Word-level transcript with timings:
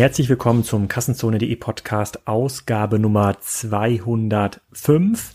Herzlich 0.00 0.30
willkommen 0.30 0.64
zum 0.64 0.88
Kassenzone.de 0.88 1.54
Podcast 1.56 2.26
Ausgabe 2.26 2.98
Nummer 2.98 3.36
205. 3.38 5.34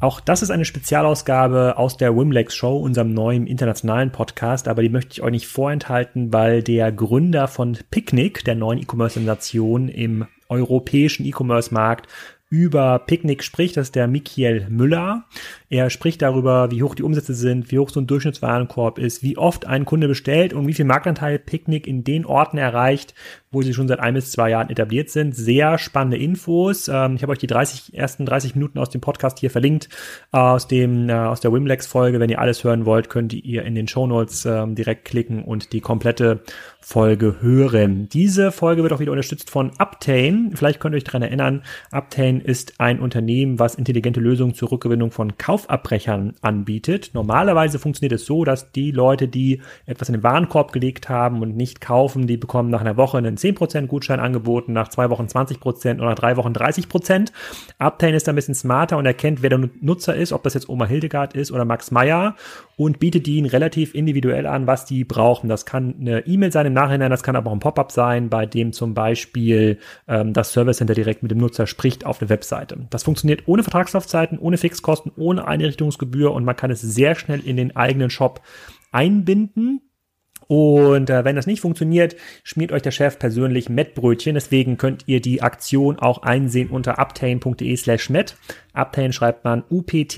Auch 0.00 0.18
das 0.18 0.42
ist 0.42 0.50
eine 0.50 0.64
Spezialausgabe 0.64 1.74
aus 1.76 1.96
der 1.96 2.16
Wimlex 2.16 2.56
Show, 2.56 2.76
unserem 2.76 3.14
neuen 3.14 3.46
internationalen 3.46 4.10
Podcast, 4.10 4.66
aber 4.66 4.82
die 4.82 4.88
möchte 4.88 5.12
ich 5.12 5.22
euch 5.22 5.30
nicht 5.30 5.46
vorenthalten, 5.46 6.32
weil 6.32 6.64
der 6.64 6.90
Gründer 6.90 7.46
von 7.46 7.78
Picnic, 7.92 8.44
der 8.44 8.56
neuen 8.56 8.80
E-Commerce-Sensation 8.80 9.88
im 9.88 10.26
europäischen 10.48 11.24
E-Commerce-Markt, 11.24 12.08
über 12.50 12.98
Picknick 12.98 13.44
spricht, 13.44 13.76
das 13.76 13.88
ist 13.88 13.94
der 13.94 14.08
Michael 14.08 14.66
Müller. 14.68 15.24
Er 15.68 15.88
spricht 15.88 16.20
darüber, 16.20 16.72
wie 16.72 16.82
hoch 16.82 16.96
die 16.96 17.04
Umsätze 17.04 17.32
sind, 17.32 17.70
wie 17.70 17.78
hoch 17.78 17.90
so 17.90 18.00
ein 18.00 18.08
Durchschnittswarenkorb 18.08 18.98
ist, 18.98 19.22
wie 19.22 19.38
oft 19.38 19.66
ein 19.66 19.84
Kunde 19.84 20.08
bestellt 20.08 20.52
und 20.52 20.66
wie 20.66 20.74
viel 20.74 20.84
Marktanteil 20.84 21.38
Picknick 21.38 21.86
in 21.86 22.02
den 22.02 22.26
Orten 22.26 22.58
erreicht, 22.58 23.14
wo 23.52 23.62
sie 23.62 23.72
schon 23.72 23.86
seit 23.86 24.00
ein 24.00 24.14
bis 24.14 24.32
zwei 24.32 24.50
Jahren 24.50 24.68
etabliert 24.68 25.10
sind. 25.10 25.36
Sehr 25.36 25.78
spannende 25.78 26.18
Infos. 26.18 26.88
Ähm, 26.88 27.14
ich 27.14 27.22
habe 27.22 27.30
euch 27.30 27.38
die 27.38 27.46
30, 27.46 27.94
ersten 27.94 28.26
30 28.26 28.56
Minuten 28.56 28.80
aus 28.80 28.90
dem 28.90 29.00
Podcast 29.00 29.38
hier 29.38 29.50
verlinkt, 29.50 29.88
aus 30.32 30.66
dem, 30.66 31.08
äh, 31.08 31.12
aus 31.12 31.40
der 31.40 31.52
Wimlex-Folge. 31.52 32.18
Wenn 32.18 32.30
ihr 32.30 32.40
alles 32.40 32.64
hören 32.64 32.84
wollt, 32.84 33.08
könnt 33.08 33.32
ihr 33.32 33.62
in 33.64 33.76
den 33.76 33.86
Show 33.86 34.08
Notes 34.08 34.44
ähm, 34.44 34.74
direkt 34.74 35.04
klicken 35.04 35.44
und 35.44 35.72
die 35.72 35.80
komplette 35.80 36.42
Folge 36.80 37.36
hören. 37.40 38.08
Diese 38.08 38.50
Folge 38.50 38.82
wird 38.82 38.92
auch 38.92 39.00
wieder 39.00 39.12
unterstützt 39.12 39.50
von 39.50 39.70
Uptain. 39.78 40.52
Vielleicht 40.54 40.80
könnt 40.80 40.94
ihr 40.94 40.98
euch 40.98 41.04
daran 41.04 41.22
erinnern, 41.22 41.62
Uptain 41.92 42.40
ist 42.40 42.80
ein 42.80 43.00
Unternehmen, 43.00 43.58
was 43.58 43.76
intelligente 43.76 44.20
Lösungen 44.20 44.54
zur 44.54 44.72
Rückgewinnung 44.72 45.10
von 45.10 45.38
Kauf 45.38 45.60
Kaufabbrechern 45.60 46.34
anbietet. 46.42 47.10
Normalerweise 47.12 47.78
funktioniert 47.78 48.12
es 48.12 48.24
so, 48.24 48.44
dass 48.44 48.72
die 48.72 48.90
Leute, 48.90 49.28
die 49.28 49.60
etwas 49.86 50.08
in 50.08 50.14
den 50.14 50.22
Warenkorb 50.22 50.72
gelegt 50.72 51.08
haben 51.08 51.42
und 51.42 51.56
nicht 51.56 51.80
kaufen, 51.80 52.26
die 52.26 52.36
bekommen 52.36 52.70
nach 52.70 52.80
einer 52.80 52.96
Woche 52.96 53.18
einen 53.18 53.36
10% 53.36 53.86
Gutschein 53.86 54.20
angeboten, 54.20 54.72
nach 54.72 54.88
zwei 54.88 55.10
Wochen 55.10 55.24
20% 55.24 55.96
oder 55.96 56.10
nach 56.10 56.14
drei 56.14 56.36
Wochen 56.36 56.52
30%. 56.52 57.30
Uptain 57.78 58.14
ist 58.14 58.28
ein 58.28 58.34
bisschen 58.34 58.54
smarter 58.54 58.96
und 58.96 59.06
erkennt, 59.06 59.42
wer 59.42 59.50
der 59.50 59.68
Nutzer 59.80 60.14
ist, 60.14 60.32
ob 60.32 60.42
das 60.42 60.54
jetzt 60.54 60.68
Oma 60.68 60.86
Hildegard 60.86 61.34
ist 61.34 61.52
oder 61.52 61.64
Max 61.64 61.90
Meyer 61.90 62.36
und 62.76 62.98
bietet 62.98 63.28
ihnen 63.28 63.46
relativ 63.46 63.94
individuell 63.94 64.46
an, 64.46 64.66
was 64.66 64.86
die 64.86 65.04
brauchen. 65.04 65.48
Das 65.48 65.66
kann 65.66 65.94
eine 66.00 66.26
E-Mail 66.26 66.52
sein 66.52 66.66
im 66.70 66.74
Nachhinein, 66.74 67.10
das 67.10 67.22
kann 67.22 67.36
aber 67.36 67.50
auch 67.50 67.54
ein 67.54 67.60
Pop-up 67.60 67.92
sein, 67.92 68.30
bei 68.30 68.46
dem 68.46 68.72
zum 68.72 68.94
Beispiel 68.94 69.78
ähm, 70.08 70.32
das 70.32 70.52
Service 70.52 70.78
Center 70.78 70.94
direkt 70.94 71.22
mit 71.22 71.30
dem 71.30 71.38
Nutzer 71.38 71.66
spricht 71.66 72.06
auf 72.06 72.18
der 72.18 72.28
Webseite. 72.28 72.86
Das 72.90 73.02
funktioniert 73.02 73.42
ohne 73.46 73.62
Vertragslaufzeiten, 73.62 74.38
ohne 74.38 74.56
Fixkosten, 74.56 75.12
ohne 75.16 75.46
Einrichtungsgebühr 75.46 76.32
und 76.32 76.44
man 76.44 76.56
kann 76.56 76.70
es 76.70 76.80
sehr 76.80 77.14
schnell 77.14 77.40
in 77.40 77.56
den 77.56 77.76
eigenen 77.76 78.10
Shop 78.10 78.40
einbinden. 78.92 79.82
Und 80.50 81.10
äh, 81.10 81.24
wenn 81.24 81.36
das 81.36 81.46
nicht 81.46 81.60
funktioniert, 81.60 82.16
schmiert 82.42 82.72
euch 82.72 82.82
der 82.82 82.90
Chef 82.90 83.20
persönlich 83.20 83.68
Mettbrötchen. 83.68 84.34
Deswegen 84.34 84.78
könnt 84.78 85.04
ihr 85.06 85.20
die 85.20 85.42
Aktion 85.42 86.00
auch 86.00 86.22
einsehen 86.22 86.70
unter 86.70 86.98
uptain.de 86.98 87.76
slash 87.76 88.10
met. 88.10 88.36
Uptain 88.74 89.12
schreibt 89.12 89.44
man 89.44 89.64
uptain.de, 89.70 90.10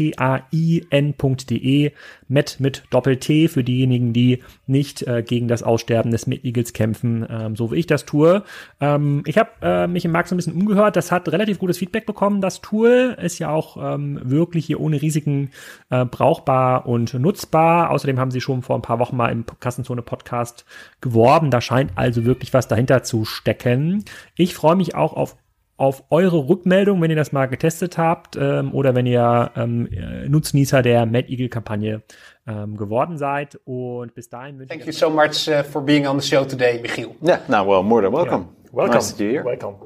Met 2.28 2.61
mit 2.61 2.84
Doppel-T 2.91 3.48
für 3.48 3.62
diejenigen, 3.62 4.12
die 4.12 4.42
nicht 4.67 5.06
äh, 5.06 5.22
gegen 5.22 5.48
das 5.48 5.62
Aussterben 5.62 6.11
des 6.11 6.27
Mid-Eagles 6.27 6.73
kämpfen, 6.73 7.27
ähm, 7.28 7.56
so 7.56 7.70
wie 7.70 7.77
ich 7.77 7.86
das 7.86 8.06
tue. 8.06 8.42
Ähm, 8.80 9.23
ich 9.27 9.36
habe 9.36 9.50
äh, 9.61 9.86
mich 9.86 10.05
im 10.05 10.12
Markt 10.12 10.28
so 10.28 10.34
ein 10.34 10.39
bisschen 10.39 10.55
umgehört. 10.55 10.97
Das 10.97 11.12
hat 11.12 11.28
relativ 11.28 11.58
gutes 11.58 11.78
Feedback 11.78 12.06
bekommen. 12.06 12.41
Das 12.41 12.62
Tool 12.62 13.17
ist 13.20 13.39
ja 13.39 13.50
auch 13.50 13.77
ähm, 13.77 14.19
wirklich 14.23 14.67
hier 14.67 14.80
ohne 14.80 15.03
Risiken 15.03 15.50
äh, 15.91 16.05
brauchbar 16.05 16.86
und 16.86 17.12
nutzbar. 17.14 17.91
Außerdem 17.91 18.19
haben 18.19 18.30
sie 18.30 18.41
schon 18.41 18.62
vor 18.62 18.77
ein 18.77 18.83
paar 18.83 18.98
Wochen 18.98 19.17
mal 19.17 19.30
im 19.30 19.45
Kassenzone-Podcast 19.61 20.64
geworben. 21.00 21.50
Da 21.50 21.61
scheint 21.61 21.92
also 21.97 22.25
wirklich 22.25 22.55
was 22.55 22.69
dahinter 22.69 23.03
zu 23.03 23.25
stecken. 23.25 24.05
Ich 24.36 24.55
freue 24.55 24.77
mich 24.77 24.95
auch 24.95 25.12
auf 25.12 25.36
auf 25.77 26.05
eure 26.11 26.48
Rückmeldung, 26.48 27.01
wenn 27.01 27.11
ihr 27.11 27.17
das 27.17 27.33
mal 27.33 27.47
getestet 27.47 27.98
habt 27.98 28.37
ähm, 28.37 28.73
oder 28.75 28.95
wenn 28.95 29.06
ihr 29.06 29.51
ähm, 29.56 29.89
Nutznießer 30.29 30.83
der 30.83 31.06
Mad 31.06 31.29
Eagle 31.29 31.48
Kampagne 31.48 32.02
ähm, 32.46 32.77
geworden 32.77 33.19
seid. 33.19 33.58
Und 33.64 34.14
bis 34.14 34.29
dahin 34.29 34.58
wünsche 34.58 34.69
Thank 34.74 34.86
you 34.86 34.92
so 34.92 35.11
much 35.11 35.48
uh, 35.48 35.63
for 35.63 35.83
being 35.83 36.07
on 36.07 36.20
the 36.20 36.27
show 36.27 36.45
today, 36.45 36.80
Michiel. 36.83 37.14
Yeah, 37.23 37.41
now 37.48 37.67
well, 37.67 37.83
more 37.83 38.02
than 38.02 38.13
welcome. 38.13 38.48
Yeah. 38.64 38.73
Welcome. 38.73 38.95
Nice 38.95 39.17
to 39.17 39.24
hear. 39.24 39.45
Welcome. 39.45 39.77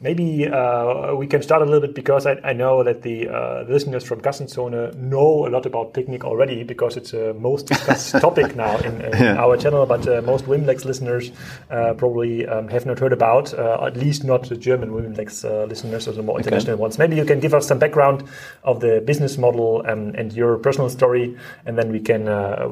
Maybe 0.00 0.46
uh, 0.46 1.14
we 1.14 1.26
can 1.26 1.42
start 1.42 1.62
a 1.62 1.64
little 1.64 1.80
bit 1.80 1.94
because 1.94 2.26
I, 2.26 2.38
I 2.44 2.52
know 2.52 2.82
that 2.82 3.00
the 3.00 3.28
uh, 3.28 3.64
listeners 3.66 4.04
from 4.04 4.20
Kassenzone 4.20 4.94
know 4.94 5.46
a 5.46 5.48
lot 5.48 5.64
about 5.64 5.94
Picnic 5.94 6.22
already 6.22 6.64
because 6.64 6.98
it's 6.98 7.14
a 7.14 7.32
most 7.32 7.66
discussed 7.66 8.10
topic 8.20 8.54
now 8.54 8.76
in, 8.78 9.00
in 9.00 9.12
yeah. 9.12 9.36
our 9.38 9.56
channel. 9.56 9.86
But 9.86 10.06
uh, 10.06 10.20
most 10.20 10.44
Wimlex 10.44 10.84
listeners 10.84 11.30
uh, 11.70 11.94
probably 11.94 12.46
um, 12.46 12.68
have 12.68 12.84
not 12.84 12.98
heard 12.98 13.14
about, 13.14 13.54
uh, 13.54 13.86
at 13.86 13.96
least 13.96 14.22
not 14.22 14.46
the 14.46 14.56
German 14.56 14.90
Wimlex 14.90 15.44
uh, 15.44 15.64
listeners 15.64 16.06
or 16.06 16.12
the 16.12 16.22
more 16.22 16.38
international 16.38 16.74
okay. 16.74 16.82
ones. 16.82 16.98
Maybe 16.98 17.16
you 17.16 17.24
can 17.24 17.40
give 17.40 17.54
us 17.54 17.66
some 17.66 17.78
background 17.78 18.22
of 18.64 18.80
the 18.80 19.02
business 19.06 19.38
model 19.38 19.82
um, 19.86 20.14
and 20.14 20.30
your 20.34 20.58
personal 20.58 20.90
story, 20.90 21.38
and 21.64 21.78
then 21.78 21.90
we 21.90 22.00
can 22.00 22.26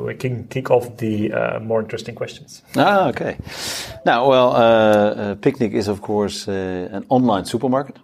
we 0.04 0.14
can 0.14 0.44
kick 0.48 0.70
off 0.70 0.98
the 0.98 1.30
more 1.62 1.80
interesting 1.80 2.14
questions. 2.14 2.62
Ah, 2.76 3.08
okay. 3.08 3.38
Now, 4.04 4.28
well, 4.28 5.36
Picnic 5.36 5.72
is 5.72 5.88
of 5.88 6.02
course 6.02 6.48
an 6.48 7.06
online 7.14 7.44
supermarket. 7.44 7.98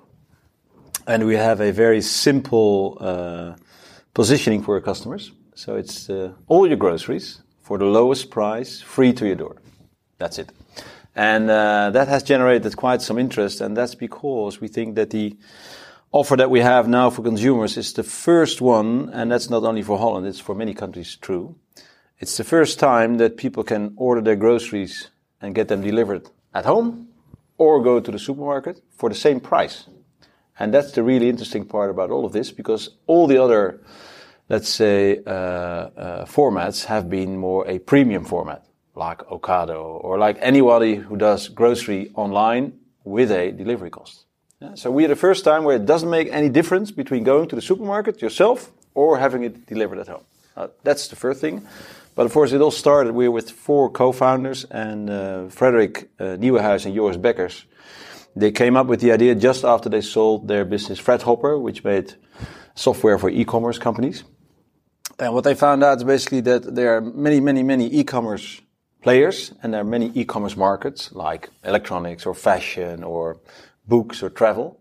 And 1.07 1.27
we 1.27 1.35
have 1.35 1.61
a 1.61 1.73
very 1.73 2.01
simple 2.01 2.97
uh, 3.01 3.55
positioning 4.15 4.63
for 4.63 4.75
our 4.75 4.81
customers. 4.81 5.33
So 5.55 5.77
it's 5.77 6.09
uh, 6.09 6.33
all 6.47 6.67
your 6.67 6.77
groceries 6.77 7.43
for 7.63 7.79
the 7.79 7.85
lowest 7.85 8.31
price, 8.31 8.81
free 8.81 9.13
to 9.15 9.27
your 9.27 9.37
door. 9.37 9.57
That's 10.19 10.39
it. 10.39 10.53
And 11.17 11.51
uh, 11.51 11.91
that 11.91 12.07
has 12.09 12.23
generated 12.23 12.77
quite 12.77 13.03
some 13.03 13.19
interest, 13.19 13.61
and 13.61 13.77
that's 13.77 13.97
because 13.97 14.61
we 14.61 14.69
think 14.69 14.95
that 14.95 15.11
the 15.11 15.37
offer 16.13 16.37
that 16.37 16.51
we 16.51 16.61
have 16.61 16.89
now 16.89 17.11
for 17.11 17.23
consumers 17.23 17.77
is 17.77 17.93
the 17.93 18.05
first 18.05 18.61
one, 18.61 19.11
and 19.13 19.31
that's 19.31 19.51
not 19.51 19.65
only 19.65 19.83
for 19.83 19.99
Holland, 19.99 20.27
it's 20.27 20.41
for 20.41 20.55
many 20.55 20.75
countries 20.75 21.17
true. 21.17 21.57
It's 22.21 22.37
the 22.37 22.45
first 22.45 22.79
time 22.79 23.19
that 23.19 23.37
people 23.37 23.65
can 23.65 23.93
order 23.97 24.21
their 24.21 24.37
groceries 24.37 25.11
and 25.41 25.55
get 25.55 25.69
them 25.69 25.83
delivered 25.83 26.31
at 26.55 26.65
home 26.65 27.10
or 27.61 27.83
go 27.83 28.01
to 28.01 28.11
the 28.11 28.19
supermarket 28.19 28.81
for 28.97 29.11
the 29.11 29.15
same 29.15 29.39
price. 29.39 29.85
And 30.59 30.73
that's 30.73 30.93
the 30.93 31.03
really 31.03 31.29
interesting 31.29 31.67
part 31.67 31.91
about 31.91 32.11
all 32.11 32.25
of 32.25 32.33
this 32.33 32.51
because 32.51 32.89
all 33.07 33.27
the 33.27 33.37
other, 33.37 33.81
let's 34.49 34.69
say, 34.69 35.21
uh, 35.27 35.31
uh, 35.31 36.25
formats 36.25 36.87
have 36.87 37.11
been 37.11 37.37
more 37.37 37.69
a 37.69 37.79
premium 37.79 38.25
format, 38.25 38.65
like 38.95 39.19
Ocado 39.29 40.03
or 40.03 40.19
like 40.19 40.39
anybody 40.41 40.95
who 40.95 41.19
does 41.19 41.49
grocery 41.49 42.11
online 42.15 42.73
with 43.05 43.31
a 43.31 43.53
delivery 43.53 43.91
cost. 43.91 44.25
Yeah, 44.63 44.75
so 44.75 44.91
we 44.91 45.05
are 45.05 45.09
the 45.09 45.17
first 45.17 45.45
time 45.45 45.65
where 45.65 45.77
it 45.77 45.85
doesn't 45.85 46.11
make 46.11 46.29
any 46.33 46.49
difference 46.49 46.91
between 46.91 47.25
going 47.25 47.49
to 47.49 47.57
the 47.57 47.63
supermarket 47.63 48.23
yourself 48.23 48.71
or 48.95 49.19
having 49.19 49.43
it 49.45 49.67
delivered 49.67 49.99
at 49.99 50.09
home. 50.09 50.25
Uh, 50.57 50.69
that's 50.83 51.09
the 51.09 51.17
first 51.17 51.43
thing. 51.43 51.67
But 52.15 52.27
of 52.27 52.33
course, 52.33 52.53
it 52.53 52.61
all 52.61 52.71
started. 52.71 53.15
We 53.15 53.29
were 53.29 53.35
with 53.35 53.51
four 53.51 53.91
co-founders, 53.91 54.65
and 54.65 55.09
uh, 55.09 55.49
Frederick 55.49 56.11
uh, 56.19 56.37
Nieuwenhuys 56.37 56.87
and 56.87 56.95
Joris 56.95 57.17
Beckers. 57.17 57.65
They 58.37 58.53
came 58.53 58.77
up 58.77 58.87
with 58.87 59.01
the 59.01 59.13
idea 59.13 59.35
just 59.35 59.65
after 59.65 59.89
they 59.89 60.01
sold 60.01 60.49
their 60.49 60.65
business 60.65 61.01
Fredhopper, 61.01 61.61
which 61.61 61.85
made 61.85 62.15
software 62.75 63.19
for 63.19 63.31
e-commerce 63.31 63.79
companies. 63.79 64.25
And 65.19 65.35
what 65.35 65.45
they 65.45 65.55
found 65.55 65.83
out 65.85 65.99
is 65.99 66.05
basically 66.05 66.41
that 66.43 66.75
there 66.75 66.97
are 66.97 67.01
many, 67.01 67.41
many, 67.41 67.63
many 67.63 67.87
e-commerce 67.87 68.61
players, 69.03 69.53
and 69.63 69.75
there 69.75 69.81
are 69.81 69.85
many 69.85 70.11
e-commerce 70.15 70.57
markets 70.57 71.13
like 71.13 71.49
electronics 71.65 72.27
or 72.27 72.35
fashion 72.35 73.03
or 73.05 73.41
books 73.87 74.23
or 74.23 74.31
travel. 74.31 74.79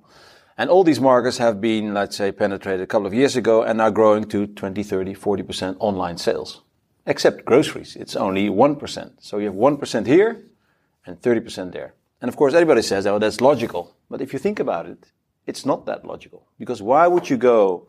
And 0.58 0.70
all 0.70 0.84
these 0.84 1.00
markets 1.00 1.38
have 1.38 1.62
been, 1.62 1.94
let's 1.94 2.18
say, 2.18 2.32
penetrated 2.32 2.82
a 2.82 2.88
couple 2.88 3.08
of 3.08 3.14
years 3.14 3.36
ago 3.36 3.64
and 3.64 3.82
are 3.82 3.92
growing 3.92 4.26
to 4.26 4.48
20, 4.48 4.84
30, 4.84 5.16
40% 5.16 5.78
online 5.80 6.18
sales 6.18 6.62
except 7.06 7.46
groceries. 7.46 7.96
It's 7.96 8.16
only 8.16 8.50
1%. 8.50 9.12
So 9.20 9.38
you 9.38 9.46
have 9.46 9.56
1% 9.56 10.06
here 10.06 10.44
and 11.06 11.22
30% 11.22 11.72
there. 11.72 11.94
And 12.22 12.30
of 12.30 12.36
course, 12.36 12.54
everybody 12.54 12.82
says, 12.82 13.08
oh, 13.08 13.20
that's 13.20 13.42
logical. 13.42 13.96
But 14.10 14.22
if 14.22 14.34
you 14.34 14.40
think 14.40 14.60
about 14.60 14.86
it, 14.86 15.12
it's 15.48 15.66
not 15.66 15.86
that 15.86 16.06
logical. 16.06 16.48
Because 16.58 16.82
why 16.82 17.08
would 17.08 17.30
you 17.30 17.38
go 17.38 17.88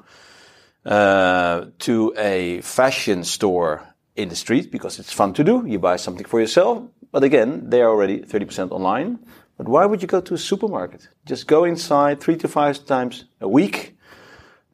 uh, 0.84 1.67
to 1.81 2.14
a 2.17 2.61
fashion 2.62 3.25
store 3.25 3.94
in 4.17 4.29
the 4.29 4.37
street? 4.37 4.70
Because 4.70 4.99
it's 4.99 5.12
fun 5.12 5.32
to 5.34 5.44
do. 5.44 5.64
You 5.67 5.79
buy 5.79 5.96
something 5.96 6.25
for 6.25 6.40
yourself. 6.40 6.84
But 7.12 7.25
again, 7.25 7.70
they 7.70 7.82
are 7.82 7.90
already 7.90 8.20
30% 8.20 8.70
online. 8.70 9.19
But 9.56 9.69
why 9.69 9.84
would 9.84 10.00
you 10.00 10.08
go 10.08 10.20
to 10.23 10.34
a 10.34 10.38
supermarket? 10.38 11.08
Just 11.26 11.46
go 11.46 11.64
inside 11.64 12.20
three 12.20 12.37
to 12.37 12.49
five 12.49 12.87
times 12.87 13.25
a 13.40 13.49
week, 13.49 13.96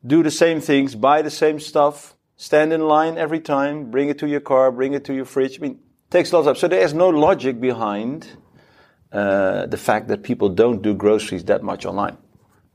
do 0.06 0.22
the 0.22 0.30
same 0.30 0.60
things, 0.60 0.94
buy 0.94 1.22
the 1.22 1.30
same 1.30 1.58
stuff, 1.58 2.15
stand 2.36 2.72
in 2.72 2.82
line 2.82 3.18
every 3.18 3.40
time, 3.40 3.90
bring 3.90 4.08
it 4.08 4.18
to 4.18 4.26
your 4.26 4.40
car, 4.40 4.70
bring 4.70 4.94
it 4.94 5.04
to 5.06 5.14
your 5.14 5.24
fridge. 5.24 5.58
I 5.58 5.62
mean, 5.62 5.72
it 5.72 6.10
takes 6.10 6.32
a 6.32 6.38
lot 6.38 6.48
of. 6.48 6.58
So 6.58 6.68
there 6.68 6.80
is 6.80 6.94
no 6.94 7.08
logic 7.08 7.60
behind 7.60 8.28
uh, 9.12 9.66
the 9.66 9.76
fact 9.76 10.08
that 10.08 10.22
people 10.22 10.48
don't 10.48 10.82
do 10.82 10.94
groceries 10.94 11.44
that 11.44 11.62
much 11.62 11.86
online. 11.86 12.18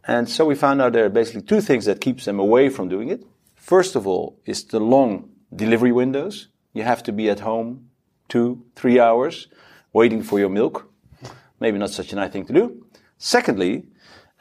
And 0.08 0.28
so 0.28 0.46
we 0.46 0.56
found 0.56 0.82
out 0.82 0.94
there 0.94 1.06
are 1.06 1.10
basically 1.10 1.44
two 1.44 1.62
things 1.62 1.86
that 1.86 2.02
keeps 2.02 2.26
them 2.26 2.40
away 2.40 2.70
from 2.70 2.90
doing 2.90 3.10
it. 3.10 3.24
First 3.56 3.96
of 3.96 4.08
all, 4.08 4.40
is 4.46 4.64
the 4.66 4.80
long 4.80 5.30
delivery 5.56 5.92
windows. 5.92 6.48
You 6.74 6.84
have 6.84 7.04
to 7.04 7.12
be 7.12 7.30
at 7.30 7.42
home 7.42 7.90
two, 8.28 8.64
three 8.76 9.00
hours 9.00 9.48
waiting 9.94 10.24
for 10.24 10.40
your 10.40 10.50
milk. 10.50 10.92
maybe 11.60 11.78
not 11.78 11.92
such 11.92 12.12
a 12.14 12.16
nice 12.16 12.32
thing 12.32 12.46
to 12.46 12.54
do. 12.54 12.86
Secondly, 13.18 13.86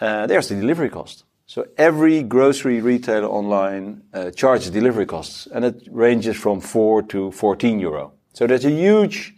uh, 0.00 0.26
there's 0.26 0.48
the 0.48 0.54
delivery 0.54 0.88
cost. 0.88 1.24
So 1.50 1.66
every 1.76 2.22
grocery 2.22 2.80
retailer 2.80 3.26
online 3.26 4.02
uh, 4.14 4.30
charges 4.30 4.70
delivery 4.70 5.04
costs, 5.04 5.48
and 5.52 5.64
it 5.64 5.82
ranges 5.90 6.36
from 6.36 6.60
4 6.60 7.02
to 7.08 7.32
14 7.32 7.80
euro. 7.80 8.12
So 8.34 8.46
there's 8.46 8.64
a 8.64 8.70
huge 8.70 9.34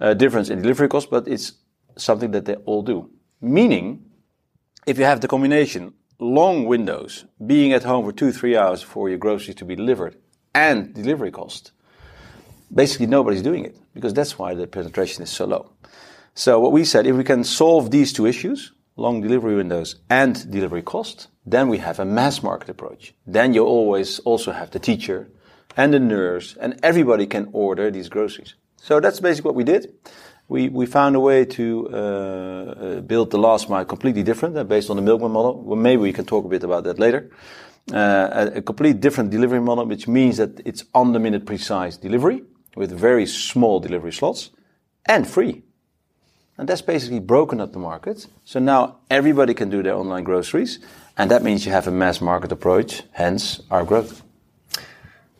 uh, 0.00 0.14
difference 0.14 0.48
in 0.48 0.62
delivery 0.62 0.88
costs, 0.88 1.10
but 1.10 1.28
it's 1.28 1.52
something 1.98 2.30
that 2.30 2.46
they 2.46 2.54
all 2.64 2.80
do. 2.80 3.10
Meaning, 3.42 4.06
if 4.86 4.98
you 4.98 5.04
have 5.04 5.20
the 5.20 5.28
combination 5.28 5.92
long 6.18 6.64
windows, 6.64 7.26
being 7.46 7.74
at 7.74 7.82
home 7.82 8.06
for 8.06 8.12
two, 8.12 8.32
three 8.32 8.56
hours 8.56 8.80
for 8.80 9.10
your 9.10 9.18
groceries 9.18 9.56
to 9.56 9.66
be 9.66 9.76
delivered, 9.76 10.16
and 10.54 10.94
delivery 10.94 11.30
cost, 11.30 11.72
basically 12.74 13.04
nobody's 13.04 13.42
doing 13.42 13.66
it 13.66 13.76
because 13.92 14.14
that's 14.14 14.38
why 14.38 14.54
the 14.54 14.66
penetration 14.66 15.22
is 15.22 15.28
so 15.28 15.44
low. 15.44 15.72
So 16.34 16.58
what 16.58 16.72
we 16.72 16.86
said, 16.86 17.06
if 17.06 17.14
we 17.14 17.22
can 17.22 17.44
solve 17.44 17.90
these 17.90 18.14
two 18.14 18.24
issues, 18.24 18.72
long 18.96 19.20
delivery 19.20 19.56
windows 19.56 19.96
and 20.08 20.50
delivery 20.50 20.82
cost, 20.82 21.28
then 21.44 21.68
we 21.68 21.78
have 21.78 21.98
a 21.98 22.04
mass 22.04 22.42
market 22.42 22.68
approach. 22.68 23.14
Then 23.26 23.54
you 23.54 23.64
always 23.64 24.20
also 24.20 24.52
have 24.52 24.70
the 24.70 24.78
teacher 24.78 25.30
and 25.76 25.92
the 25.92 26.00
nurse 26.00 26.56
and 26.60 26.78
everybody 26.82 27.26
can 27.26 27.48
order 27.52 27.90
these 27.90 28.08
groceries. 28.08 28.54
So 28.76 29.00
that's 29.00 29.20
basically 29.20 29.48
what 29.48 29.56
we 29.56 29.64
did. 29.64 29.94
We, 30.46 30.68
we 30.68 30.86
found 30.86 31.16
a 31.16 31.20
way 31.20 31.44
to 31.46 31.88
uh, 31.90 31.96
uh, 31.96 33.00
build 33.00 33.30
the 33.30 33.38
last 33.38 33.70
mile 33.70 33.84
completely 33.84 34.22
different 34.22 34.56
uh, 34.56 34.64
based 34.64 34.90
on 34.90 34.96
the 34.96 35.02
milkman 35.02 35.32
model. 35.32 35.62
Well, 35.62 35.76
maybe 35.76 36.02
we 36.02 36.12
can 36.12 36.26
talk 36.26 36.44
a 36.44 36.48
bit 36.48 36.62
about 36.62 36.84
that 36.84 36.98
later. 36.98 37.30
Uh, 37.92 38.50
a, 38.54 38.58
a 38.58 38.62
complete 38.62 39.00
different 39.00 39.30
delivery 39.30 39.60
model, 39.60 39.86
which 39.86 40.06
means 40.06 40.36
that 40.36 40.60
it's 40.64 40.84
on 40.94 41.12
the 41.12 41.18
minute 41.18 41.46
precise 41.46 41.96
delivery 41.96 42.42
with 42.76 42.92
very 42.92 43.26
small 43.26 43.80
delivery 43.80 44.12
slots 44.12 44.50
and 45.06 45.26
free. 45.26 45.63
And 46.56 46.68
that's 46.68 46.82
basically 46.82 47.20
broken 47.20 47.60
up 47.60 47.72
the 47.72 47.78
market. 47.78 48.26
So 48.44 48.60
now 48.60 48.96
everybody 49.10 49.54
can 49.54 49.70
do 49.70 49.82
their 49.82 49.94
online 49.94 50.24
groceries. 50.24 50.78
And 51.16 51.30
that 51.30 51.42
means 51.42 51.66
you 51.66 51.72
have 51.72 51.88
a 51.88 51.90
mass 51.90 52.20
market 52.20 52.52
approach, 52.52 53.02
hence 53.12 53.60
our 53.70 53.84
growth. 53.84 54.22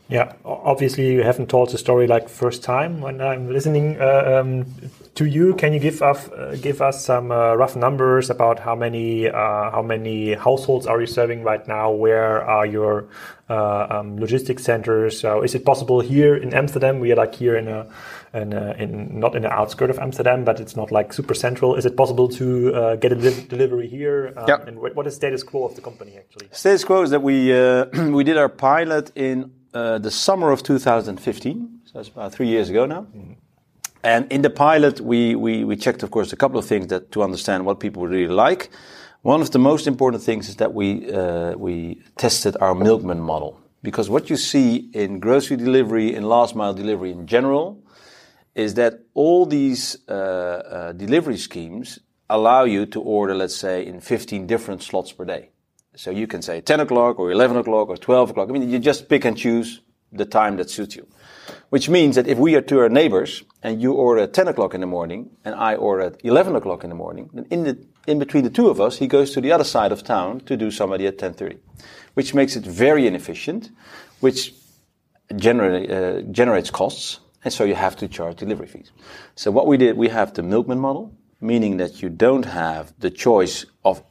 Yeah, 0.09 0.35
obviously 0.45 1.13
you 1.13 1.23
haven't 1.23 1.49
told 1.49 1.71
the 1.71 1.79
story 1.79 2.07
like 2.07 2.29
first 2.29 2.63
time 2.63 3.01
when 3.01 3.23
I'm 3.23 3.51
listening 3.51 3.99
uh, 3.99 4.43
um, 4.43 4.67
to 5.15 5.25
you. 5.25 5.55
Can 5.55 5.73
you 5.73 5.81
give 5.81 6.03
us 6.03 6.29
uh, 6.29 6.59
give 6.61 6.83
us 6.83 7.03
some 7.03 7.33
uh, 7.33 7.55
rough 7.55 7.75
numbers 7.75 8.29
about 8.29 8.59
how 8.59 8.75
many 8.75 9.29
uh, 9.29 9.71
how 9.71 9.81
many 9.81 10.35
households 10.35 10.87
are 10.87 11.01
you 11.01 11.07
serving 11.07 11.43
right 11.43 11.67
now? 11.67 11.91
Where 11.91 12.45
are 12.45 12.67
your 12.67 13.09
uh, 13.49 13.87
um, 13.89 14.21
logistics 14.21 14.63
centers? 14.63 15.19
So 15.19 15.43
is 15.43 15.55
it 15.55 15.65
possible 15.65 16.01
here 16.01 16.37
in 16.37 16.53
Amsterdam? 16.53 17.01
We 17.01 17.11
are 17.13 17.17
like 17.17 17.35
here 17.35 17.57
in 17.57 17.69
a, 17.69 17.87
a, 18.35 18.75
in 18.79 19.19
not 19.21 19.37
in 19.37 19.43
the 19.43 19.51
outskirt 19.51 19.91
of 19.91 19.99
Amsterdam, 19.99 20.45
but 20.45 20.61
it's 20.61 20.77
not 20.77 20.91
like 20.91 21.13
super 21.13 21.35
central. 21.35 21.77
Is 21.77 21.87
it 21.87 21.97
possible 21.97 22.29
to 22.31 22.75
uh, 22.75 22.97
get 22.97 23.13
a 23.13 23.17
delivery 23.17 23.89
here? 23.89 24.33
Um, 24.37 24.45
yeah. 24.49 24.59
And 24.67 24.79
what 24.79 25.07
is 25.07 25.15
the 25.15 25.17
status 25.17 25.43
quo 25.43 25.65
of 25.65 25.75
the 25.75 25.81
company 25.81 26.17
actually? 26.17 26.49
Status 26.51 26.85
quo 26.85 27.03
is 27.03 27.11
that 27.11 27.23
we 27.23 27.53
we 28.19 28.25
did 28.25 28.37
our 28.37 28.49
pilot 28.49 29.13
in 29.15 29.53
uh, 29.75 29.99
the 29.99 30.11
summer 30.11 30.51
of 30.51 30.63
2015. 30.63 31.81
So 31.85 31.93
that's 31.95 32.09
about 32.09 32.33
three 32.33 32.49
years 32.49 32.71
ago 32.71 32.87
now. 32.87 33.03
Mm-hmm. 33.03 33.33
And 34.05 34.31
in 34.31 34.43
the 34.43 34.51
pilot, 34.51 35.01
we, 35.01 35.35
we, 35.35 35.65
we 35.65 35.77
checked, 35.77 36.03
of 36.03 36.11
course, 36.11 36.33
a 36.33 36.37
couple 36.37 36.59
of 36.59 36.67
things 36.67 36.89
that 36.89 37.11
to 37.13 37.23
understand 37.23 37.65
what 37.65 37.81
people 37.81 38.07
really 38.07 38.33
like. 38.33 38.71
One 39.23 39.41
of 39.41 39.51
the 39.51 39.59
most 39.59 39.87
important 39.87 40.23
things 40.23 40.51
is 40.51 40.57
that 40.57 40.75
we, 40.75 41.11
uh, 41.11 41.55
we 41.57 42.03
tested 42.19 42.57
our 42.61 42.75
milkman 42.75 43.19
model. 43.19 43.59
Because 43.83 44.11
what 44.11 44.29
you 44.29 44.37
see 44.37 44.91
in 44.93 45.21
grocery 45.21 45.57
delivery, 45.57 46.15
in 46.15 46.23
last 46.23 46.55
mile 46.55 46.75
delivery 46.75 47.13
in 47.13 47.27
general, 47.27 47.83
is 48.55 48.75
that 48.75 49.01
all 49.15 49.47
these 49.47 49.97
uh, 50.09 50.13
uh, 50.13 50.93
delivery 50.93 51.37
schemes 51.37 51.99
allow 52.31 52.65
you 52.65 52.87
to 52.87 53.01
order, 53.01 53.35
let's 53.35 53.57
say, 53.57 53.85
in 53.87 54.01
15 54.01 54.47
different 54.47 54.83
slots 54.83 55.13
per 55.13 55.25
day. 55.25 55.51
So 55.97 56.11
you 56.11 56.27
can 56.27 56.43
say 56.43 56.61
10 56.61 56.81
o'clock 56.81 57.19
or 57.19 57.31
11 57.31 57.57
o'clock 57.57 57.89
or 57.89 57.97
12 57.97 58.31
o'clock. 58.31 58.49
I 58.49 58.53
mean, 58.53 58.69
you 58.69 58.79
just 58.79 59.09
pick 59.09 59.25
and 59.25 59.37
choose 59.37 59.81
the 60.13 60.25
time 60.25 60.57
that 60.57 60.71
suits 60.71 60.97
you. 60.97 61.07
Which 61.69 61.89
means 61.89 62.17
that 62.17 62.27
if 62.27 62.39
we 62.39 62.55
are 62.55 62.61
two 62.61 62.79
our 62.81 62.89
neighbors 62.89 63.43
and 63.63 63.83
you 63.83 63.93
order 63.93 64.23
at 64.23 64.33
10 64.33 64.49
o'clock 64.49 64.75
in 64.75 64.81
the 64.81 64.87
morning 64.87 65.31
and 65.45 65.55
I 65.55 65.75
order 65.75 66.05
at 66.05 66.25
11 66.25 66.57
o'clock 66.57 66.85
in 66.85 66.91
the 66.91 66.97
morning, 66.97 67.31
then 67.33 67.47
in 67.51 67.65
the, 67.65 67.87
in 68.07 68.19
between 68.19 68.45
the 68.45 68.51
two 68.51 68.69
of 68.69 68.81
us, 68.81 68.99
he 68.99 69.07
goes 69.07 69.33
to 69.33 69.41
the 69.41 69.53
other 69.53 69.65
side 69.65 69.93
of 69.93 70.05
town 70.05 70.41
to 70.41 70.57
do 70.57 70.71
somebody 70.71 71.07
at 71.07 71.19
10.30. 71.19 71.59
Which 72.15 72.33
makes 72.33 72.57
it 72.57 72.65
very 72.65 73.07
inefficient, 73.07 73.71
which 74.21 74.55
generally, 75.37 75.91
uh, 75.91 76.23
generates 76.31 76.71
costs. 76.71 77.19
And 77.45 77.53
so 77.53 77.65
you 77.65 77.75
have 77.75 77.97
to 77.97 78.09
charge 78.09 78.37
delivery 78.37 78.67
fees. 78.67 78.91
So 79.37 79.51
what 79.51 79.67
we 79.67 79.77
did, 79.77 79.97
we 79.97 80.09
have 80.09 80.33
the 80.33 80.43
milkman 80.43 80.79
model, 80.79 81.15
meaning 81.41 81.77
that 81.77 82.03
you 82.03 82.09
don't 82.09 82.47
have 82.47 82.95
the 82.99 83.11
choice 83.11 83.67
of 83.85 84.03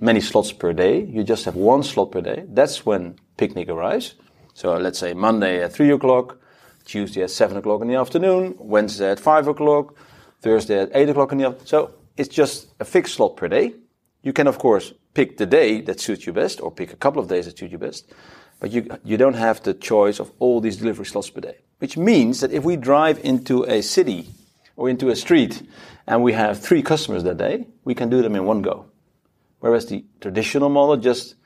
many 0.00 0.20
slots 0.20 0.50
per 0.52 0.72
day. 0.72 1.04
You 1.04 1.22
just 1.22 1.44
have 1.44 1.56
one 1.56 1.82
slot 1.82 2.12
per 2.12 2.22
day. 2.22 2.44
That's 2.48 2.86
when 2.86 3.16
picnic 3.36 3.68
arrives. 3.68 4.14
So 4.54 4.76
let's 4.76 4.98
say 4.98 5.12
Monday 5.12 5.62
at 5.62 5.72
3 5.72 5.90
o'clock, 5.90 6.38
Tuesday 6.86 7.22
at 7.22 7.30
7 7.30 7.56
o'clock 7.56 7.82
in 7.82 7.88
the 7.88 7.96
afternoon, 7.96 8.54
Wednesday 8.58 9.10
at 9.10 9.20
5 9.20 9.48
o'clock, 9.48 9.94
Thursday 10.40 10.80
at 10.80 10.90
8 10.94 11.10
o'clock 11.10 11.32
in 11.32 11.38
the 11.38 11.46
afternoon. 11.46 11.66
So 11.66 11.94
it's 12.16 12.28
just 12.28 12.72
a 12.80 12.84
fixed 12.84 13.14
slot 13.14 13.36
per 13.36 13.48
day. 13.48 13.74
You 14.22 14.32
can, 14.32 14.46
of 14.46 14.58
course, 14.58 14.94
pick 15.12 15.36
the 15.36 15.46
day 15.46 15.80
that 15.82 16.00
suits 16.00 16.26
you 16.26 16.32
best 16.32 16.60
or 16.60 16.70
pick 16.70 16.92
a 16.92 16.96
couple 16.96 17.20
of 17.20 17.28
days 17.28 17.44
that 17.46 17.58
suit 17.58 17.72
you 17.72 17.78
best. 17.78 18.10
But 18.60 18.72
you, 18.72 18.88
you 19.04 19.16
don't 19.16 19.34
have 19.34 19.62
the 19.62 19.74
choice 19.74 20.20
of 20.20 20.32
all 20.38 20.60
these 20.60 20.76
delivery 20.76 21.06
slots 21.06 21.30
per 21.30 21.40
day. 21.40 21.58
Which 21.78 21.96
means 21.96 22.40
that 22.40 22.52
if 22.52 22.64
we 22.64 22.76
drive 22.76 23.18
into 23.24 23.64
a 23.64 23.82
city 23.82 24.28
or 24.76 24.88
into 24.88 25.10
a 25.10 25.16
street 25.16 25.62
and 26.06 26.22
we 26.22 26.32
have 26.32 26.60
three 26.60 26.82
customers 26.82 27.24
that 27.24 27.36
day, 27.36 27.66
we 27.84 27.94
can 27.94 28.08
do 28.08 28.22
them 28.22 28.34
in 28.34 28.44
one 28.44 28.62
go. 28.62 28.86
Whereas 29.60 29.86
the 29.86 30.04
traditional 30.20 30.68
model, 30.68 30.96
just 30.96 31.36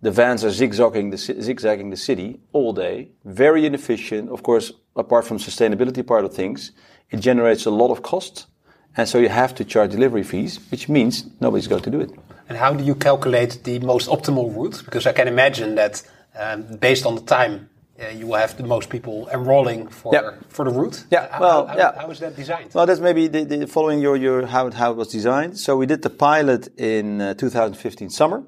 the 0.00 0.10
vans 0.10 0.44
are 0.44 0.50
zigzagging 0.50 1.10
the, 1.10 1.16
zigzagging 1.16 1.90
the 1.90 1.96
city 1.96 2.40
all 2.52 2.72
day, 2.72 3.10
very 3.24 3.64
inefficient. 3.66 4.30
Of 4.30 4.42
course, 4.42 4.72
apart 4.96 5.26
from 5.26 5.38
sustainability 5.38 6.06
part 6.06 6.24
of 6.24 6.34
things, 6.34 6.72
it 7.10 7.20
generates 7.20 7.66
a 7.66 7.70
lot 7.70 7.90
of 7.90 8.02
cost. 8.02 8.46
And 8.96 9.08
so 9.08 9.18
you 9.18 9.28
have 9.28 9.54
to 9.54 9.64
charge 9.64 9.92
delivery 9.92 10.22
fees, 10.22 10.58
which 10.70 10.88
means 10.88 11.24
nobody's 11.40 11.68
going 11.68 11.82
to 11.82 11.90
do 11.90 12.00
it. 12.00 12.10
And 12.48 12.58
how 12.58 12.74
do 12.74 12.84
you 12.84 12.94
calculate 12.94 13.64
the 13.64 13.78
most 13.78 14.08
optimal 14.08 14.54
route? 14.54 14.82
Because 14.84 15.06
I 15.06 15.12
can 15.12 15.28
imagine 15.28 15.76
that 15.76 16.02
um, 16.38 16.76
based 16.76 17.06
on 17.06 17.14
the 17.14 17.22
time 17.22 17.68
uh, 18.00 18.08
you 18.08 18.26
will 18.26 18.38
have 18.38 18.56
the 18.56 18.64
most 18.64 18.88
people 18.88 19.28
enrolling 19.32 19.86
for 19.88 20.14
yeah. 20.14 20.32
for 20.48 20.64
the 20.64 20.70
route. 20.70 21.04
Yeah, 21.10 21.28
how, 21.30 21.40
well, 21.40 21.66
how, 21.66 21.76
yeah. 21.76 22.00
how 22.00 22.10
is 22.10 22.18
that 22.20 22.34
designed? 22.34 22.72
Well, 22.74 22.86
that's 22.86 23.00
maybe 23.00 23.28
the, 23.28 23.44
the 23.44 23.66
following 23.66 24.00
your 24.00 24.16
your 24.16 24.46
how 24.46 24.66
it, 24.66 24.74
how 24.74 24.92
it 24.92 24.96
was 24.96 25.08
designed. 25.08 25.58
So 25.58 25.76
we 25.76 25.86
did 25.86 26.02
the 26.02 26.10
pilot 26.10 26.68
in 26.78 27.20
uh, 27.20 27.34
2015 27.34 28.10
summer 28.10 28.42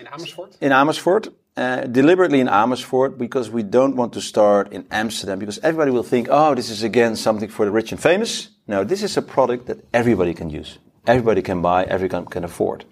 in 0.00 0.06
Amersfoort. 0.06 0.56
In 0.60 0.72
Amersfoort. 0.72 1.28
Uh, 1.56 1.82
deliberately 1.82 2.40
in 2.40 2.48
Amersfoort 2.48 3.16
because 3.16 3.48
we 3.48 3.62
don't 3.62 3.94
want 3.94 4.12
to 4.12 4.20
start 4.20 4.72
in 4.72 4.84
Amsterdam 4.90 5.38
because 5.38 5.58
everybody 5.58 5.92
will 5.92 6.02
think, 6.02 6.26
oh, 6.28 6.52
this 6.52 6.68
is 6.68 6.82
again 6.82 7.14
something 7.14 7.48
for 7.48 7.64
the 7.64 7.70
rich 7.70 7.92
and 7.92 8.02
famous. 8.02 8.48
No, 8.66 8.82
this 8.82 9.04
is 9.04 9.16
a 9.16 9.22
product 9.22 9.66
that 9.66 9.78
everybody 9.92 10.34
can 10.34 10.50
use. 10.50 10.78
Everybody 11.06 11.42
can 11.42 11.62
buy, 11.62 11.84
everyone 11.84 12.26
can 12.26 12.42
afford. 12.42 12.84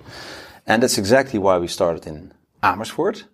And 0.64 0.80
that's 0.80 0.96
exactly 0.96 1.40
why 1.40 1.58
we 1.58 1.66
started 1.66 2.06
in 2.06 2.32
Amersfoort. 2.62 3.24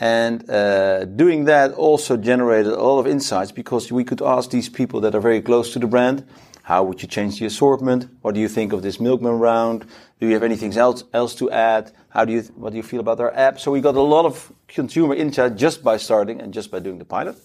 And 0.00 0.48
uh, 0.48 1.06
doing 1.06 1.44
that 1.46 1.72
also 1.72 2.16
generated 2.16 2.72
a 2.72 2.82
lot 2.82 3.00
of 3.00 3.06
insights 3.06 3.50
because 3.50 3.90
we 3.90 4.04
could 4.04 4.22
ask 4.22 4.50
these 4.50 4.68
people 4.68 5.00
that 5.00 5.14
are 5.14 5.20
very 5.20 5.42
close 5.42 5.72
to 5.72 5.80
the 5.80 5.88
brand, 5.88 6.24
how 6.62 6.84
would 6.84 7.00
you 7.02 7.08
change 7.08 7.40
the 7.40 7.46
assortment? 7.46 8.08
What 8.20 8.34
do 8.34 8.40
you 8.40 8.48
think 8.48 8.72
of 8.72 8.82
this 8.82 9.00
milkman 9.00 9.38
round? 9.38 9.86
Do 10.20 10.26
you 10.26 10.34
have 10.34 10.42
anything 10.42 10.76
else 10.76 11.02
else 11.14 11.34
to 11.36 11.50
add? 11.50 11.92
How 12.10 12.26
do 12.26 12.32
you 12.32 12.42
what 12.56 12.70
do 12.72 12.76
you 12.76 12.82
feel 12.82 13.00
about 13.00 13.20
our 13.20 13.34
app? 13.34 13.58
So 13.58 13.72
we 13.72 13.80
got 13.80 13.94
a 13.94 14.02
lot 14.02 14.26
of 14.26 14.52
consumer 14.68 15.14
insight 15.14 15.56
just 15.56 15.82
by 15.82 15.96
starting 15.96 16.42
and 16.42 16.52
just 16.52 16.70
by 16.70 16.78
doing 16.78 16.98
the 16.98 17.06
pilot. 17.06 17.36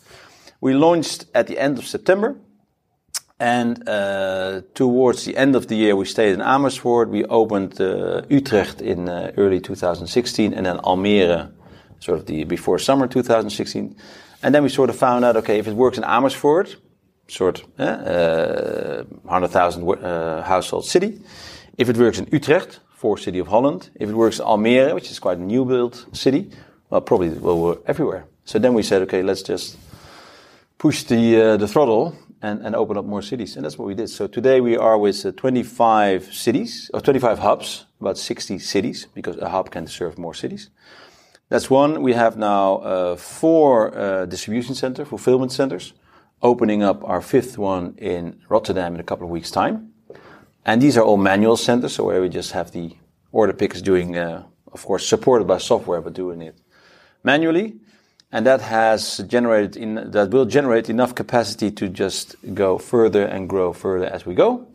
We 0.60 0.74
launched 0.74 1.26
at 1.34 1.48
the 1.48 1.58
end 1.58 1.78
of 1.78 1.86
September, 1.86 2.36
and 3.40 3.88
uh, 3.88 4.62
towards 4.74 5.24
the 5.24 5.38
end 5.38 5.56
of 5.56 5.68
the 5.68 5.76
year 5.76 5.96
we 5.96 6.06
stayed 6.06 6.34
in 6.34 6.42
Amersfoort. 6.42 7.10
We 7.10 7.24
opened 7.26 7.80
uh, 7.80 8.24
Utrecht 8.30 8.82
in 8.82 9.08
uh, 9.08 9.32
early 9.38 9.62
2016, 9.62 10.54
and 10.54 10.66
then 10.66 10.80
Almere 10.80 11.52
sort 12.04 12.20
of 12.20 12.26
the 12.26 12.44
before 12.44 12.80
summer 12.80 13.08
2016. 13.08 13.96
And 14.44 14.54
then 14.54 14.64
we 14.64 14.70
sort 14.70 14.90
of 14.90 14.96
found 14.96 15.26
out, 15.26 15.36
okay, 15.38 15.60
if 15.60 15.68
it 15.68 15.76
works 15.76 15.98
in 15.98 16.04
Amersfoort, 16.04 16.76
sort 17.28 17.64
eh, 17.80 17.84
uh, 17.84 19.04
100,000 19.24 19.84
uh, 19.84 20.42
household 20.44 20.86
city. 20.86 21.22
If 21.78 21.90
it 21.90 21.98
works 21.98 22.20
in 22.20 22.28
Utrecht, 22.32 22.80
for 23.04 23.18
city 23.18 23.40
of 23.40 23.48
Holland. 23.48 23.90
If 24.00 24.10
it 24.10 24.16
works 24.16 24.40
in 24.40 24.46
Almere, 24.46 24.94
which 24.96 25.12
is 25.12 25.20
quite 25.20 25.38
a 25.38 25.42
new 25.42 25.66
built 25.66 26.06
city, 26.14 26.50
well, 26.90 27.02
probably 27.02 27.28
it 27.28 27.42
will 27.42 27.62
work 27.62 27.80
everywhere. 27.86 28.24
So 28.46 28.60
then 28.60 28.74
we 28.74 28.82
said, 28.82 29.02
okay, 29.02 29.22
let's 29.22 29.44
just 29.44 29.76
push 30.78 31.04
the 31.04 31.24
uh, 31.42 31.58
the 31.58 31.68
throttle 31.68 32.16
and, 32.42 32.66
and 32.66 32.76
open 32.76 32.98
up 32.98 33.04
more 33.04 33.22
cities. 33.22 33.58
And 33.58 33.66
that's 33.66 33.78
what 33.78 33.88
we 33.90 33.94
did. 33.94 34.08
So 34.08 34.28
today 34.28 34.62
we 34.62 34.78
are 34.78 34.98
with 34.98 35.26
uh, 35.26 35.34
25 35.34 36.34
cities, 36.34 36.90
or 36.94 37.02
25 37.02 37.40
hubs, 37.40 37.86
about 38.00 38.18
60 38.18 38.60
cities, 38.60 39.08
because 39.14 39.36
a 39.38 39.50
hub 39.50 39.70
can 39.70 39.86
serve 39.88 40.18
more 40.18 40.34
cities. 40.34 40.70
That's 41.50 41.70
one. 41.70 42.02
We 42.02 42.14
have 42.14 42.38
now 42.38 42.78
uh, 42.78 43.16
four 43.16 43.96
uh, 43.98 44.26
distribution 44.26 44.76
center, 44.76 45.06
fulfillment 45.06 45.52
centers, 45.52 45.94
opening 46.42 46.84
up 46.84 47.04
our 47.04 47.22
fifth 47.22 47.58
one 47.58 47.96
in 47.98 48.42
Rotterdam 48.50 48.96
in 48.96 49.00
a 49.00 49.04
couple 49.04 49.26
of 49.26 49.32
weeks' 49.32 49.52
time. 49.52 49.94
And 50.66 50.82
these 50.82 50.98
are 50.98 51.04
all 51.04 51.18
manual 51.18 51.58
centers, 51.58 51.96
so 51.96 52.06
where 52.06 52.22
we 52.22 52.30
just 52.30 52.52
have 52.54 52.72
the 52.72 52.96
order 53.32 53.54
pickers 53.54 53.82
doing, 53.82 54.18
uh, 54.18 54.44
of 54.72 54.86
course, 54.86 55.08
supported 55.08 55.46
by 55.46 55.58
software, 55.58 56.02
but 56.02 56.14
doing 56.14 56.42
it 56.42 56.58
manually. 57.24 57.76
And 58.32 58.48
that 58.48 58.62
has 58.62 59.20
generated 59.28 59.78
in, 59.78 60.12
that 60.12 60.32
will 60.32 60.46
generate 60.46 60.90
enough 60.90 61.14
capacity 61.14 61.70
to 61.72 61.88
just 61.88 62.36
go 62.54 62.78
further 62.80 63.26
and 63.26 63.48
grow 63.48 63.74
further 63.74 64.06
as 64.06 64.26
we 64.26 64.34
go. 64.34 64.68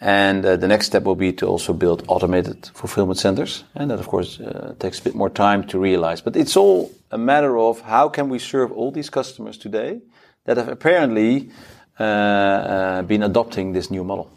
And 0.00 0.44
uh, 0.44 0.56
the 0.56 0.68
next 0.68 0.86
step 0.86 1.02
will 1.02 1.16
be 1.16 1.32
to 1.34 1.46
also 1.46 1.72
build 1.72 2.04
automated 2.06 2.70
fulfillment 2.72 3.18
centers. 3.18 3.64
And 3.74 3.90
that, 3.90 3.98
of 3.98 4.06
course, 4.06 4.38
uh, 4.38 4.74
takes 4.78 5.00
a 5.00 5.02
bit 5.02 5.14
more 5.14 5.30
time 5.30 5.66
to 5.68 5.78
realize. 5.78 6.20
But 6.20 6.36
it's 6.36 6.56
all 6.56 6.92
a 7.10 7.18
matter 7.18 7.58
of 7.58 7.80
how 7.80 8.08
can 8.08 8.28
we 8.28 8.38
serve 8.38 8.70
all 8.70 8.92
these 8.92 9.10
customers 9.10 9.58
today 9.58 10.00
that 10.44 10.56
have 10.56 10.68
apparently 10.68 11.50
uh, 11.98 12.02
uh 12.04 13.02
been 13.02 13.24
adopting 13.24 13.72
this 13.72 13.90
new 13.90 14.04
model. 14.04 14.30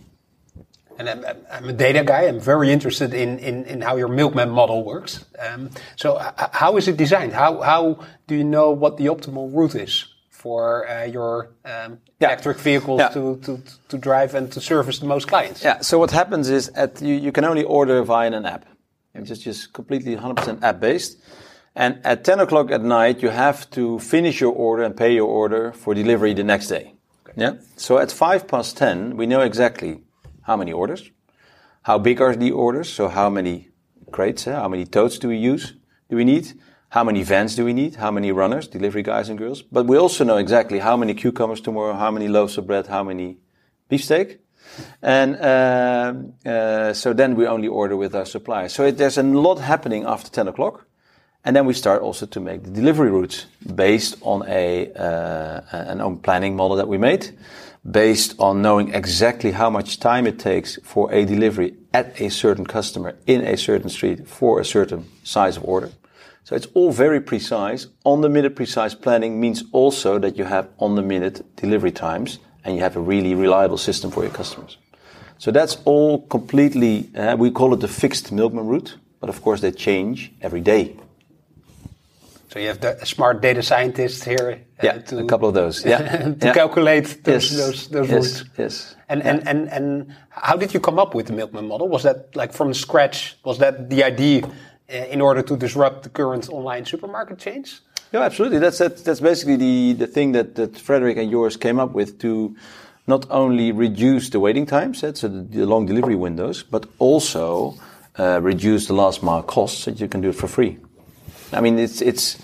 And 0.98 1.10
I'm, 1.10 1.25
I'm, 1.51 1.70
a 1.70 1.74
data 1.74 2.03
guy. 2.03 2.27
I'm 2.27 2.39
very 2.39 2.72
interested 2.72 3.13
in, 3.13 3.39
in, 3.39 3.65
in 3.65 3.82
how 3.82 3.98
your 3.98 4.08
milkman 4.08 4.50
model 4.50 4.84
works. 4.84 5.25
Um, 5.39 5.72
so 5.96 6.20
how 6.51 6.77
is 6.77 6.88
it 6.88 6.98
designed? 6.98 7.34
How, 7.34 7.62
how 7.62 8.06
do 8.27 8.36
you 8.36 8.44
know 8.44 8.72
what 8.72 8.98
the 8.98 9.06
optimal 9.08 9.51
route 9.51 9.75
is? 9.75 10.11
For 10.42 10.90
uh, 10.90 11.04
your 11.06 11.52
um, 11.66 12.00
yeah. 12.20 12.30
electric 12.30 12.58
vehicles 12.58 13.00
yeah. 13.00 13.10
to, 13.10 13.38
to, 13.46 13.62
to 13.90 13.98
drive 13.98 14.34
and 14.34 14.52
to 14.52 14.60
service 14.60 14.98
the 14.98 15.06
most 15.06 15.28
clients. 15.28 15.64
Yeah. 15.64 15.82
So 15.82 16.00
what 16.00 16.10
happens 16.10 16.50
is 16.50 16.70
at 16.70 17.00
you, 17.00 17.14
you 17.14 17.32
can 17.32 17.46
only 17.46 17.64
order 17.64 18.02
via 18.02 18.32
an 18.32 18.46
app. 18.46 18.66
It's 19.14 19.30
just, 19.30 19.44
just 19.44 19.74
completely 19.74 20.16
100% 20.16 20.64
app 20.64 20.80
based. 20.80 21.20
And 21.76 22.00
at 22.04 22.24
10 22.24 22.40
o'clock 22.40 22.72
at 22.72 22.82
night, 22.82 23.22
you 23.22 23.30
have 23.30 23.70
to 23.72 24.00
finish 24.00 24.42
your 24.42 24.52
order 24.52 24.82
and 24.84 24.98
pay 24.98 25.14
your 25.14 25.28
order 25.28 25.74
for 25.74 25.94
delivery 25.94 26.34
the 26.34 26.44
next 26.44 26.68
day. 26.70 26.96
Okay. 27.28 27.34
Yeah. 27.38 27.54
So 27.76 28.00
at 28.00 28.12
5 28.12 28.48
past 28.48 28.78
10, 28.78 29.18
we 29.18 29.28
know 29.28 29.42
exactly 29.42 30.02
how 30.42 30.58
many 30.58 30.74
orders, 30.74 31.12
how 31.84 32.00
big 32.00 32.20
are 32.20 32.36
the 32.36 32.52
orders, 32.52 32.90
so 32.92 33.10
how 33.10 33.30
many 33.30 33.70
crates, 34.12 34.46
how 34.46 34.68
many 34.68 34.86
totes 34.86 35.20
do 35.20 35.28
we 35.28 35.38
use, 35.38 35.74
do 36.10 36.16
we 36.16 36.26
need, 36.26 36.54
how 36.92 37.06
many 37.06 37.24
vans 37.24 37.56
do 37.56 37.64
we 37.64 37.72
need? 37.72 37.96
How 37.96 38.12
many 38.12 38.34
runners, 38.34 38.68
delivery 38.68 39.02
guys 39.02 39.30
and 39.30 39.38
girls? 39.38 39.62
But 39.62 39.86
we 39.86 39.98
also 39.98 40.26
know 40.26 40.36
exactly 40.36 40.80
how 40.80 40.98
many 40.98 41.14
cucumbers 41.14 41.62
tomorrow, 41.62 41.94
how 41.94 42.12
many 42.12 42.28
loaves 42.28 42.58
of 42.58 42.68
bread, 42.68 42.88
how 42.88 43.02
many 43.02 43.38
beefsteak. 43.88 44.40
And 45.02 45.38
uh, 45.38 46.14
uh, 46.46 46.94
so 46.94 47.14
then 47.14 47.36
we 47.36 47.48
only 47.48 47.70
order 47.70 47.96
with 47.96 48.14
our 48.14 48.26
suppliers. 48.26 48.74
So 48.74 48.84
it, 48.84 48.98
there's 48.98 49.18
a 49.18 49.24
lot 49.24 49.60
happening 49.60 50.04
after 50.04 50.30
10 50.30 50.50
o'clock. 50.50 50.86
And 51.46 51.56
then 51.56 51.66
we 51.66 51.74
start 51.74 52.02
also 52.02 52.26
to 52.26 52.40
make 52.42 52.64
the 52.64 52.72
delivery 52.72 53.10
routes 53.10 53.46
based 53.74 54.18
on 54.22 54.44
a 54.50 54.92
uh, 54.94 55.62
an 55.72 56.02
own 56.02 56.18
planning 56.18 56.58
model 56.58 56.76
that 56.76 56.90
we 56.90 56.98
made, 56.98 57.32
based 57.90 58.36
on 58.38 58.62
knowing 58.62 58.94
exactly 58.94 59.52
how 59.52 59.70
much 59.70 60.00
time 60.02 60.28
it 60.28 60.40
takes 60.40 60.78
for 60.84 61.10
a 61.14 61.24
delivery 61.24 61.74
at 61.94 62.20
a 62.20 62.30
certain 62.30 62.66
customer 62.66 63.16
in 63.26 63.42
a 63.42 63.56
certain 63.56 63.90
street 63.90 64.28
for 64.28 64.60
a 64.60 64.66
certain 64.66 65.06
size 65.24 65.56
of 65.56 65.64
order. 65.64 65.90
So 66.44 66.56
it's 66.56 66.68
all 66.74 66.92
very 66.92 67.22
precise. 67.22 67.88
On 68.04 68.22
the 68.22 68.30
minute 68.30 68.56
precise 68.56 68.94
planning 68.96 69.40
means 69.40 69.64
also 69.72 70.20
that 70.20 70.38
you 70.38 70.46
have 70.46 70.70
on 70.80 70.96
the 70.96 71.02
minute 71.02 71.46
delivery 71.56 71.92
times 71.92 72.40
and 72.64 72.76
you 72.76 72.82
have 72.82 72.96
a 72.96 73.00
really 73.00 73.36
reliable 73.36 73.78
system 73.78 74.12
for 74.12 74.24
your 74.24 74.34
customers. 74.34 74.78
So 75.38 75.52
that's 75.52 75.78
all 75.86 76.22
completely, 76.28 77.10
uh, 77.16 77.36
we 77.36 77.52
call 77.52 77.74
it 77.74 77.80
the 77.80 77.88
fixed 77.88 78.32
milkman 78.32 78.68
route, 78.68 78.98
but 79.20 79.30
of 79.30 79.42
course 79.42 79.62
they 79.62 79.72
change 79.72 80.32
every 80.42 80.62
day. 80.62 80.96
So 82.50 82.60
you 82.60 82.68
have 82.68 82.82
the 82.82 83.06
smart 83.06 83.42
data 83.42 83.64
scientists 83.64 84.24
here. 84.24 84.62
Uh, 84.78 84.84
yeah, 84.84 84.98
to, 84.98 85.20
a 85.20 85.26
couple 85.26 85.48
of 85.48 85.54
those. 85.54 85.86
Yeah, 85.86 86.34
to 86.34 86.48
yeah. 86.48 86.54
calculate 86.54 87.24
those 87.24 87.50
yes. 87.50 87.58
those, 87.58 87.88
those 87.88 88.10
yes. 88.10 88.14
routes. 88.14 88.44
Yes. 88.58 88.96
And, 89.08 89.24
and 89.24 89.48
and 89.48 89.70
and 89.70 90.16
how 90.30 90.58
did 90.58 90.74
you 90.74 90.82
come 90.82 91.00
up 91.00 91.16
with 91.16 91.28
the 91.28 91.34
milkman 91.34 91.68
model? 91.68 91.88
Was 91.88 92.04
that 92.04 92.36
like 92.36 92.52
from 92.52 92.74
scratch? 92.74 93.38
Was 93.46 93.58
that 93.60 93.90
the 93.90 94.04
idea 94.04 94.42
in 94.92 95.22
order 95.22 95.42
to 95.42 95.58
disrupt 95.58 96.04
the 96.04 96.10
current 96.10 96.50
online 96.50 96.86
supermarket 96.86 97.40
chains? 97.40 97.82
Yeah, 98.12 98.22
absolutely. 98.22 98.60
That's 98.60 98.78
that, 98.80 98.98
that's 98.98 99.22
basically 99.22 99.56
the 99.56 99.94
the 99.94 100.08
thing 100.08 100.34
that 100.34 100.56
that 100.56 100.78
Frederick 100.78 101.18
and 101.18 101.32
Joris 101.32 101.58
came 101.58 101.80
up 101.80 101.92
with 101.94 102.20
to 102.20 102.56
not 103.08 103.26
only 103.30 103.72
reduce 103.72 104.30
the 104.30 104.40
waiting 104.40 104.66
times, 104.66 105.00
so 105.00 105.12
the, 105.12 105.28
the 105.28 105.66
long 105.66 105.86
delivery 105.86 106.16
windows, 106.16 106.64
but 106.64 106.86
also 107.00 107.76
uh, 108.20 108.40
reduce 108.42 108.88
the 108.88 108.94
last 108.94 109.24
mile 109.24 109.44
costs, 109.44 109.84
so 109.84 109.92
you 109.92 110.08
can 110.08 110.22
do 110.22 110.30
it 110.30 110.36
for 110.36 110.48
free. 110.48 110.78
I 111.54 111.62
mean, 111.62 111.80
it's 111.80 112.02
it's 112.02 112.38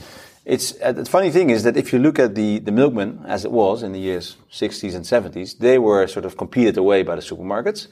it's 0.45 0.73
uh, 0.81 0.93
the 0.93 1.05
funny 1.05 1.31
thing 1.31 1.49
is 1.49 1.63
that 1.63 1.75
if 1.75 1.91
you 1.91 1.99
look 1.99 2.17
at 2.19 2.35
the 2.35 2.59
the 2.59 2.71
milkman 2.71 3.23
as 3.27 3.43
it 3.43 3.51
was 3.51 3.83
in 3.83 3.91
the 3.91 3.99
years 3.99 4.37
60s 4.51 4.95
and 4.95 5.05
70s, 5.05 5.57
they 5.57 5.77
were 5.77 6.07
sort 6.07 6.25
of 6.25 6.37
competed 6.37 6.77
away 6.77 7.03
by 7.03 7.15
the 7.15 7.21
supermarkets. 7.21 7.87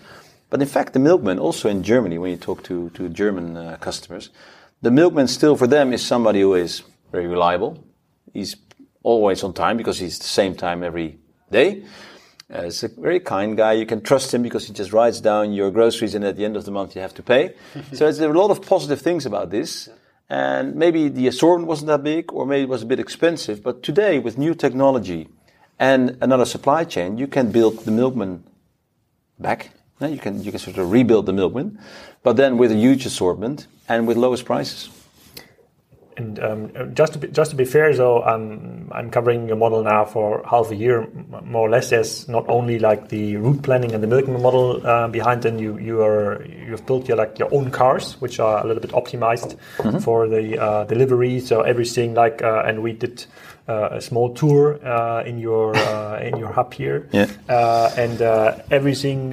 But 0.49 0.61
in 0.61 0.67
fact, 0.67 0.93
the 0.93 0.99
milkman, 0.99 1.39
also 1.39 1.69
in 1.69 1.83
Germany, 1.83 2.17
when 2.17 2.31
you 2.31 2.37
talk 2.37 2.63
to, 2.63 2.89
to 2.91 3.09
German 3.09 3.57
uh, 3.57 3.77
customers, 3.81 4.29
the 4.81 4.91
milkman 4.91 5.27
still 5.27 5.55
for 5.55 5.67
them 5.67 5.93
is 5.93 6.05
somebody 6.05 6.41
who 6.41 6.53
is 6.53 6.83
very 7.11 7.27
reliable. 7.27 7.83
He's 8.33 8.55
always 9.03 9.43
on 9.43 9.53
time 9.53 9.77
because 9.77 9.99
he's 9.99 10.19
the 10.19 10.25
same 10.25 10.55
time 10.55 10.83
every 10.83 11.17
day. 11.51 11.83
Uh, 12.51 12.63
he's 12.63 12.83
a 12.83 12.89
very 12.89 13.19
kind 13.19 13.57
guy. 13.57 13.73
You 13.73 13.85
can 13.85 14.01
trust 14.01 14.33
him 14.33 14.43
because 14.43 14.67
he 14.67 14.73
just 14.73 14.93
writes 14.93 15.19
down 15.19 15.53
your 15.53 15.71
groceries 15.71 16.13
and 16.13 16.23
at 16.23 16.35
the 16.35 16.45
end 16.45 16.55
of 16.55 16.65
the 16.65 16.71
month 16.71 16.95
you 16.95 17.01
have 17.01 17.13
to 17.15 17.23
pay. 17.23 17.55
so 17.93 18.11
there 18.11 18.29
are 18.29 18.33
a 18.33 18.39
lot 18.39 18.51
of 18.51 18.61
positive 18.61 19.01
things 19.01 19.25
about 19.25 19.49
this. 19.49 19.89
And 20.29 20.75
maybe 20.75 21.07
the 21.09 21.27
assortment 21.27 21.67
wasn't 21.67 21.87
that 21.87 22.03
big 22.03 22.31
or 22.33 22.45
maybe 22.45 22.63
it 22.63 22.69
was 22.69 22.83
a 22.83 22.85
bit 22.85 22.99
expensive. 22.99 23.63
But 23.63 23.83
today 23.83 24.19
with 24.19 24.37
new 24.37 24.53
technology 24.53 25.29
and 25.79 26.17
another 26.21 26.45
supply 26.45 26.83
chain, 26.83 27.17
you 27.17 27.27
can 27.27 27.51
build 27.51 27.79
the 27.85 27.91
milkman 27.91 28.43
back 29.39 29.71
you 30.01 30.17
can 30.17 30.43
you 30.43 30.51
can 30.51 30.59
sort 30.59 30.77
of 30.77 30.91
rebuild 30.91 31.25
the 31.25 31.33
milkman, 31.33 31.79
but 32.23 32.35
then 32.35 32.57
with 32.57 32.71
a 32.71 32.75
huge 32.75 33.05
assortment 33.05 33.67
and 33.87 34.07
with 34.07 34.17
lowest 34.17 34.45
prices. 34.45 34.89
And 36.17 36.39
um, 36.39 36.93
just 36.93 37.13
to 37.13 37.19
be, 37.19 37.27
just 37.27 37.51
to 37.51 37.57
be 37.57 37.65
fair, 37.65 37.93
though, 37.93 38.23
I'm 38.23 38.89
I'm 38.91 39.09
covering 39.09 39.47
your 39.47 39.57
model 39.57 39.83
now 39.83 40.05
for 40.05 40.43
half 40.49 40.71
a 40.71 40.75
year, 40.75 41.07
more 41.43 41.67
or 41.67 41.69
less. 41.69 41.89
There's 41.89 42.27
not 42.27 42.47
only 42.49 42.79
like 42.79 43.09
the 43.09 43.37
route 43.37 43.63
planning 43.63 43.93
and 43.93 44.03
the 44.03 44.07
milkman 44.07 44.41
model 44.41 44.85
uh, 44.85 45.07
behind, 45.07 45.45
and 45.45 45.59
you 45.59 45.77
you 45.77 46.01
are 46.01 46.45
you've 46.45 46.85
built 46.85 47.07
your 47.07 47.17
like 47.17 47.39
your 47.39 47.53
own 47.53 47.71
cars, 47.71 48.19
which 48.21 48.39
are 48.39 48.63
a 48.63 48.67
little 48.67 48.81
bit 48.81 48.91
optimized 48.91 49.57
mm-hmm. 49.77 49.99
for 49.99 50.27
the 50.27 50.61
uh, 50.61 50.83
delivery. 50.85 51.39
So 51.39 51.61
everything 51.61 52.13
like, 52.13 52.41
uh, 52.41 52.63
and 52.65 52.81
we 52.81 52.93
did 52.93 53.25
uh, 53.67 53.89
a 53.93 54.01
small 54.01 54.31
tour 54.31 54.79
uh, 54.85 55.23
in 55.23 55.39
your 55.39 55.75
uh, 55.75 56.19
in 56.19 56.37
your 56.37 56.51
hub 56.51 56.71
here, 56.71 57.09
yeah. 57.11 57.25
and 57.97 58.21
everything 58.71 59.31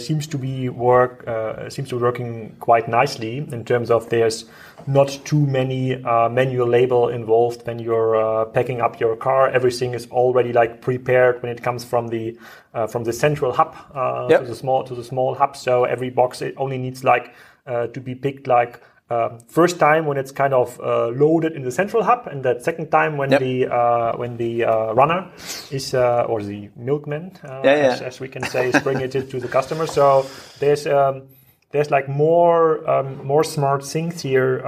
seems 0.00 0.26
to 0.26 0.36
be 0.36 0.68
work 0.68 1.24
seems 1.70 1.88
to 1.90 1.96
be 1.96 2.02
working 2.02 2.56
quite 2.58 2.88
nicely 2.88 3.38
in 3.38 3.64
terms 3.64 3.88
of 3.88 4.08
there's 4.10 4.46
not 4.88 5.16
too 5.24 5.46
many 5.46 5.94
manual 6.30 6.66
label 6.66 7.08
involved 7.08 7.64
when 7.64 7.78
you're 7.78 8.46
packing 8.46 8.80
up 8.80 8.98
your 8.98 9.14
car. 9.14 9.48
Everything 9.48 9.94
is 9.94 10.08
already 10.10 10.52
like 10.52 10.80
prepared 10.80 11.11
when 11.40 11.50
it 11.50 11.62
comes 11.62 11.84
from 11.84 12.08
the 12.08 12.36
from 12.88 13.04
the 13.04 13.12
central 13.12 13.52
hub 13.52 13.74
yep. 14.30 14.40
to 14.40 14.46
the 14.46 14.54
small 14.54 14.84
to 14.84 14.94
the 14.94 15.04
small 15.04 15.34
hub. 15.34 15.56
So 15.56 15.84
every 15.84 16.10
box 16.10 16.42
it 16.42 16.54
only 16.56 16.78
needs 16.78 17.04
like 17.04 17.34
to 17.66 18.00
be 18.00 18.14
picked 18.14 18.46
like 18.46 18.80
uh, 19.12 19.38
first 19.48 19.78
time 19.78 20.06
when 20.06 20.16
it's 20.16 20.32
kind 20.32 20.54
of 20.54 20.80
uh, 20.80 21.08
loaded 21.08 21.52
in 21.52 21.62
the 21.62 21.70
central 21.70 22.02
hub, 22.02 22.26
and 22.26 22.42
that 22.44 22.62
second 22.62 22.90
time 22.90 23.18
when 23.18 23.30
yep. 23.30 23.40
the 23.40 23.66
uh, 23.66 24.16
when 24.16 24.36
the 24.38 24.64
uh, 24.64 24.92
runner 24.94 25.30
is 25.70 25.92
uh, 25.92 26.24
or 26.28 26.42
the 26.42 26.70
milkman, 26.76 27.30
uh, 27.44 27.60
yeah, 27.62 27.76
yeah. 27.76 27.92
As, 27.92 28.00
as, 28.00 28.20
we 28.20 28.28
can 28.28 28.42
say, 28.44 28.70
is 28.70 28.80
bringing 28.82 29.02
it 29.02 29.30
to 29.30 29.40
the 29.40 29.48
customer. 29.48 29.86
So 29.86 30.26
there's 30.60 30.86
um, 30.86 31.28
there's 31.72 31.90
like 31.90 32.08
more 32.08 32.88
um, 32.88 33.24
more 33.26 33.42
smart 33.42 33.84
things 33.84 34.22
here 34.22 34.62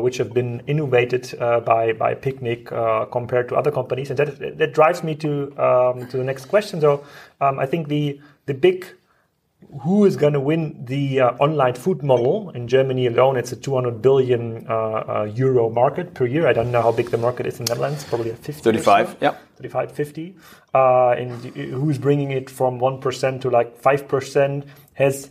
which 0.00 0.18
have 0.18 0.32
been 0.32 0.62
innovated 0.66 1.34
by 1.38 1.92
by 1.92 2.14
Picnic 2.14 2.66
compared 3.10 3.48
to 3.48 3.56
other 3.56 3.70
companies, 3.70 4.10
and 4.10 4.18
that 4.18 4.58
that 4.58 4.72
drives 4.72 5.02
me 5.02 5.14
to 5.16 5.52
um, 5.58 6.06
to 6.08 6.16
the 6.16 6.24
next 6.24 6.46
question. 6.46 6.80
So 6.80 7.04
um, 7.40 7.58
I 7.58 7.66
think 7.66 7.88
the 7.88 8.20
the 8.46 8.54
big 8.54 8.86
who 9.80 10.04
is 10.04 10.16
going 10.16 10.32
to 10.32 10.40
win 10.40 10.84
the 10.84 11.20
uh, 11.20 11.30
online 11.38 11.74
food 11.74 12.02
model 12.02 12.50
in 12.50 12.68
Germany 12.68 13.06
alone? 13.06 13.36
It's 13.36 13.52
a 13.52 13.56
200 13.56 14.00
billion 14.00 14.66
uh, 14.68 14.72
uh, 14.72 15.32
euro 15.34 15.68
market 15.68 16.14
per 16.14 16.26
year. 16.26 16.46
I 16.46 16.52
don't 16.52 16.70
know 16.70 16.80
how 16.80 16.92
big 16.92 17.10
the 17.10 17.18
market 17.18 17.46
is 17.46 17.58
in 17.58 17.66
the 17.66 17.74
Netherlands. 17.74 18.04
Probably 18.04 18.30
50. 18.30 18.52
35. 18.52 19.08
So. 19.08 19.16
Yeah. 19.20 19.34
35, 19.56 19.92
50. 19.92 20.36
Uh, 20.74 21.10
and 21.10 21.44
who's 21.56 21.98
bringing 21.98 22.30
it 22.30 22.48
from 22.48 22.78
one 22.78 23.00
percent 23.00 23.42
to 23.42 23.50
like 23.50 23.76
five 23.76 24.06
percent 24.06 24.64
has 24.94 25.30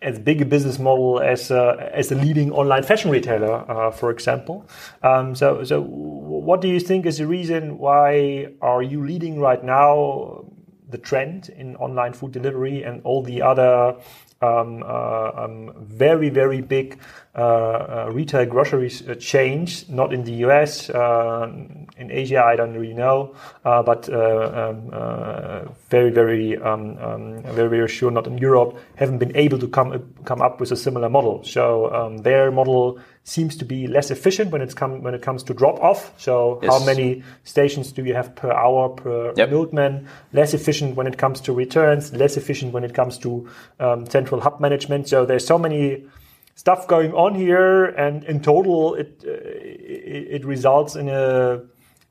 as 0.00 0.18
big 0.18 0.40
a 0.40 0.44
business 0.44 0.78
model 0.78 1.20
as 1.20 1.50
uh, 1.50 1.90
as 1.92 2.12
a 2.12 2.14
leading 2.14 2.52
online 2.52 2.82
fashion 2.82 3.10
retailer, 3.10 3.68
uh, 3.70 3.90
for 3.90 4.10
example. 4.10 4.66
Um, 5.02 5.34
so, 5.34 5.64
so 5.64 5.80
what 5.80 6.60
do 6.60 6.68
you 6.68 6.80
think 6.80 7.06
is 7.06 7.18
the 7.18 7.26
reason 7.26 7.78
why 7.78 8.48
are 8.60 8.82
you 8.82 9.04
leading 9.04 9.40
right 9.40 9.62
now? 9.62 10.44
the 10.90 10.96
trend 10.96 11.50
in 11.50 11.76
online 11.76 12.12
food 12.14 12.32
delivery 12.32 12.82
and 12.82 13.02
all 13.04 13.22
the 13.22 13.42
other 13.42 13.94
um, 14.40 14.82
uh, 14.86 15.30
um, 15.34 15.72
very, 15.80 16.28
very 16.28 16.60
big 16.60 16.98
retail 17.34 18.46
grocery 18.46 18.90
chains, 19.18 19.88
not 19.88 20.12
in 20.12 20.24
the 20.24 20.32
US, 20.46 20.88
in 20.90 22.10
Asia, 22.10 22.42
I 22.42 22.56
don't 22.56 22.74
really 22.74 22.94
know, 22.94 23.34
but 23.62 24.08
um, 24.12 24.90
very, 25.88 26.10
very, 26.10 26.56
um, 26.58 26.98
um, 26.98 27.42
very, 27.42 27.68
very 27.68 27.88
sure 27.88 28.10
not 28.10 28.26
in 28.26 28.38
Europe, 28.38 28.78
haven't 28.96 29.18
been 29.18 29.36
able 29.36 29.58
to 29.58 29.68
come, 29.68 30.14
come 30.24 30.42
up 30.42 30.60
with 30.60 30.72
a 30.72 30.76
similar 30.76 31.08
model. 31.08 31.42
So 31.44 31.92
um, 31.94 32.18
their 32.18 32.50
model 32.50 32.98
seems 33.28 33.56
to 33.56 33.64
be 33.64 33.86
less 33.86 34.10
efficient 34.10 34.50
when 34.50 34.62
it's 34.62 34.72
come 34.72 35.02
when 35.02 35.14
it 35.14 35.20
comes 35.20 35.42
to 35.42 35.54
drop 35.54 35.78
off. 35.80 36.12
So 36.16 36.58
yes. 36.62 36.72
how 36.72 36.84
many 36.84 37.22
stations 37.44 37.92
do 37.92 38.04
you 38.04 38.14
have 38.14 38.34
per 38.34 38.50
hour 38.50 38.88
per 38.88 39.34
yep. 39.36 39.50
milkman? 39.50 40.08
Less 40.32 40.54
efficient 40.54 40.96
when 40.96 41.06
it 41.06 41.18
comes 41.18 41.40
to 41.42 41.52
returns. 41.52 42.12
Less 42.12 42.36
efficient 42.36 42.72
when 42.72 42.84
it 42.84 42.94
comes 42.94 43.18
to 43.18 43.48
um, 43.80 44.06
central 44.06 44.40
hub 44.40 44.60
management. 44.60 45.08
So 45.08 45.26
there's 45.26 45.46
so 45.46 45.58
many 45.58 46.06
stuff 46.58 46.88
going 46.88 47.12
on 47.14 47.36
here, 47.36 47.84
and 47.84 48.24
in 48.24 48.40
total, 48.40 48.94
it 48.96 49.24
uh, 49.24 49.30
it, 49.30 50.42
it 50.42 50.44
results 50.44 50.96
in 50.96 51.08
a 51.08 51.62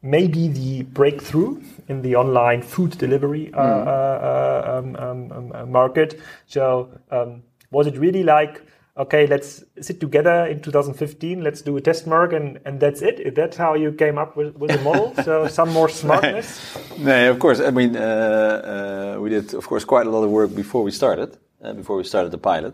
maybe 0.01 0.48
the 0.48 0.84
breakthrough 0.84 1.62
in 1.89 2.01
the 2.01 2.16
online 2.16 2.62
food 2.62 2.98
delivery 2.98 3.51
uh, 3.54 3.60
mm. 3.60 3.88
uh, 3.88 4.77
um, 4.77 4.96
um, 4.96 5.51
um, 5.54 5.72
market. 5.72 6.20
So 6.46 6.89
um, 7.12 7.44
was 7.72 7.88
it 7.88 7.98
really 7.98 8.24
like 8.24 8.63
okay, 8.98 9.27
let's 9.27 9.63
sit 9.80 10.00
together 10.00 10.48
in 10.48 10.60
2015, 10.60 11.44
let's 11.44 11.62
do 11.62 11.77
a 11.77 11.82
test 11.82 12.08
mark, 12.08 12.34
and, 12.34 12.60
and 12.66 12.80
that's 12.80 13.04
it? 13.04 13.36
That's 13.36 13.56
how 13.56 13.75
you 13.75 13.92
came 13.92 14.18
up 14.18 14.36
with, 14.36 14.56
with 14.56 14.72
the 14.72 14.82
model? 14.82 15.13
so 15.24 15.48
some 15.48 15.72
more 15.72 15.88
smartness? 15.88 16.75
no, 16.98 17.30
of 17.30 17.38
course. 17.38 17.60
I 17.60 17.70
mean, 17.70 17.96
uh, 17.96 18.01
uh, 18.01 19.22
we 19.22 19.30
did, 19.30 19.54
of 19.54 19.68
course, 19.68 19.86
quite 19.86 20.08
a 20.08 20.10
lot 20.10 20.24
of 20.24 20.32
work 20.32 20.56
before 20.56 20.82
we 20.82 20.89
started, 20.89 21.38
uh, 21.62 21.74
before 21.74 21.96
we 21.96 22.06
started 22.06 22.32
the 22.32 22.39
pilot. 22.39 22.74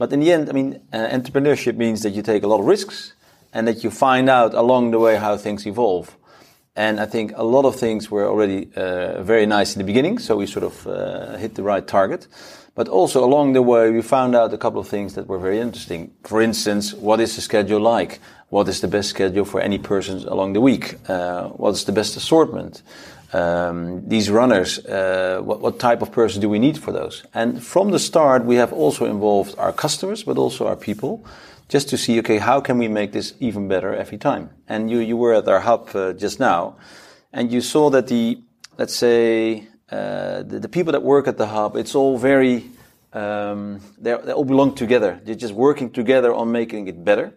But 0.00 0.14
in 0.14 0.20
the 0.20 0.32
end, 0.32 0.48
I 0.48 0.52
mean, 0.52 0.80
uh, 0.94 1.08
entrepreneurship 1.08 1.76
means 1.76 2.00
that 2.04 2.14
you 2.14 2.22
take 2.22 2.42
a 2.42 2.46
lot 2.46 2.60
of 2.60 2.64
risks 2.64 3.12
and 3.52 3.68
that 3.68 3.84
you 3.84 3.90
find 3.90 4.30
out 4.30 4.54
along 4.54 4.92
the 4.92 4.98
way 4.98 5.16
how 5.16 5.36
things 5.36 5.66
evolve. 5.66 6.16
And 6.74 6.98
I 6.98 7.04
think 7.04 7.32
a 7.36 7.44
lot 7.44 7.66
of 7.66 7.76
things 7.76 8.10
were 8.10 8.26
already 8.26 8.70
uh, 8.74 9.22
very 9.22 9.44
nice 9.44 9.76
in 9.76 9.78
the 9.78 9.84
beginning, 9.84 10.18
so 10.18 10.38
we 10.38 10.46
sort 10.46 10.64
of 10.64 10.86
uh, 10.86 11.36
hit 11.36 11.54
the 11.54 11.62
right 11.62 11.86
target. 11.86 12.28
But 12.74 12.88
also 12.88 13.22
along 13.22 13.52
the 13.52 13.60
way, 13.60 13.90
we 13.90 14.00
found 14.00 14.34
out 14.34 14.54
a 14.54 14.56
couple 14.56 14.80
of 14.80 14.88
things 14.88 15.12
that 15.16 15.26
were 15.26 15.38
very 15.38 15.60
interesting. 15.60 16.12
For 16.24 16.40
instance, 16.40 16.94
what 16.94 17.20
is 17.20 17.36
the 17.36 17.42
schedule 17.42 17.80
like? 17.80 18.20
What 18.48 18.68
is 18.68 18.80
the 18.80 18.88
best 18.88 19.10
schedule 19.10 19.44
for 19.44 19.60
any 19.60 19.76
person 19.76 20.26
along 20.26 20.54
the 20.54 20.62
week? 20.62 20.94
Uh, 21.10 21.48
what's 21.48 21.84
the 21.84 21.92
best 21.92 22.16
assortment? 22.16 22.82
Um, 23.32 24.08
these 24.08 24.28
runners, 24.28 24.84
uh, 24.86 25.40
what, 25.42 25.60
what, 25.60 25.78
type 25.78 26.02
of 26.02 26.10
person 26.10 26.40
do 26.40 26.48
we 26.48 26.58
need 26.58 26.76
for 26.76 26.90
those? 26.90 27.24
And 27.32 27.62
from 27.62 27.92
the 27.92 27.98
start, 28.00 28.44
we 28.44 28.56
have 28.56 28.72
also 28.72 29.04
involved 29.04 29.54
our 29.56 29.72
customers, 29.72 30.24
but 30.24 30.36
also 30.36 30.66
our 30.66 30.74
people, 30.74 31.24
just 31.68 31.88
to 31.90 31.96
see, 31.96 32.18
okay, 32.18 32.38
how 32.38 32.60
can 32.60 32.78
we 32.78 32.88
make 32.88 33.12
this 33.12 33.34
even 33.38 33.68
better 33.68 33.94
every 33.94 34.18
time? 34.18 34.50
And 34.66 34.90
you, 34.90 34.98
you 34.98 35.16
were 35.16 35.34
at 35.34 35.46
our 35.46 35.60
hub 35.60 35.94
uh, 35.94 36.12
just 36.12 36.40
now, 36.40 36.76
and 37.32 37.52
you 37.52 37.60
saw 37.60 37.88
that 37.90 38.08
the, 38.08 38.42
let's 38.78 38.96
say, 38.96 39.68
uh, 39.90 40.42
the, 40.42 40.58
the, 40.58 40.68
people 40.68 40.92
that 40.92 41.02
work 41.02 41.28
at 41.28 41.38
the 41.38 41.46
hub, 41.46 41.76
it's 41.76 41.94
all 41.94 42.18
very, 42.18 42.64
um, 43.12 43.80
they 43.98 44.12
all 44.12 44.44
belong 44.44 44.74
together. 44.74 45.20
They're 45.24 45.36
just 45.36 45.54
working 45.54 45.90
together 45.90 46.34
on 46.34 46.50
making 46.50 46.88
it 46.88 47.04
better. 47.04 47.32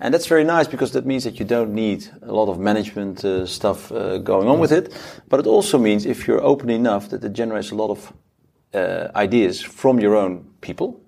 And 0.00 0.14
that's 0.14 0.26
very 0.26 0.44
nice 0.44 0.68
because 0.68 0.92
that 0.92 1.06
means 1.06 1.24
that 1.24 1.38
you 1.40 1.44
don't 1.44 1.74
need 1.74 2.08
a 2.22 2.32
lot 2.32 2.48
of 2.48 2.58
management 2.58 3.24
uh, 3.24 3.46
stuff 3.46 3.90
uh, 3.90 4.18
going 4.18 4.48
on 4.48 4.60
with 4.60 4.70
it. 4.70 4.94
But 5.28 5.40
it 5.40 5.46
also 5.46 5.78
means 5.78 6.06
if 6.06 6.28
you're 6.28 6.42
open 6.42 6.70
enough 6.70 7.10
that 7.10 7.24
it 7.24 7.32
generates 7.32 7.72
a 7.72 7.74
lot 7.74 7.90
of 7.90 8.12
uh, 8.74 9.08
ideas 9.16 9.60
from 9.60 9.98
your 9.98 10.14
own 10.14 10.44
people. 10.60 11.00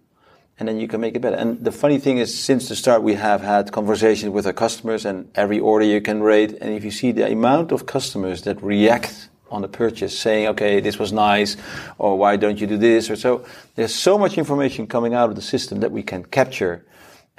And 0.58 0.68
then 0.68 0.78
you 0.78 0.88
can 0.88 1.00
make 1.00 1.14
it 1.14 1.20
better. 1.20 1.36
And 1.36 1.64
the 1.64 1.72
funny 1.72 1.98
thing 1.98 2.18
is, 2.18 2.36
since 2.36 2.68
the 2.68 2.76
start, 2.76 3.02
we 3.02 3.14
have 3.14 3.40
had 3.40 3.72
conversations 3.72 4.30
with 4.30 4.46
our 4.46 4.52
customers 4.52 5.06
and 5.06 5.30
every 5.34 5.58
order 5.58 5.86
you 5.86 6.02
can 6.02 6.22
rate. 6.22 6.58
And 6.60 6.74
if 6.74 6.84
you 6.84 6.90
see 6.90 7.12
the 7.12 7.30
amount 7.30 7.72
of 7.72 7.86
customers 7.86 8.42
that 8.42 8.62
react 8.62 9.30
on 9.50 9.62
the 9.62 9.68
purchase 9.68 10.18
saying, 10.18 10.48
okay, 10.48 10.80
this 10.80 10.98
was 10.98 11.12
nice, 11.12 11.56
or 11.98 12.18
why 12.18 12.36
don't 12.36 12.60
you 12.60 12.66
do 12.66 12.76
this, 12.76 13.10
or 13.10 13.16
so. 13.16 13.44
There's 13.74 13.94
so 13.94 14.18
much 14.18 14.36
information 14.38 14.86
coming 14.86 15.14
out 15.14 15.30
of 15.30 15.36
the 15.36 15.42
system 15.42 15.80
that 15.80 15.92
we 15.92 16.02
can 16.02 16.24
capture 16.24 16.84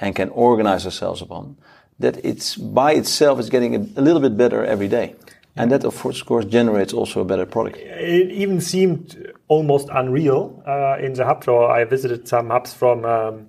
and 0.00 0.14
can 0.14 0.28
organize 0.30 0.84
ourselves 0.84 1.22
upon 1.22 1.56
that 1.98 2.22
it's 2.24 2.56
by 2.56 2.92
itself 2.92 3.38
is 3.38 3.48
getting 3.48 3.74
a, 3.74 4.00
a 4.00 4.02
little 4.02 4.20
bit 4.20 4.36
better 4.36 4.64
every 4.64 4.88
day. 4.88 5.14
And 5.54 5.70
that, 5.70 5.84
of 5.84 6.00
course, 6.00 6.46
generates 6.46 6.94
also 6.94 7.20
a 7.20 7.24
better 7.24 7.44
product. 7.44 7.76
It 7.76 8.30
even 8.30 8.60
seemed 8.60 9.32
almost 9.48 9.88
unreal 9.92 10.62
uh, 10.66 10.96
in 10.98 11.12
the 11.12 11.26
hub. 11.26 11.44
So 11.44 11.66
I 11.66 11.84
visited 11.84 12.26
some 12.26 12.48
hubs 12.48 12.72
from 12.72 13.04
um, 13.04 13.48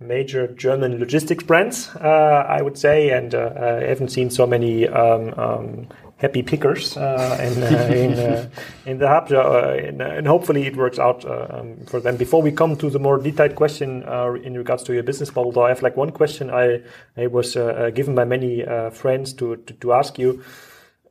major 0.00 0.48
German 0.48 0.98
logistics 0.98 1.44
brands, 1.44 1.90
uh, 1.96 2.46
I 2.48 2.62
would 2.62 2.78
say, 2.78 3.10
and 3.10 3.34
uh, 3.34 3.52
I 3.56 3.88
haven't 3.88 4.08
seen 4.08 4.30
so 4.30 4.46
many 4.46 4.88
um, 4.88 5.34
um, 5.36 5.88
happy 6.24 6.42
pickers 6.42 6.96
uh, 6.96 7.38
in, 7.46 7.62
uh, 7.62 7.66
in, 8.02 8.12
uh, 8.18 8.48
in, 8.86 8.98
the 8.98 9.08
hub, 9.08 9.30
and, 9.30 10.00
and, 10.00 10.26
hopefully 10.26 10.66
it 10.66 10.76
works 10.76 10.98
out 10.98 11.24
um, 11.24 11.76
for 11.86 12.00
them. 12.00 12.16
Before 12.16 12.42
we 12.42 12.52
come 12.52 12.76
to 12.76 12.90
the 12.90 12.98
more 12.98 13.18
detailed 13.18 13.54
question 13.54 14.02
in 14.44 14.54
regards 14.62 14.82
to 14.84 14.94
your 14.94 15.02
business 15.02 15.34
model, 15.34 15.52
though, 15.52 15.66
I 15.66 15.68
have 15.68 15.82
like 15.82 15.96
one 15.96 16.10
question 16.10 16.50
I, 16.50 16.80
I 17.16 17.26
was 17.26 17.54
given 17.94 18.14
by 18.14 18.24
many 18.24 18.64
friends 18.92 19.32
to, 19.34 19.56
to, 19.56 19.72
to 19.74 19.92
ask 19.92 20.18
you. 20.18 20.42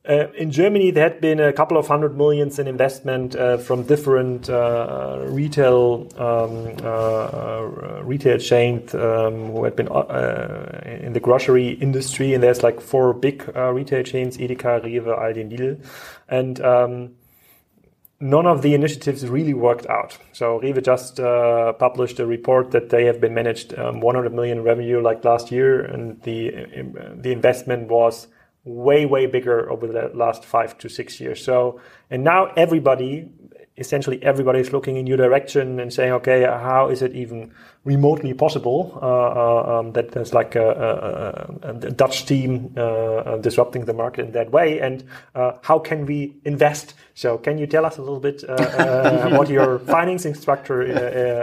Uh, 0.05 0.29
in 0.33 0.51
Germany, 0.51 0.91
there 0.91 1.09
had 1.09 1.21
been 1.21 1.39
a 1.39 1.53
couple 1.53 1.77
of 1.77 1.87
hundred 1.87 2.17
millions 2.17 2.59
in 2.59 2.67
investment 2.67 3.37
uh, 3.37 3.57
from 3.57 3.83
different 3.83 4.49
uh, 4.49 5.23
retail 5.27 6.09
um, 6.17 6.75
uh, 6.83 6.89
uh, 6.89 8.01
retail 8.03 8.37
chains 8.37 8.93
um, 8.95 9.51
who 9.53 9.63
had 9.63 9.77
been 9.77 9.87
uh, 9.87 10.81
in 10.83 11.13
the 11.13 11.21
grocery 11.21 11.69
industry, 11.69 12.33
and 12.33 12.43
there's 12.43 12.63
like 12.63 12.81
four 12.81 13.13
big 13.13 13.47
retail 13.55 14.03
chains: 14.03 14.37
Edeka, 14.37 14.83
Rewe, 14.83 15.05
Aldi, 15.05 15.39
and 15.39 15.51
Lidl, 15.53 15.85
and 16.27 16.59
um, 16.59 17.11
none 18.19 18.45
of 18.45 18.61
the 18.61 18.73
initiatives 18.73 19.25
really 19.25 19.53
worked 19.53 19.85
out. 19.85 20.17
So 20.33 20.59
Rewe 20.59 20.83
just 20.83 21.15
published 21.79 22.19
a 22.19 22.25
report 22.25 22.71
that 22.71 22.89
they 22.89 23.05
have 23.05 23.21
been 23.21 23.33
managed 23.33 23.79
um, 23.79 24.01
100 24.01 24.33
million 24.33 24.63
revenue 24.63 25.01
like 25.01 25.23
last 25.23 25.49
year, 25.49 25.79
and 25.79 26.21
the 26.23 26.51
the 27.15 27.31
investment 27.31 27.87
was 27.87 28.27
way, 28.63 29.06
way 29.06 29.26
bigger 29.26 29.69
over 29.69 29.88
the 29.88 30.12
last 30.13 30.45
five 30.45 30.78
to 30.80 30.89
six 30.89 31.19
years. 31.19 31.43
So, 31.43 31.82
and 32.10 32.23
now 32.23 32.45
everybody, 32.56 33.30
essentially 33.77 34.21
everybody 34.23 34.59
is 34.59 34.71
looking 34.71 34.97
in 34.97 35.07
your 35.07 35.17
direction 35.17 35.79
and 35.79 35.91
saying, 35.91 36.12
okay, 36.12 36.43
how 36.43 36.89
is 36.89 37.01
it 37.01 37.13
even 37.15 37.51
remotely 37.86 38.33
possible 38.33 38.97
uh, 39.01 39.05
uh, 39.05 39.79
um, 39.79 39.91
that 39.91 40.12
there's 40.12 40.33
like 40.33 40.55
a, 40.55 41.49
a, 41.63 41.69
a 41.69 41.91
Dutch 41.91 42.25
team 42.25 42.73
uh, 42.77 42.81
uh, 42.81 43.38
disrupting 43.38 43.83
the 43.86 43.93
market 43.93 44.25
in 44.25 44.31
that 44.31 44.51
way, 44.51 44.79
and 44.79 45.03
uh, 45.36 45.53
how 45.63 45.79
can 45.79 46.05
we 46.05 46.33
invest? 46.45 46.93
So, 47.15 47.38
can 47.38 47.57
you 47.57 47.67
tell 47.67 47.86
us 47.86 47.97
a 47.97 48.01
little 48.01 48.21
bit 48.21 48.43
uh, 48.47 49.29
what 49.38 49.49
your 49.49 49.79
financing 49.97 50.33
structure 50.33 50.81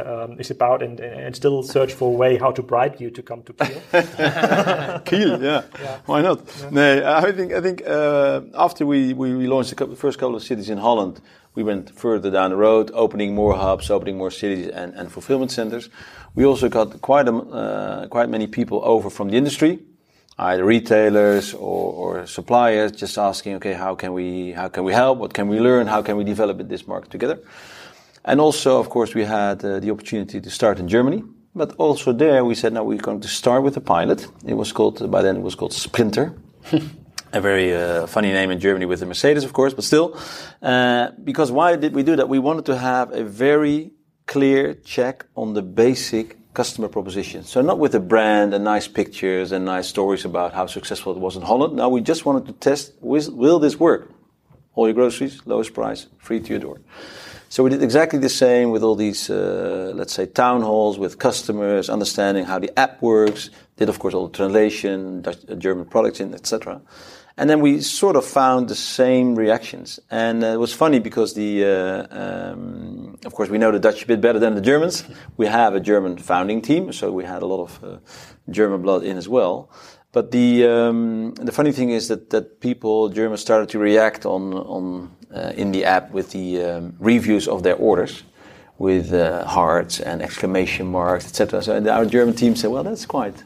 um, 0.06 0.40
is 0.40 0.50
about, 0.50 0.82
and, 0.82 0.98
and 0.98 1.36
still 1.36 1.62
search 1.62 1.92
for 1.92 2.12
a 2.12 2.16
way 2.16 2.38
how 2.38 2.50
to 2.52 2.62
bribe 2.62 2.96
you 2.98 3.10
to 3.10 3.22
come 3.22 3.42
to 3.42 3.52
Kiel? 3.52 3.82
Kiel, 5.04 5.42
yeah. 5.42 5.62
yeah. 5.80 5.98
why 6.06 6.22
not? 6.22 6.40
Yeah. 6.60 6.70
No, 6.70 7.14
I 7.16 7.32
think 7.32 7.52
I 7.52 7.60
think 7.60 7.82
after 7.86 8.86
we, 8.86 9.12
we 9.12 9.46
launched 9.46 9.76
the 9.76 9.96
first 9.96 10.18
couple 10.18 10.36
of 10.36 10.42
cities 10.42 10.70
in 10.70 10.78
Holland, 10.78 11.20
we 11.60 11.64
went 11.64 11.90
further 11.90 12.30
down 12.30 12.50
the 12.50 12.56
road, 12.56 12.90
opening 12.94 13.34
more 13.34 13.54
hubs, 13.54 13.90
opening 13.90 14.16
more 14.16 14.30
cities 14.30 14.68
and, 14.68 14.94
and 14.94 15.12
fulfillment 15.12 15.50
centers. 15.52 15.90
We 16.34 16.44
also 16.46 16.68
got 16.68 17.02
quite 17.02 17.28
a, 17.28 17.34
uh, 17.34 18.06
quite 18.08 18.30
many 18.30 18.46
people 18.46 18.80
over 18.82 19.10
from 19.10 19.28
the 19.28 19.36
industry, 19.36 19.78
either 20.38 20.64
retailers 20.64 21.52
or, 21.52 21.92
or, 22.00 22.26
suppliers, 22.26 22.92
just 22.92 23.18
asking, 23.18 23.56
okay, 23.56 23.74
how 23.74 23.94
can 23.94 24.14
we 24.14 24.52
how 24.52 24.68
can 24.68 24.84
we 24.84 24.92
help? 24.94 25.18
What 25.18 25.34
can 25.34 25.48
we 25.48 25.58
learn? 25.60 25.86
How 25.86 26.02
can 26.02 26.16
we 26.16 26.24
develop 26.24 26.56
this 26.68 26.86
market 26.86 27.10
together? 27.10 27.38
And 28.24 28.40
also, 28.40 28.78
of 28.78 28.88
course, 28.88 29.14
we 29.14 29.24
had 29.24 29.62
uh, 29.64 29.80
the 29.80 29.90
opportunity 29.90 30.40
to 30.40 30.50
start 30.50 30.78
in 30.78 30.88
Germany. 30.88 31.22
But 31.54 31.74
also 31.78 32.12
there, 32.12 32.44
we 32.44 32.54
said, 32.54 32.72
now 32.72 32.84
we're 32.84 33.06
going 33.08 33.20
to 33.20 33.28
start 33.28 33.64
with 33.64 33.76
a 33.76 33.80
pilot. 33.80 34.28
It 34.46 34.54
was 34.54 34.72
called 34.72 35.10
by 35.10 35.20
then 35.22 35.36
it 35.36 35.42
was 35.42 35.56
called 35.56 35.72
Sprinter. 35.72 36.32
a 37.32 37.40
very 37.40 37.74
uh, 37.74 38.06
funny 38.06 38.32
name 38.32 38.50
in 38.50 38.58
Germany 38.60 38.86
with 38.86 39.00
the 39.00 39.06
Mercedes, 39.06 39.44
of 39.44 39.52
course, 39.52 39.74
but 39.74 39.84
still. 39.84 40.18
Uh, 40.62 41.10
because 41.22 41.52
why 41.52 41.76
did 41.76 41.94
we 41.94 42.02
do 42.02 42.16
that? 42.16 42.28
We 42.28 42.38
wanted 42.38 42.66
to 42.66 42.76
have 42.76 43.12
a 43.12 43.24
very 43.24 43.92
clear 44.26 44.74
check 44.74 45.26
on 45.36 45.54
the 45.54 45.62
basic 45.62 46.36
customer 46.54 46.88
proposition. 46.88 47.44
So 47.44 47.62
not 47.62 47.78
with 47.78 47.92
the 47.92 48.00
brand 48.00 48.54
and 48.54 48.64
nice 48.64 48.88
pictures 48.88 49.52
and 49.52 49.64
nice 49.64 49.88
stories 49.88 50.24
about 50.24 50.52
how 50.52 50.66
successful 50.66 51.12
it 51.12 51.18
was 51.18 51.36
in 51.36 51.42
Holland. 51.42 51.76
Now 51.76 51.88
we 51.88 52.00
just 52.00 52.24
wanted 52.26 52.46
to 52.46 52.52
test, 52.52 52.92
will 53.00 53.58
this 53.58 53.78
work? 53.78 54.10
All 54.74 54.86
your 54.86 54.94
groceries, 54.94 55.40
lowest 55.46 55.74
price, 55.74 56.06
free 56.18 56.40
to 56.40 56.48
your 56.48 56.58
door. 56.58 56.80
So 57.48 57.64
we 57.64 57.70
did 57.70 57.82
exactly 57.82 58.20
the 58.20 58.28
same 58.28 58.70
with 58.70 58.84
all 58.84 58.94
these, 58.94 59.28
uh, 59.28 59.90
let's 59.94 60.14
say, 60.14 60.26
town 60.26 60.62
halls 60.62 60.98
with 60.98 61.18
customers, 61.18 61.90
understanding 61.90 62.44
how 62.44 62.60
the 62.60 62.70
app 62.78 63.02
works. 63.02 63.50
Did 63.76 63.88
of 63.88 63.98
course 63.98 64.14
all 64.14 64.28
the 64.28 64.36
translation, 64.36 65.22
Dutch, 65.22 65.38
uh, 65.48 65.56
German 65.56 65.86
products 65.86 66.20
in, 66.20 66.32
etc. 66.32 66.80
And 67.40 67.48
then 67.48 67.60
we 67.60 67.80
sort 67.80 68.16
of 68.16 68.26
found 68.26 68.68
the 68.68 68.74
same 68.74 69.34
reactions. 69.34 69.98
And 70.10 70.44
uh, 70.44 70.48
it 70.48 70.58
was 70.58 70.74
funny 70.74 70.98
because 70.98 71.32
the, 71.32 71.64
uh, 71.64 72.06
um, 72.10 73.16
of 73.24 73.32
course, 73.32 73.48
we 73.48 73.56
know 73.56 73.72
the 73.72 73.78
Dutch 73.78 74.02
a 74.04 74.06
bit 74.06 74.20
better 74.20 74.38
than 74.38 74.54
the 74.54 74.60
Germans. 74.60 75.04
We 75.38 75.46
have 75.46 75.74
a 75.74 75.80
German 75.80 76.18
founding 76.18 76.60
team, 76.60 76.92
so 76.92 77.10
we 77.10 77.24
had 77.24 77.40
a 77.40 77.46
lot 77.46 77.62
of 77.62 77.82
uh, 77.82 77.96
German 78.50 78.82
blood 78.82 79.04
in 79.04 79.16
as 79.16 79.26
well. 79.26 79.70
But 80.12 80.32
the 80.32 80.66
um, 80.66 81.32
the 81.34 81.52
funny 81.52 81.72
thing 81.72 81.88
is 81.88 82.08
that 82.08 82.28
that 82.28 82.60
people 82.60 83.08
Germans 83.08 83.40
started 83.40 83.70
to 83.70 83.78
react 83.78 84.26
on 84.26 84.52
on 84.52 85.10
uh, 85.34 85.52
in 85.56 85.72
the 85.72 85.86
app 85.86 86.10
with 86.10 86.32
the 86.32 86.62
um, 86.62 86.94
reviews 86.98 87.48
of 87.48 87.62
their 87.62 87.76
orders 87.76 88.22
with 88.76 89.14
uh, 89.14 89.46
hearts 89.46 89.98
and 90.00 90.20
exclamation 90.20 90.86
marks, 90.86 91.24
etc. 91.24 91.62
So 91.62 91.72
our 91.88 92.04
German 92.04 92.34
team 92.34 92.54
said, 92.54 92.70
well, 92.70 92.84
that's 92.84 93.06
quite 93.06 93.44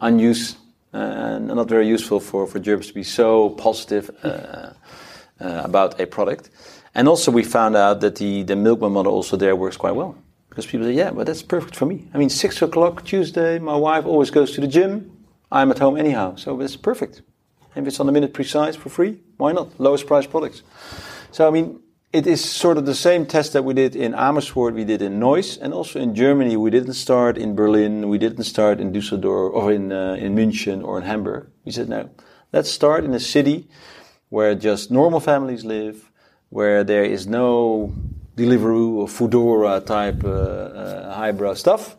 unused 0.00 0.56
and 0.92 1.48
not 1.48 1.68
very 1.68 1.86
useful 1.86 2.20
for, 2.20 2.46
for 2.46 2.58
Germans 2.58 2.88
to 2.88 2.94
be 2.94 3.02
so 3.02 3.50
positive 3.50 4.10
uh, 4.22 4.28
uh, 4.28 4.72
about 5.40 6.00
a 6.00 6.06
product. 6.06 6.50
And 6.94 7.08
also, 7.08 7.30
we 7.30 7.42
found 7.42 7.76
out 7.76 8.00
that 8.00 8.16
the, 8.16 8.42
the 8.42 8.56
milkman 8.56 8.92
model 8.92 9.12
also 9.12 9.36
there 9.36 9.54
works 9.54 9.76
quite 9.76 9.94
well. 9.94 10.16
Because 10.48 10.64
people 10.64 10.86
say, 10.86 10.94
yeah, 10.94 11.10
but 11.10 11.26
that's 11.26 11.42
perfect 11.42 11.76
for 11.76 11.84
me. 11.84 12.08
I 12.14 12.18
mean, 12.18 12.30
six 12.30 12.62
o'clock 12.62 13.04
Tuesday, 13.04 13.58
my 13.58 13.76
wife 13.76 14.06
always 14.06 14.30
goes 14.30 14.52
to 14.52 14.62
the 14.62 14.66
gym. 14.66 15.10
I'm 15.52 15.70
at 15.70 15.78
home 15.78 15.98
anyhow, 15.98 16.36
so 16.36 16.58
it's 16.62 16.76
perfect. 16.76 17.20
If 17.74 17.86
it's 17.86 18.00
on 18.00 18.06
the 18.06 18.12
minute 18.12 18.32
precise 18.32 18.74
for 18.74 18.88
free, 18.88 19.20
why 19.36 19.52
not? 19.52 19.78
Lowest 19.78 20.06
price 20.06 20.26
products. 20.26 20.62
So, 21.30 21.46
I 21.46 21.50
mean, 21.50 21.80
it 22.16 22.26
is 22.26 22.42
sort 22.42 22.78
of 22.78 22.86
the 22.86 22.94
same 22.94 23.26
test 23.26 23.52
that 23.52 23.62
we 23.62 23.74
did 23.74 23.94
in 23.94 24.14
Amersfoort, 24.14 24.72
we 24.72 24.84
did 24.84 25.02
in 25.02 25.18
Neuss, 25.18 25.58
and 25.58 25.74
also 25.74 26.00
in 26.00 26.14
Germany. 26.14 26.56
We 26.56 26.70
didn't 26.70 26.94
start 26.94 27.36
in 27.36 27.54
Berlin, 27.54 28.08
we 28.08 28.16
didn't 28.16 28.44
start 28.44 28.80
in 28.80 28.90
Düsseldorf 28.90 29.52
or 29.52 29.70
in 29.70 29.92
uh, 29.92 30.16
in 30.18 30.34
München 30.34 30.82
or 30.82 30.96
in 30.96 31.04
Hamburg. 31.04 31.50
We 31.66 31.72
said 31.72 31.90
no, 31.90 32.08
let's 32.54 32.70
start 32.70 33.04
in 33.04 33.12
a 33.12 33.20
city 33.20 33.68
where 34.30 34.54
just 34.54 34.90
normal 34.90 35.20
families 35.20 35.62
live, 35.64 36.10
where 36.48 36.82
there 36.84 37.04
is 37.04 37.26
no 37.26 37.92
Deliveroo 38.34 38.96
or 39.00 39.08
Foodora 39.08 39.84
type 39.84 40.24
uh, 40.24 40.30
uh, 40.30 41.14
highbrow 41.14 41.52
stuff, 41.54 41.96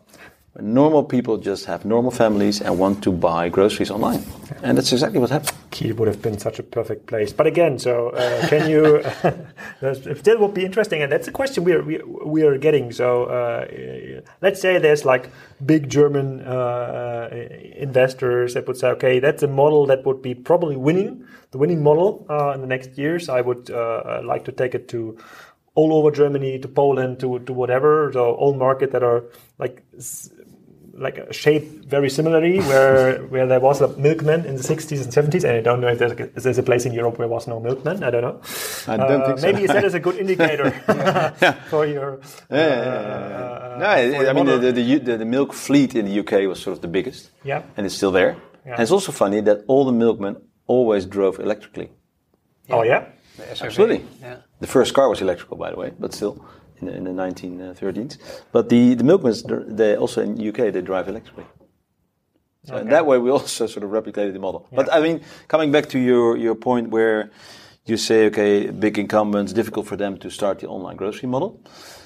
normal 0.60 1.04
people 1.04 1.36
just 1.38 1.66
have 1.66 1.84
normal 1.84 2.10
families 2.10 2.60
and 2.60 2.78
want 2.78 3.02
to 3.04 3.12
buy 3.12 3.48
groceries 3.48 3.90
online. 3.90 4.24
And 4.62 4.76
that's 4.76 4.92
exactly 4.92 5.20
what 5.20 5.30
happened. 5.30 5.56
Kiel 5.70 5.94
would 5.96 6.08
have 6.08 6.20
been 6.20 6.38
such 6.38 6.58
a 6.58 6.62
perfect 6.62 7.06
place. 7.06 7.32
But 7.32 7.46
again, 7.46 7.78
so 7.78 8.10
uh, 8.10 8.48
can 8.48 8.68
you, 8.68 9.02
that 9.80 10.36
would 10.38 10.54
be 10.54 10.64
interesting. 10.64 11.02
And 11.02 11.12
that's 11.12 11.28
a 11.28 11.32
question 11.32 11.64
we 11.64 11.72
are, 11.72 11.82
we, 11.82 11.98
we 12.24 12.42
are 12.42 12.58
getting. 12.58 12.90
So 12.92 13.24
uh, 13.24 14.20
let's 14.40 14.60
say 14.60 14.78
there's 14.78 15.04
like 15.04 15.30
big 15.64 15.88
German 15.88 16.40
uh, 16.40 17.28
investors 17.76 18.54
that 18.54 18.66
would 18.66 18.76
say, 18.76 18.88
okay, 18.88 19.20
that's 19.20 19.42
a 19.42 19.48
model 19.48 19.86
that 19.86 20.04
would 20.06 20.22
be 20.22 20.34
probably 20.34 20.76
winning, 20.76 21.24
the 21.52 21.58
winning 21.58 21.82
model 21.82 22.26
uh, 22.28 22.50
in 22.50 22.60
the 22.60 22.66
next 22.66 22.98
years. 22.98 23.28
I 23.28 23.40
would 23.40 23.70
uh, 23.70 24.22
like 24.24 24.44
to 24.46 24.52
take 24.52 24.74
it 24.74 24.88
to 24.88 25.18
all 25.78 25.94
over 25.94 26.10
Germany, 26.10 26.58
to 26.58 26.66
Poland, 26.66 27.20
to, 27.20 27.38
to 27.38 27.52
whatever, 27.52 28.10
so 28.12 28.32
all 28.34 28.52
market 28.54 28.90
that 28.90 29.04
are 29.04 29.22
like 29.60 29.84
like 30.98 31.18
a 31.18 31.32
shape 31.32 31.84
very 31.84 32.10
similarly, 32.10 32.58
where 32.60 33.18
where 33.26 33.46
there 33.46 33.60
was 33.60 33.80
a 33.80 33.88
milkman 33.96 34.44
in 34.44 34.56
the 34.56 34.62
60s 34.62 35.02
and 35.02 35.12
70s, 35.12 35.44
and 35.44 35.56
I 35.56 35.60
don't 35.60 35.80
know 35.80 35.88
if 35.88 35.98
there's 35.98 36.12
a, 36.12 36.22
if 36.24 36.42
there's 36.42 36.58
a 36.58 36.62
place 36.62 36.86
in 36.86 36.92
Europe 36.92 37.18
where 37.18 37.28
there 37.28 37.34
was 37.34 37.46
no 37.46 37.60
milkman. 37.60 38.02
I 38.02 38.10
don't 38.10 38.22
know. 38.22 38.40
I 38.86 38.96
don't 38.96 39.22
uh, 39.22 39.26
think 39.26 39.38
so. 39.38 39.52
Maybe 39.52 39.66
that 39.66 39.84
is 39.84 39.94
a 39.94 40.00
good 40.00 40.16
indicator 40.22 40.74
yeah. 40.88 41.52
for 41.70 41.86
your. 41.86 42.20
Uh, 42.50 42.56
yeah, 42.56 44.00
yeah, 44.00 44.22
no, 44.22 44.30
I 44.30 44.32
mean 44.32 44.46
the 44.46 44.58
the, 44.58 44.98
the 44.98 45.16
the, 45.18 45.24
milk 45.24 45.52
fleet 45.52 45.94
in 45.94 46.06
the 46.06 46.20
UK 46.20 46.48
was 46.48 46.60
sort 46.60 46.76
of 46.76 46.82
the 46.82 46.88
biggest. 46.88 47.30
Yeah, 47.44 47.62
and 47.76 47.86
it's 47.86 47.94
still 47.94 48.12
there. 48.12 48.36
And 48.64 48.80
it's 48.80 48.90
also 48.90 49.12
funny 49.12 49.40
that 49.40 49.64
all 49.66 49.86
the 49.86 49.92
milkmen 49.92 50.36
always 50.66 51.06
drove 51.06 51.40
electrically. 51.40 51.90
Oh 52.70 52.82
yeah. 52.82 53.06
Absolutely. 53.60 54.04
Yeah. 54.20 54.36
The 54.60 54.66
first 54.66 54.94
car 54.94 55.08
was 55.08 55.20
electrical, 55.20 55.56
by 55.56 55.70
the 55.70 55.76
way, 55.76 55.92
but 55.98 56.12
still 56.12 56.44
in 56.80 56.86
the, 56.86 56.94
in 56.94 57.04
the 57.04 57.10
1930s. 57.10 58.18
But 58.52 58.68
the, 58.68 58.94
the 58.94 59.04
milkmans, 59.04 59.76
they 59.76 59.96
also 59.96 60.22
in 60.22 60.48
UK, 60.48 60.72
they 60.72 60.80
drive 60.82 61.08
electrically. 61.08 61.44
So 62.64 62.74
okay. 62.74 62.82
in 62.82 62.90
that 62.90 63.06
way, 63.06 63.18
we 63.18 63.30
also 63.30 63.66
sort 63.66 63.84
of 63.84 63.90
replicated 63.90 64.32
the 64.32 64.38
model. 64.38 64.68
Yeah. 64.70 64.76
But 64.76 64.92
I 64.92 65.00
mean, 65.00 65.22
coming 65.48 65.72
back 65.72 65.88
to 65.90 65.98
your, 65.98 66.36
your 66.36 66.54
point 66.54 66.90
where 66.90 67.30
you 67.86 67.96
say, 67.96 68.26
okay, 68.26 68.70
big 68.70 68.98
incumbents, 68.98 69.52
difficult 69.52 69.86
for 69.86 69.96
them 69.96 70.18
to 70.18 70.30
start 70.30 70.58
the 70.58 70.68
online 70.68 70.96
grocery 70.96 71.28
model. 71.28 71.60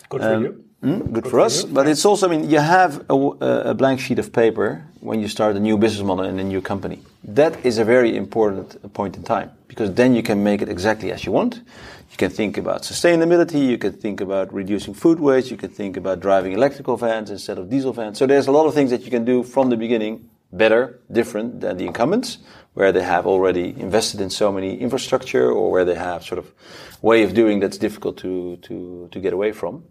Good 0.09 0.23
um, 0.23 0.43
for 0.43 0.49
you. 0.49 0.65
Mm, 0.83 0.99
good, 0.99 1.15
good, 1.15 1.25
for, 1.25 1.31
for 1.31 1.41
us. 1.41 1.65
You. 1.65 1.71
But 1.71 1.87
yeah. 1.87 1.93
it's 1.93 2.05
also, 2.05 2.29
I 2.29 2.31
mean, 2.31 2.51
you 2.51 2.59
have 2.59 3.05
a, 3.09 3.15
a, 3.15 3.75
blank 3.75 4.01
sheet 4.01 4.19
of 4.19 4.33
paper 4.33 4.85
when 5.01 5.21
you 5.21 5.29
start 5.29 5.55
a 5.57 5.61
new 5.61 5.77
business 5.77 6.05
model 6.05 6.25
in 6.25 6.39
a 6.39 6.45
new 6.45 6.61
company. 6.61 7.01
That 7.25 7.65
is 7.65 7.79
a 7.79 7.85
very 7.85 8.17
important 8.17 8.93
point 8.93 9.17
in 9.17 9.23
time 9.23 9.51
because 9.69 9.95
then 9.95 10.15
you 10.15 10.23
can 10.23 10.43
make 10.43 10.61
it 10.61 10.69
exactly 10.69 11.13
as 11.13 11.25
you 11.25 11.33
want. 11.33 11.63
You 12.13 12.19
can 12.19 12.31
think 12.31 12.59
about 12.59 12.83
sustainability, 12.83 13.67
you 13.67 13.79
can 13.79 13.95
think 13.95 14.21
about 14.21 14.53
reducing 14.53 14.93
food 14.93 15.19
waste, 15.19 15.51
you 15.51 15.57
can 15.57 15.71
think 15.71 15.97
about 15.97 16.21
driving 16.21 16.53
electrical 16.53 16.99
vans 16.99 17.31
instead 17.31 17.57
of 17.57 17.71
diesel 17.71 17.95
vans. 17.95 18.19
So 18.19 18.27
there's 18.27 18.47
a 18.49 18.53
lot 18.53 18.67
of 18.67 18.75
things 18.75 18.91
that 18.91 19.03
you 19.03 19.11
can 19.11 19.25
do 19.25 19.43
from 19.43 19.71
the 19.71 19.79
beginning 19.79 20.29
better, 20.53 21.01
different 21.11 21.63
than 21.63 21.79
the 21.79 21.87
incumbents, 21.87 22.37
where 22.75 22.93
they 22.93 23.03
have 23.03 23.27
already 23.27 23.71
invested 23.81 24.21
in 24.21 24.29
so 24.29 24.53
many 24.53 24.79
infrastructure 24.79 25.51
or 25.51 25.71
where 25.71 25.87
they 25.87 25.95
have 25.95 26.23
sort 26.23 26.39
of 26.39 26.53
way 27.01 27.23
of 27.23 27.33
doing 27.33 27.61
that's 27.61 27.79
difficult 27.79 28.19
to, 28.19 28.59
to, 28.59 29.09
to 29.11 29.19
get 29.19 29.33
away 29.33 29.53
from. 29.53 29.83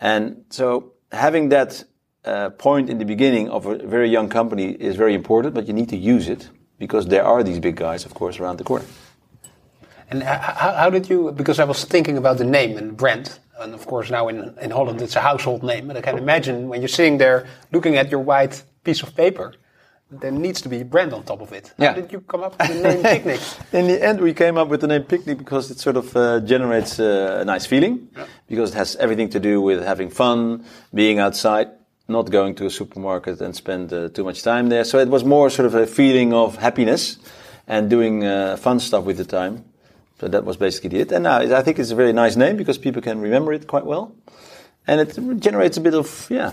And 0.00 0.44
so 0.50 0.92
having 1.10 1.48
that 1.48 1.82
uh, 2.24 2.50
point 2.50 2.88
in 2.90 2.98
the 2.98 3.04
beginning 3.04 3.50
of 3.50 3.66
a 3.66 3.78
very 3.78 4.08
young 4.08 4.28
company 4.28 4.70
is 4.70 4.94
very 4.94 5.14
important, 5.14 5.52
but 5.52 5.66
you 5.66 5.72
need 5.72 5.88
to 5.88 5.96
use 5.96 6.28
it 6.28 6.48
because 6.78 7.06
there 7.06 7.24
are 7.24 7.42
these 7.42 7.58
big 7.58 7.74
guys, 7.74 8.04
of 8.04 8.14
course, 8.14 8.38
around 8.38 8.58
the 8.58 8.64
corner. 8.64 8.84
And 10.10 10.22
how, 10.22 10.72
how, 10.72 10.90
did 10.90 11.08
you? 11.08 11.32
Because 11.32 11.58
I 11.58 11.64
was 11.64 11.84
thinking 11.84 12.16
about 12.16 12.38
the 12.38 12.44
name 12.44 12.78
and 12.78 12.96
brand, 12.96 13.38
and 13.58 13.74
of 13.74 13.86
course 13.86 14.10
now 14.10 14.28
in 14.28 14.54
in 14.60 14.70
Holland 14.70 15.02
it's 15.02 15.16
a 15.16 15.20
household 15.20 15.62
name. 15.62 15.88
But 15.88 15.96
I 15.96 16.00
can 16.00 16.18
imagine 16.18 16.68
when 16.68 16.80
you're 16.80 16.88
sitting 16.88 17.18
there 17.18 17.46
looking 17.72 17.96
at 17.96 18.10
your 18.10 18.20
white 18.20 18.62
piece 18.84 19.02
of 19.02 19.16
paper, 19.16 19.54
there 20.10 20.30
needs 20.30 20.60
to 20.62 20.68
be 20.68 20.80
a 20.80 20.84
brand 20.84 21.12
on 21.12 21.24
top 21.24 21.40
of 21.40 21.52
it. 21.52 21.72
How 21.78 21.84
yeah. 21.84 21.94
did 21.94 22.12
you 22.12 22.20
come 22.20 22.44
up 22.44 22.56
with 22.58 22.68
the 22.68 22.82
name 22.82 23.02
Picnic? 23.14 23.40
In 23.72 23.88
the 23.88 24.02
end, 24.02 24.20
we 24.20 24.32
came 24.32 24.56
up 24.56 24.68
with 24.68 24.80
the 24.80 24.86
name 24.86 25.02
Picnic 25.02 25.38
because 25.38 25.70
it 25.70 25.78
sort 25.80 25.96
of 25.96 26.16
uh, 26.16 26.40
generates 26.40 27.00
uh, 27.00 27.38
a 27.40 27.44
nice 27.44 27.66
feeling, 27.66 28.08
yeah. 28.16 28.26
because 28.48 28.70
it 28.70 28.76
has 28.76 28.96
everything 28.96 29.28
to 29.30 29.40
do 29.40 29.60
with 29.60 29.82
having 29.82 30.10
fun, 30.10 30.64
being 30.94 31.18
outside, 31.18 31.68
not 32.06 32.30
going 32.30 32.54
to 32.54 32.66
a 32.66 32.70
supermarket 32.70 33.40
and 33.40 33.56
spend 33.56 33.92
uh, 33.92 34.08
too 34.10 34.22
much 34.22 34.42
time 34.42 34.68
there. 34.68 34.84
So 34.84 34.98
it 34.98 35.08
was 35.08 35.24
more 35.24 35.50
sort 35.50 35.66
of 35.66 35.74
a 35.74 35.86
feeling 35.86 36.32
of 36.32 36.56
happiness 36.56 37.18
and 37.66 37.90
doing 37.90 38.24
uh, 38.24 38.56
fun 38.56 38.78
stuff 38.78 39.04
with 39.04 39.16
the 39.16 39.24
time. 39.24 39.64
So 40.20 40.28
that 40.28 40.44
was 40.44 40.56
basically 40.56 41.00
it. 41.00 41.12
And 41.12 41.24
now 41.24 41.38
I 41.38 41.62
think 41.62 41.78
it's 41.78 41.90
a 41.90 41.94
very 41.94 42.12
nice 42.12 42.36
name 42.36 42.56
because 42.56 42.78
people 42.78 43.02
can 43.02 43.20
remember 43.20 43.52
it 43.52 43.66
quite 43.66 43.84
well. 43.84 44.14
And 44.86 45.00
it 45.00 45.40
generates 45.40 45.76
a 45.76 45.80
bit 45.80 45.94
of, 45.94 46.26
yeah, 46.30 46.52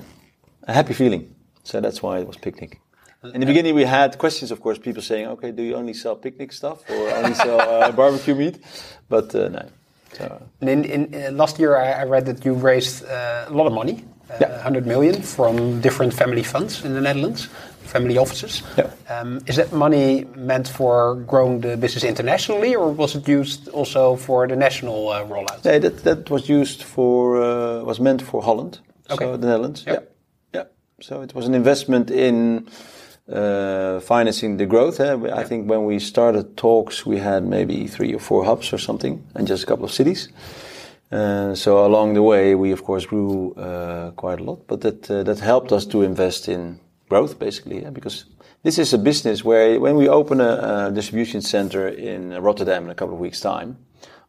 a 0.64 0.74
happy 0.74 0.94
feeling. 0.94 1.34
So 1.64 1.80
that's 1.80 2.02
why 2.02 2.20
it 2.20 2.28
was 2.28 2.38
picnic. 2.38 2.80
In 3.24 3.40
the 3.40 3.46
beginning, 3.46 3.74
we 3.74 3.86
had 3.86 4.18
questions, 4.18 4.52
of 4.52 4.60
course, 4.60 4.78
people 4.78 5.02
saying, 5.02 5.28
okay, 5.28 5.52
do 5.52 5.64
you 5.64 5.76
only 5.76 5.94
sell 5.94 6.16
picnic 6.16 6.52
stuff 6.52 6.84
or 6.90 7.10
only 7.12 7.34
sell 7.34 7.62
uh, 7.62 7.90
barbecue 8.02 8.36
meat? 8.36 8.60
But 9.08 9.34
uh, 9.34 9.48
no. 9.48 9.70
So. 10.12 10.42
And 10.60 10.70
in, 10.70 10.84
in 10.84 11.16
uh, 11.16 11.32
last 11.32 11.58
year, 11.58 11.78
I, 11.78 12.04
read 12.04 12.26
that 12.26 12.44
you 12.44 12.54
raised 12.54 13.06
uh, 13.06 13.46
a 13.48 13.54
lot 13.54 13.66
of 13.66 13.72
money, 13.72 14.04
uh, 14.30 14.38
yeah. 14.42 14.52
100 14.52 14.86
million 14.86 15.22
from 15.22 15.80
different 15.80 16.14
family 16.14 16.44
funds 16.44 16.84
in 16.84 16.94
the 16.94 17.02
Netherlands 17.02 17.48
family 17.84 18.18
offices. 18.18 18.62
Yeah. 18.78 18.90
Um, 19.10 19.42
is 19.48 19.56
that 19.58 19.74
money 19.74 20.26
meant 20.36 20.68
for 20.68 21.16
growing 21.16 21.62
the 21.62 21.76
business 21.78 22.04
internationally, 22.04 22.76
or 22.76 22.92
was 22.92 23.16
it 23.16 23.28
used 23.28 23.68
also 23.70 24.16
for 24.16 24.48
the 24.48 24.56
national 24.56 25.10
uh, 25.10 25.26
rollout? 25.26 25.66
Yeah, 25.66 25.80
that, 25.80 26.04
that 26.04 26.30
was 26.30 26.48
used 26.48 26.84
for 26.84 27.42
uh, 27.42 27.84
was 27.84 28.00
meant 28.00 28.22
for 28.22 28.42
Holland, 28.42 28.80
okay. 29.10 29.26
so 29.26 29.38
the 29.38 29.48
Netherlands. 29.48 29.84
Yeah. 29.86 30.00
yeah, 30.54 31.22
it 31.24 31.36
was 31.36 31.48
an 31.48 31.54
investment 31.54 32.10
in 32.12 32.68
uh, 33.32 34.00
financing 34.00 34.58
the 34.58 34.66
growth. 34.66 35.00
Eh? 35.00 35.18
I 35.34 35.44
think 35.44 35.70
when 35.70 35.86
we 35.86 36.00
started 36.00 36.56
talks, 36.56 37.06
we 37.06 37.18
had 37.20 37.44
maybe 37.44 37.88
three 37.88 38.14
or 38.14 38.20
four 38.20 38.46
hubs 38.46 38.72
or 38.72 38.78
something, 38.78 39.22
and 39.36 39.48
just 39.48 39.64
a 39.64 39.66
couple 39.66 39.86
of 39.86 39.92
cities. 39.92 40.30
So 41.12 41.86
along 41.86 42.16
the 42.16 42.24
way, 42.24 42.56
we 42.56 42.72
of 42.72 42.84
course 42.84 43.06
grew 43.06 43.54
uh, 43.54 44.12
quite 44.12 44.40
a 44.40 44.44
lot, 44.44 44.66
but 44.68 44.82
that 44.82 45.04
that 45.04 45.40
helped 45.40 45.72
us 45.72 45.86
to 45.88 46.02
invest 46.02 46.48
in 46.48 46.80
growth, 47.14 47.38
basically, 47.38 47.84
yeah? 47.84 47.92
because 47.92 48.26
this 48.64 48.80
is 48.80 48.94
a 48.94 48.98
business 48.98 49.44
where 49.44 49.80
when 49.80 49.96
we 49.96 50.10
open 50.10 50.42
a, 50.42 50.54
a, 50.88 50.92
distribution 50.92 51.42
center 51.42 51.88
in 51.88 52.22
Rotterdam 52.48 52.86
in 52.86 52.90
a 52.90 52.96
couple 52.96 53.14
of 53.14 53.20
weeks' 53.20 53.40
time, 53.40 53.78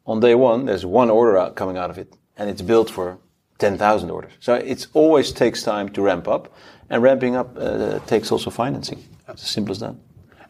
on 0.05 0.19
day 0.19 0.35
one, 0.35 0.65
there's 0.65 0.85
one 0.85 1.09
order 1.09 1.35
out, 1.35 1.55
coming 1.55 1.77
out 1.77 1.89
of 1.89 1.97
it, 1.97 2.09
and 2.37 2.47
it's 2.51 2.61
built 2.61 2.89
for 2.91 3.17
10,000 3.57 4.11
orders. 4.11 4.33
So 4.39 4.53
it 4.53 4.87
always 4.93 5.31
takes 5.31 5.63
time 5.63 5.89
to 5.89 6.01
ramp 6.03 6.27
up, 6.27 6.53
and 6.89 7.01
ramping 7.01 7.35
up 7.35 7.57
uh, 7.57 7.99
takes 8.05 8.31
also 8.31 8.51
financing. 8.51 8.99
It's 9.27 9.43
as 9.43 9.49
simple 9.49 9.71
as 9.71 9.79
that. 9.79 9.95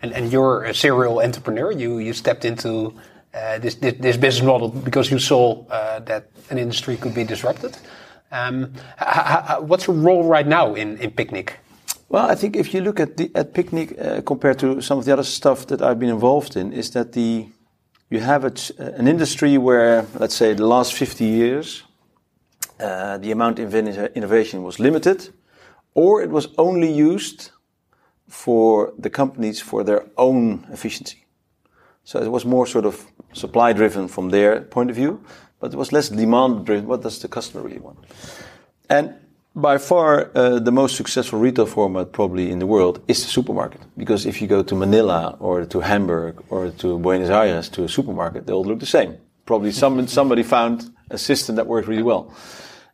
And, 0.01 0.11
and 0.11 0.31
you're 0.33 0.65
a 0.65 0.73
serial 0.73 1.21
entrepreneur. 1.21 1.71
You, 1.71 1.99
you 1.99 2.13
stepped 2.13 2.43
into 2.43 2.93
uh, 3.33 3.59
this, 3.59 3.75
this, 3.75 3.93
this, 3.99 4.17
business 4.17 4.45
model 4.45 4.69
because 4.69 5.09
you 5.09 5.19
saw 5.19 5.65
uh, 5.69 5.99
that 5.99 6.23
an 6.49 6.57
industry 6.57 6.97
could 6.97 7.13
be 7.13 7.23
disrupted. 7.23 7.77
Um, 8.31 8.73
what's 9.69 9.87
your 9.87 9.95
role 9.95 10.25
right 10.35 10.47
now 10.47 10.75
in, 10.75 10.97
in 10.97 11.11
Picnic? 11.11 11.59
Well, 12.09 12.29
I 12.31 12.35
think 12.35 12.55
if 12.55 12.73
you 12.73 12.81
look 12.81 12.99
at 12.99 13.17
the 13.17 13.31
at 13.35 13.53
Picnic 13.53 13.97
uh, 13.99 14.21
compared 14.21 14.59
to 14.59 14.81
some 14.81 14.99
of 14.99 15.05
the 15.05 15.13
other 15.13 15.23
stuff 15.23 15.65
that 15.67 15.81
I've 15.81 15.99
been 15.99 16.09
involved 16.09 16.55
in, 16.55 16.71
is 16.71 16.91
that 16.91 17.11
the 17.11 17.47
you 18.09 18.19
have 18.19 18.45
a, 18.45 18.53
an 18.77 19.07
industry 19.07 19.57
where, 19.57 20.05
let's 20.19 20.35
say, 20.35 20.53
the 20.53 20.67
last 20.67 20.93
50 20.93 21.25
years, 21.25 21.83
uh, 22.79 23.17
the 23.17 23.31
amount 23.31 23.59
of 23.59 23.73
innovation 23.73 24.63
was 24.63 24.79
limited, 24.79 25.33
or 25.95 26.21
it 26.21 26.29
was 26.29 26.47
only 26.57 26.91
used 26.91 27.51
for 28.27 28.93
the 28.99 29.09
companies 29.09 29.61
for 29.61 29.83
their 29.83 30.05
own 30.17 30.67
efficiency. 30.71 31.25
So 32.03 32.21
it 32.21 32.29
was 32.29 32.45
more 32.45 32.67
sort 32.67 32.85
of 32.85 33.05
supply 33.33 33.73
driven 33.73 34.07
from 34.07 34.29
their 34.29 34.61
point 34.61 34.89
of 34.89 34.95
view, 34.95 35.23
but 35.59 35.73
it 35.73 35.77
was 35.77 35.91
less 35.91 36.09
demand 36.09 36.65
driven. 36.65 36.87
What 36.87 37.01
does 37.01 37.19
the 37.19 37.27
customer 37.27 37.63
really 37.63 37.79
want? 37.79 37.97
And 38.89 39.15
by 39.55 39.77
far, 39.77 40.31
uh, 40.35 40.59
the 40.59 40.71
most 40.71 40.95
successful 40.97 41.39
retail 41.39 41.65
format 41.65 42.11
probably 42.11 42.51
in 42.51 42.59
the 42.59 42.65
world 42.65 43.01
is 43.07 43.23
the 43.23 43.29
supermarket. 43.29 43.81
Because 43.97 44.25
if 44.25 44.41
you 44.41 44.47
go 44.47 44.63
to 44.63 44.75
Manila 44.75 45.37
or 45.39 45.65
to 45.65 45.79
Hamburg 45.79 46.43
or 46.49 46.71
to 46.71 46.99
Buenos 46.99 47.29
Aires 47.29 47.69
to 47.69 47.85
a 47.85 47.89
supermarket, 47.89 48.45
they 48.45 48.53
all 48.53 48.65
look 48.65 48.79
the 48.79 48.85
same. 48.85 49.17
Probably 49.45 49.71
some, 49.71 50.07
somebody 50.19 50.43
found 50.43 50.93
a 51.09 51.17
system 51.17 51.55
that 51.55 51.67
worked 51.67 51.87
really 51.87 52.03
well. 52.03 52.33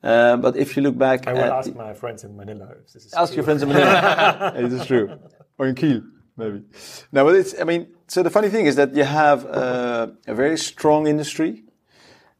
Uh, 0.03 0.37
but 0.37 0.55
if 0.55 0.75
you 0.75 0.83
look 0.83 0.97
back, 0.97 1.27
I 1.27 1.33
will 1.33 1.53
ask 1.53 1.75
my 1.75 1.93
friends 1.93 2.23
in 2.23 2.35
Manila 2.35 2.69
if 2.79 2.91
this 2.93 3.05
is 3.05 3.13
ask 3.13 3.29
true. 3.29 3.37
your 3.37 3.43
friends 3.43 3.61
in 3.61 3.69
Manila. 3.69 4.53
it 4.57 4.73
is 4.73 4.85
true, 4.87 5.15
or 5.59 5.67
in 5.67 5.75
Kiel, 5.75 6.01
maybe. 6.37 6.63
No, 7.11 7.23
but 7.23 7.35
it's. 7.35 7.53
I 7.61 7.65
mean, 7.65 7.85
so 8.07 8.23
the 8.23 8.31
funny 8.31 8.49
thing 8.49 8.65
is 8.65 8.77
that 8.77 8.95
you 8.95 9.03
have 9.03 9.45
uh, 9.45 10.07
a 10.25 10.33
very 10.33 10.57
strong 10.57 11.05
industry 11.05 11.65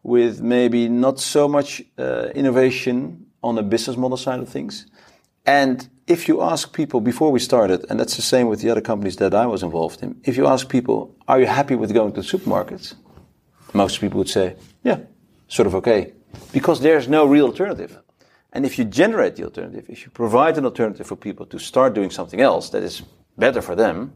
with 0.02 0.42
maybe 0.42 0.90
not 0.90 1.20
so 1.20 1.48
much 1.48 1.84
uh, 2.00 2.30
innovation 2.34 3.21
on 3.44 3.56
the 3.56 3.64
business 3.64 3.98
model 3.98 4.18
side 4.18 4.40
of 4.40 4.50
things. 4.50 4.86
And 5.46 5.90
if 6.08 6.28
you 6.28 6.42
ask 6.42 6.74
people 6.74 7.02
before 7.02 7.32
we 7.32 7.40
started, 7.40 7.86
and 7.90 8.00
that's 8.00 8.16
the 8.16 8.22
same 8.22 8.48
with 8.48 8.62
the 8.62 8.70
other 8.70 8.82
companies 8.82 9.16
that 9.18 9.34
I 9.34 9.46
was 9.46 9.64
involved 9.64 10.04
in, 10.04 10.22
if 10.24 10.38
you 10.38 10.48
ask 10.48 10.70
people, 10.70 11.16
are 11.28 11.40
you 11.40 11.48
happy 11.48 11.76
with 11.76 11.94
going 11.94 12.14
to 12.14 12.22
the 12.22 12.28
supermarkets? 12.28 12.96
Most 13.74 14.00
people 14.00 14.18
would 14.18 14.30
say, 14.30 14.56
yeah, 14.84 15.00
sort 15.48 15.68
of 15.68 15.76
okay 15.76 16.14
because 16.52 16.82
there's 16.82 17.08
no 17.08 17.26
real 17.26 17.46
alternative. 17.46 18.00
And 18.54 18.66
if 18.66 18.78
you 18.78 18.86
generate 18.86 19.36
the 19.36 19.44
alternative, 19.44 19.86
if 19.90 20.04
you 20.04 20.12
provide 20.12 20.58
an 20.58 20.66
alternative 20.66 21.08
for 21.08 21.16
people 21.16 21.46
to 21.48 21.60
start 21.60 21.94
doing 21.94 22.12
something 22.12 22.42
else 22.42 22.70
that 22.70 22.84
is 22.84 23.02
better 23.38 23.62
for 23.62 23.76
them, 23.76 24.14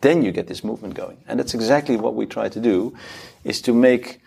then 0.00 0.22
you 0.22 0.32
get 0.32 0.46
this 0.48 0.64
movement 0.64 0.94
going. 0.94 1.18
And 1.28 1.38
that's 1.38 1.54
exactly 1.54 1.96
what 1.96 2.14
we 2.14 2.26
try 2.26 2.48
to 2.48 2.60
do, 2.60 2.96
is 3.44 3.62
to 3.62 3.72
make, 3.72 4.20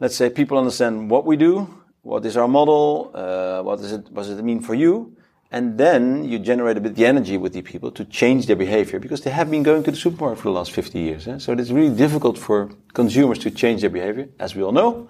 let's 0.00 0.16
say, 0.16 0.30
people 0.30 0.56
understand 0.56 1.10
what 1.10 1.26
we 1.26 1.36
do, 1.36 1.68
what 2.02 2.24
is 2.26 2.36
our 2.36 2.48
model, 2.48 3.10
uh, 3.14 3.62
what, 3.62 3.80
is 3.80 3.92
it, 3.92 4.10
what 4.10 4.24
does 4.24 4.38
it 4.38 4.44
mean 4.44 4.60
for 4.60 4.74
you, 4.74 5.16
and 5.50 5.76
then 5.78 6.24
you 6.24 6.38
generate 6.38 6.76
a 6.78 6.80
bit 6.80 6.94
the 6.94 7.06
energy 7.06 7.36
with 7.36 7.52
the 7.52 7.62
people 7.62 7.90
to 7.92 8.04
change 8.06 8.46
their 8.46 8.56
behavior 8.56 8.98
because 8.98 9.20
they 9.20 9.30
have 9.30 9.50
been 9.50 9.62
going 9.62 9.82
to 9.84 9.90
the 9.90 9.96
supermarket 9.96 10.38
for 10.38 10.48
the 10.48 10.54
last 10.54 10.72
50 10.72 10.98
years. 10.98 11.28
Eh? 11.28 11.38
So 11.38 11.52
it's 11.52 11.70
really 11.70 11.94
difficult 11.94 12.38
for 12.38 12.70
consumers 12.94 13.38
to 13.40 13.50
change 13.50 13.82
their 13.82 13.90
behavior, 13.90 14.28
as 14.38 14.54
we 14.54 14.62
all 14.62 14.72
know. 14.72 15.08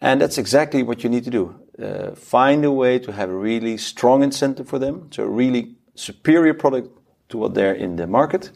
And 0.00 0.20
that's 0.20 0.38
exactly 0.38 0.82
what 0.82 1.02
you 1.02 1.10
need 1.10 1.24
to 1.24 1.30
do. 1.30 1.60
Uh, 1.82 2.14
find 2.14 2.64
a 2.64 2.70
way 2.70 2.98
to 3.00 3.12
have 3.12 3.28
a 3.28 3.34
really 3.34 3.76
strong 3.76 4.22
incentive 4.22 4.68
for 4.68 4.78
them, 4.78 5.08
so 5.10 5.24
a 5.24 5.28
really 5.28 5.74
superior 5.94 6.54
product 6.54 6.88
to 7.30 7.38
what 7.38 7.54
they're 7.54 7.74
in 7.74 7.96
the 7.96 8.06
market, 8.06 8.50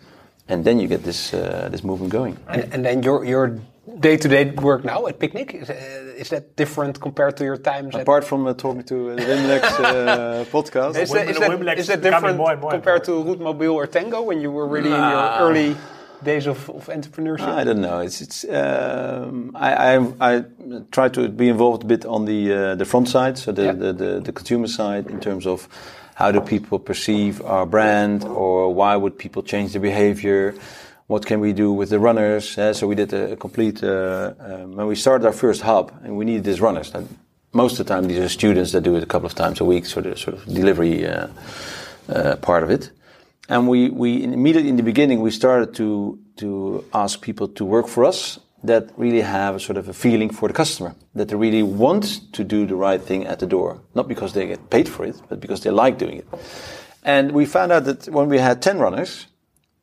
and 0.48 0.64
then 0.64 0.78
you 0.78 0.86
get 0.86 1.02
this 1.02 1.34
uh, 1.34 1.68
this 1.70 1.82
movement 1.82 2.12
going. 2.12 2.38
And, 2.48 2.72
and, 2.72 2.84
then 2.84 3.02
your 3.02 3.24
your 3.24 3.58
day 3.98 4.16
to 4.16 4.28
day 4.28 4.50
work 4.50 4.84
now 4.84 5.06
at 5.06 5.18
Picnic 5.18 5.54
is, 5.54 5.70
uh, 5.70 6.09
is 6.20 6.28
that 6.28 6.56
different 6.56 7.00
compared 7.00 7.36
to 7.38 7.44
your 7.44 7.56
times? 7.56 7.94
Apart 7.94 8.24
from 8.24 8.46
uh, 8.46 8.52
talking 8.54 8.84
to 8.84 9.16
the 9.16 9.22
Wimlex 9.22 9.62
uh, 9.62 10.44
podcast, 10.54 10.96
is 10.96 11.10
that, 11.10 11.28
is 11.28 11.38
that, 11.38 11.78
is 11.78 11.86
that 11.86 12.02
different 12.02 12.36
more 12.36 12.56
more 12.56 12.70
compared 12.70 13.02
to 13.04 13.12
Route 13.22 13.40
Mobiel 13.40 13.74
or 13.74 13.86
Tango 13.86 14.20
when 14.22 14.40
you 14.40 14.50
were 14.50 14.66
really 14.66 14.90
nah. 14.90 14.96
in 14.96 15.10
your 15.10 15.48
early? 15.48 15.76
days 16.22 16.46
of, 16.46 16.68
of 16.68 16.86
entrepreneurship? 16.88 17.48
I 17.60 17.64
don't 17.64 17.80
know. 17.80 18.00
It's 18.00 18.20
it's. 18.20 18.44
Um, 18.44 19.52
I, 19.54 19.70
I, 19.94 19.94
I 20.20 20.44
try 20.90 21.08
to 21.08 21.28
be 21.28 21.48
involved 21.48 21.82
a 21.82 21.86
bit 21.86 22.04
on 22.04 22.26
the 22.26 22.40
uh, 22.52 22.74
the 22.74 22.84
front 22.84 23.08
side, 23.08 23.38
so 23.38 23.52
the, 23.52 23.64
yeah. 23.64 23.72
the, 23.72 23.92
the, 23.92 24.20
the 24.20 24.32
consumer 24.32 24.66
side, 24.66 25.06
in 25.06 25.18
terms 25.20 25.46
of 25.46 25.68
how 26.14 26.30
do 26.30 26.40
people 26.40 26.78
perceive 26.78 27.40
our 27.42 27.64
brand, 27.64 28.24
or 28.24 28.74
why 28.74 28.96
would 28.96 29.16
people 29.16 29.42
change 29.42 29.72
their 29.72 29.80
behavior? 29.80 30.54
What 31.10 31.26
can 31.26 31.40
we 31.40 31.52
do 31.52 31.72
with 31.72 31.90
the 31.90 31.98
runners? 31.98 32.56
Uh, 32.56 32.72
so 32.72 32.86
we 32.86 32.94
did 32.94 33.12
a, 33.12 33.34
complete. 33.34 33.82
Uh, 33.82 34.32
um, 34.38 34.76
when 34.76 34.86
we 34.86 34.94
started 34.94 35.26
our 35.26 35.32
first 35.32 35.60
hub, 35.60 35.90
and 36.04 36.16
we 36.16 36.24
needed 36.24 36.44
these 36.44 36.60
runners. 36.60 36.92
Most 37.52 37.80
of 37.80 37.86
the 37.86 37.92
time, 37.92 38.06
these 38.06 38.20
are 38.20 38.28
students 38.28 38.70
that 38.70 38.82
do 38.82 38.94
it 38.94 39.02
a 39.02 39.06
couple 39.06 39.26
of 39.26 39.34
times 39.34 39.60
a 39.60 39.64
week, 39.64 39.86
so 39.86 40.00
the 40.00 40.16
sort 40.16 40.36
of 40.36 40.44
delivery 40.46 41.04
uh, 41.04 41.26
uh, 42.08 42.36
part 42.36 42.62
of 42.62 42.70
it. 42.70 42.92
And 43.48 43.66
we, 43.68 43.90
we 43.90 44.22
immediately 44.22 44.70
in 44.70 44.76
the 44.76 44.84
beginning, 44.84 45.20
we 45.20 45.32
started 45.32 45.74
to, 45.74 46.16
to 46.36 46.84
ask 46.94 47.20
people 47.20 47.48
to 47.48 47.64
work 47.64 47.88
for 47.88 48.04
us 48.04 48.38
that 48.62 48.92
really 48.96 49.22
have 49.22 49.56
a 49.56 49.58
sort 49.58 49.78
of 49.78 49.88
a 49.88 49.92
feeling 49.92 50.30
for 50.30 50.46
the 50.46 50.54
customer, 50.54 50.94
that 51.16 51.26
they 51.26 51.34
really 51.34 51.64
want 51.64 52.32
to 52.34 52.44
do 52.44 52.66
the 52.66 52.76
right 52.76 53.02
thing 53.02 53.26
at 53.26 53.40
the 53.40 53.48
door. 53.48 53.82
Not 53.96 54.06
because 54.06 54.32
they 54.32 54.46
get 54.46 54.70
paid 54.70 54.88
for 54.88 55.04
it, 55.04 55.20
but 55.28 55.40
because 55.40 55.62
they 55.62 55.72
like 55.72 55.98
doing 55.98 56.18
it. 56.18 56.28
And 57.02 57.32
we 57.32 57.46
found 57.46 57.72
out 57.72 57.84
that 57.86 58.06
when 58.10 58.28
we 58.28 58.38
had 58.38 58.62
10 58.62 58.78
runners, 58.78 59.26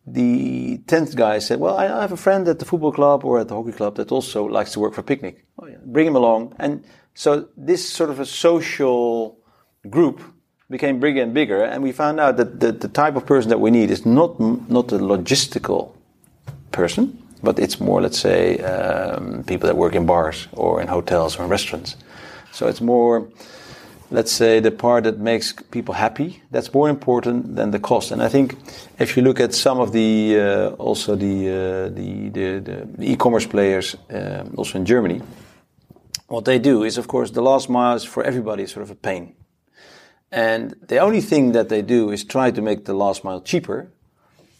the 0.07 0.77
10th 0.85 1.15
guy 1.15 1.39
said, 1.39 1.59
well, 1.59 1.77
I 1.77 2.01
have 2.01 2.13
a 2.13 2.17
friend 2.17 2.47
at 2.47 2.59
the 2.59 2.65
football 2.65 2.93
club 2.93 3.25
or 3.25 3.39
at 3.39 3.49
the 3.49 3.55
hockey 3.55 3.73
club 3.73 3.95
that 3.97 4.11
also 4.11 4.45
likes 4.45 4.71
to 4.71 4.79
work 4.79 4.93
for 4.93 5.03
Picnic. 5.03 5.45
Oh, 5.59 5.67
yeah. 5.67 5.75
Bring 5.85 6.07
him 6.07 6.15
along. 6.15 6.55
And 6.57 6.83
so 7.13 7.49
this 7.57 7.87
sort 7.87 8.09
of 8.09 8.19
a 8.19 8.25
social 8.25 9.37
group 9.89 10.21
became 10.69 10.99
bigger 10.99 11.21
and 11.21 11.33
bigger, 11.33 11.63
and 11.63 11.83
we 11.83 11.91
found 11.91 12.19
out 12.19 12.37
that 12.37 12.59
the, 12.59 12.71
the 12.71 12.87
type 12.87 13.15
of 13.15 13.25
person 13.25 13.49
that 13.49 13.59
we 13.59 13.71
need 13.71 13.89
is 13.89 14.05
not 14.05 14.39
not 14.39 14.91
a 14.91 14.99
logistical 14.99 15.91
person, 16.71 17.17
but 17.41 17.59
it's 17.59 17.79
more, 17.79 18.01
let's 18.01 18.19
say, 18.19 18.59
um, 18.59 19.43
people 19.43 19.67
that 19.67 19.77
work 19.77 19.95
in 19.95 20.05
bars 20.05 20.47
or 20.51 20.81
in 20.81 20.87
hotels 20.87 21.37
or 21.37 21.43
in 21.43 21.49
restaurants. 21.49 21.95
So 22.51 22.67
it's 22.67 22.81
more, 22.81 23.27
let's 24.09 24.31
say, 24.31 24.59
the 24.59 24.71
part 24.71 25.03
that 25.03 25.19
makes 25.19 25.53
people 25.71 25.93
happy. 25.93 26.41
That's 26.51 26.73
more 26.73 26.89
important 26.89 27.55
than 27.55 27.71
the 27.71 27.79
cost. 27.79 28.11
And 28.11 28.21
I 28.21 28.29
think 28.29 28.55
if 28.99 29.17
you 29.17 29.23
look 29.23 29.39
at 29.39 29.53
some 29.53 29.79
of 29.79 29.91
the 29.91 30.39
uh, 30.39 30.69
also 30.77 31.15
the, 31.15 31.49
uh, 31.49 31.89
the, 31.89 32.29
the, 32.29 32.87
the 32.97 33.11
e-commerce 33.11 33.45
players, 33.45 33.95
uh, 34.09 34.45
also 34.55 34.79
in 34.79 34.85
Germany, 34.85 35.21
what 36.27 36.45
they 36.45 36.59
do 36.59 36.83
is, 36.83 36.97
of 36.97 37.07
course, 37.07 37.31
the 37.31 37.41
last 37.41 37.69
mile 37.69 37.95
is 37.95 38.03
for 38.03 38.23
everybody 38.23 38.65
sort 38.65 38.83
of 38.83 38.91
a 38.91 38.95
pain. 38.95 39.35
And 40.31 40.75
the 40.87 40.99
only 40.99 41.21
thing 41.21 41.53
that 41.53 41.69
they 41.69 41.81
do 41.81 42.11
is 42.11 42.23
try 42.23 42.51
to 42.51 42.61
make 42.61 42.85
the 42.85 42.93
last 42.93 43.23
mile 43.23 43.41
cheaper 43.41 43.89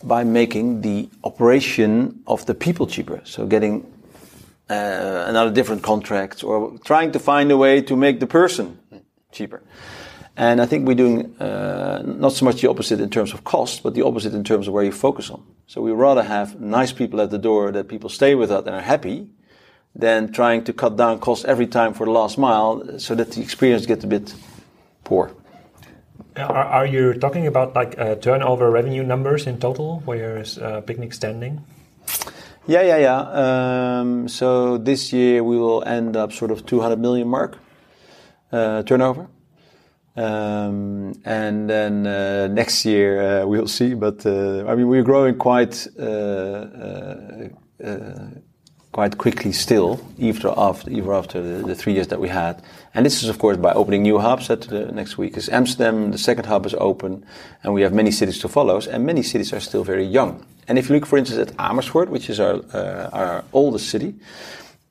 by 0.03 0.23
making 0.23 0.81
the 0.81 1.09
operation 1.23 2.21
of 2.25 2.45
the 2.45 2.53
people 2.53 2.87
cheaper. 2.87 3.21
So 3.25 3.45
getting 3.45 3.85
uh, 4.69 5.25
another 5.27 5.51
different 5.51 5.83
contract 5.83 6.43
or 6.43 6.77
trying 6.85 7.11
to 7.11 7.19
find 7.19 7.51
a 7.51 7.57
way 7.57 7.81
to 7.81 7.95
make 7.95 8.19
the 8.19 8.27
person 8.27 8.79
cheaper. 9.37 9.61
And 10.35 10.61
I 10.61 10.65
think 10.67 10.87
we're 10.87 10.95
doing 10.95 11.35
uh, 11.41 12.03
not 12.05 12.33
so 12.33 12.45
much 12.45 12.61
the 12.61 12.69
opposite 12.69 13.01
in 13.01 13.09
terms 13.09 13.33
of 13.33 13.43
cost, 13.43 13.81
but 13.81 13.95
the 13.95 14.03
opposite 14.05 14.33
in 14.33 14.43
terms 14.43 14.67
of 14.67 14.73
where 14.73 14.83
you 14.83 14.91
focus 14.91 15.29
on. 15.31 15.43
So 15.65 15.81
we 15.81 15.91
rather 15.91 16.23
have 16.23 16.61
nice 16.61 16.91
people 16.91 17.21
at 17.21 17.31
the 17.31 17.39
door 17.39 17.71
that 17.71 17.87
people 17.87 18.09
stay 18.09 18.35
with 18.35 18.51
us 18.51 18.65
and 18.67 18.75
are 18.75 18.81
happy 18.81 19.29
than 19.95 20.31
trying 20.31 20.63
to 20.65 20.73
cut 20.73 20.95
down 20.95 21.19
costs 21.19 21.43
every 21.45 21.65
time 21.65 21.93
for 21.93 22.05
the 22.05 22.11
last 22.11 22.37
mile 22.37 22.99
so 22.99 23.15
that 23.15 23.31
the 23.31 23.41
experience 23.41 23.87
gets 23.87 24.03
a 24.03 24.07
bit 24.07 24.35
poor. 25.03 25.31
Are, 26.35 26.65
are 26.81 26.85
you 26.85 27.15
talking 27.15 27.47
about 27.47 27.73
like 27.73 27.97
uh, 27.97 28.15
turnover 28.15 28.69
revenue 28.69 29.03
numbers 29.03 29.47
in 29.47 29.59
total? 29.59 30.01
Where 30.05 30.37
is 30.37 30.59
uh, 30.59 30.81
Picnic 30.81 31.13
standing? 31.13 31.65
Yeah, 32.67 32.83
yeah, 32.83 32.97
yeah. 32.97 33.99
Um, 33.99 34.27
so 34.27 34.77
this 34.77 35.11
year 35.11 35.43
we 35.43 35.57
will 35.57 35.83
end 35.83 36.15
up 36.15 36.31
sort 36.31 36.51
of 36.51 36.65
200 36.65 36.99
million 36.99 37.27
mark 37.27 37.57
turnover. 38.51 39.27
Um, 40.15 41.13
and 41.25 41.69
then 41.69 42.07
uh, 42.07 42.47
next 42.47 42.83
year 42.85 43.41
uh, 43.41 43.45
we'll 43.45 43.67
see. 43.67 43.93
But 43.93 44.25
uh, 44.25 44.65
I 44.67 44.75
mean, 44.75 44.87
we're 44.87 45.03
growing 45.03 45.37
quite 45.37 45.87
uh, 45.99 47.49
uh, 47.83 48.29
quite 48.91 49.17
quickly 49.19 49.51
still, 49.51 49.99
even 50.17 50.51
after, 50.57 50.89
even 50.89 51.11
after 51.11 51.61
the, 51.61 51.75
three 51.75 51.93
years 51.93 52.07
that 52.07 52.19
we 52.19 52.29
had. 52.29 52.63
And 52.95 53.05
this 53.05 53.21
is, 53.21 53.29
of 53.29 53.37
course, 53.37 53.55
by 53.55 53.71
opening 53.73 54.01
new 54.01 54.17
hubs 54.17 54.49
at 54.49 54.61
the 54.61 54.91
next 54.91 55.19
week. 55.19 55.37
Is 55.37 55.49
Amsterdam, 55.49 56.09
the 56.09 56.17
second 56.17 56.47
hub 56.47 56.65
is 56.65 56.73
open, 56.79 57.23
and 57.61 57.75
we 57.75 57.83
have 57.83 57.93
many 57.93 58.09
cities 58.09 58.39
to 58.39 58.47
follow, 58.47 58.81
and 58.91 59.05
many 59.05 59.21
cities 59.21 59.53
are 59.53 59.59
still 59.59 59.83
very 59.83 60.03
young. 60.03 60.43
And 60.67 60.79
if 60.79 60.89
you 60.89 60.95
look, 60.95 61.05
for 61.05 61.19
instance, 61.19 61.51
at 61.51 61.55
Amersfoort, 61.59 62.09
which 62.09 62.27
is 62.27 62.39
our, 62.39 62.55
uh, 62.73 63.09
our 63.13 63.43
oldest 63.53 63.89
city, 63.89 64.15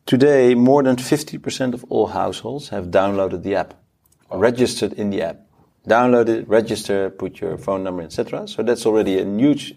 today 0.06 0.54
more 0.54 0.82
than 0.82 0.96
50% 0.96 1.74
of 1.74 1.84
all 1.88 2.08
households 2.08 2.68
have 2.70 2.86
downloaded 2.86 3.42
the 3.42 3.56
app, 3.56 3.74
registered 4.30 4.92
in 4.94 5.10
the 5.10 5.22
app. 5.22 5.40
Download 5.86 6.28
it, 6.28 6.48
register, 6.48 7.10
put 7.10 7.40
your 7.40 7.58
phone 7.58 7.84
number, 7.84 8.02
etc. 8.02 8.48
So 8.48 8.62
that's 8.62 8.86
already 8.86 9.18
a 9.18 9.24
huge 9.24 9.74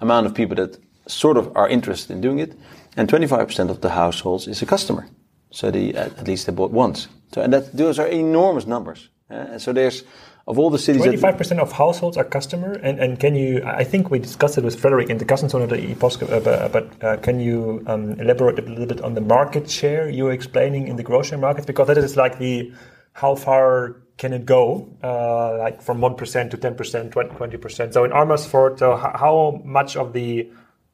amount 0.00 0.26
of 0.26 0.34
people 0.34 0.56
that 0.56 0.78
sort 1.06 1.36
of 1.36 1.54
are 1.56 1.68
interested 1.68 2.14
in 2.14 2.20
doing 2.20 2.38
it 2.38 2.56
and 2.96 3.08
25% 3.08 3.70
of 3.70 3.80
the 3.80 3.90
households 3.90 4.46
is 4.46 4.62
a 4.62 4.66
customer. 4.66 5.06
So 5.50 5.70
they, 5.70 5.92
at 5.94 6.26
least 6.26 6.46
they 6.46 6.52
bought 6.52 6.70
once. 6.70 7.08
So, 7.32 7.42
and 7.42 7.52
that, 7.52 7.76
those 7.76 7.98
are 7.98 8.06
enormous 8.06 8.66
numbers. 8.66 9.08
Uh, 9.30 9.34
and 9.34 9.62
so 9.62 9.72
there's 9.72 10.04
of 10.46 10.58
all 10.58 10.70
the 10.70 10.78
cities. 10.78 11.02
25% 11.02 11.58
of 11.58 11.72
households 11.72 12.16
are 12.16 12.24
customer, 12.24 12.72
and, 12.74 12.98
and 12.98 13.18
can 13.18 13.34
you, 13.34 13.62
I 13.64 13.84
think 13.84 14.10
we 14.10 14.18
discussed 14.18 14.58
it 14.58 14.64
with 14.64 14.78
Frederick 14.78 15.08
in 15.08 15.18
the 15.18 15.24
Kassenzone.de 15.24 15.94
podcast, 15.94 16.30
uh, 16.30 16.40
but, 16.40 16.72
but 16.72 17.04
uh, 17.04 17.16
can 17.18 17.40
you 17.40 17.82
um, 17.86 18.20
elaborate 18.20 18.58
a 18.58 18.62
little 18.62 18.86
bit 18.86 19.00
on 19.00 19.14
the 19.14 19.20
market 19.20 19.70
share 19.70 20.08
you 20.08 20.24
were 20.24 20.32
explaining 20.32 20.88
in 20.88 20.96
the 20.96 21.02
grocery 21.02 21.38
markets? 21.38 21.66
Because 21.66 21.86
that 21.88 21.98
is 21.98 22.16
like 22.16 22.38
the, 22.38 22.72
how 23.14 23.34
far 23.34 23.96
can 24.16 24.32
it 24.32 24.44
go, 24.44 24.88
uh, 25.02 25.58
like 25.58 25.82
from 25.82 25.98
1% 26.00 26.50
to 26.50 26.56
10%, 26.56 27.10
20, 27.36 27.56
percent 27.56 27.94
So 27.94 28.04
in 28.04 28.12
Amersfoort, 28.12 28.78
so 28.78 28.96
how 28.96 29.60
much 29.64 29.96
of 29.96 30.12
the 30.12 30.50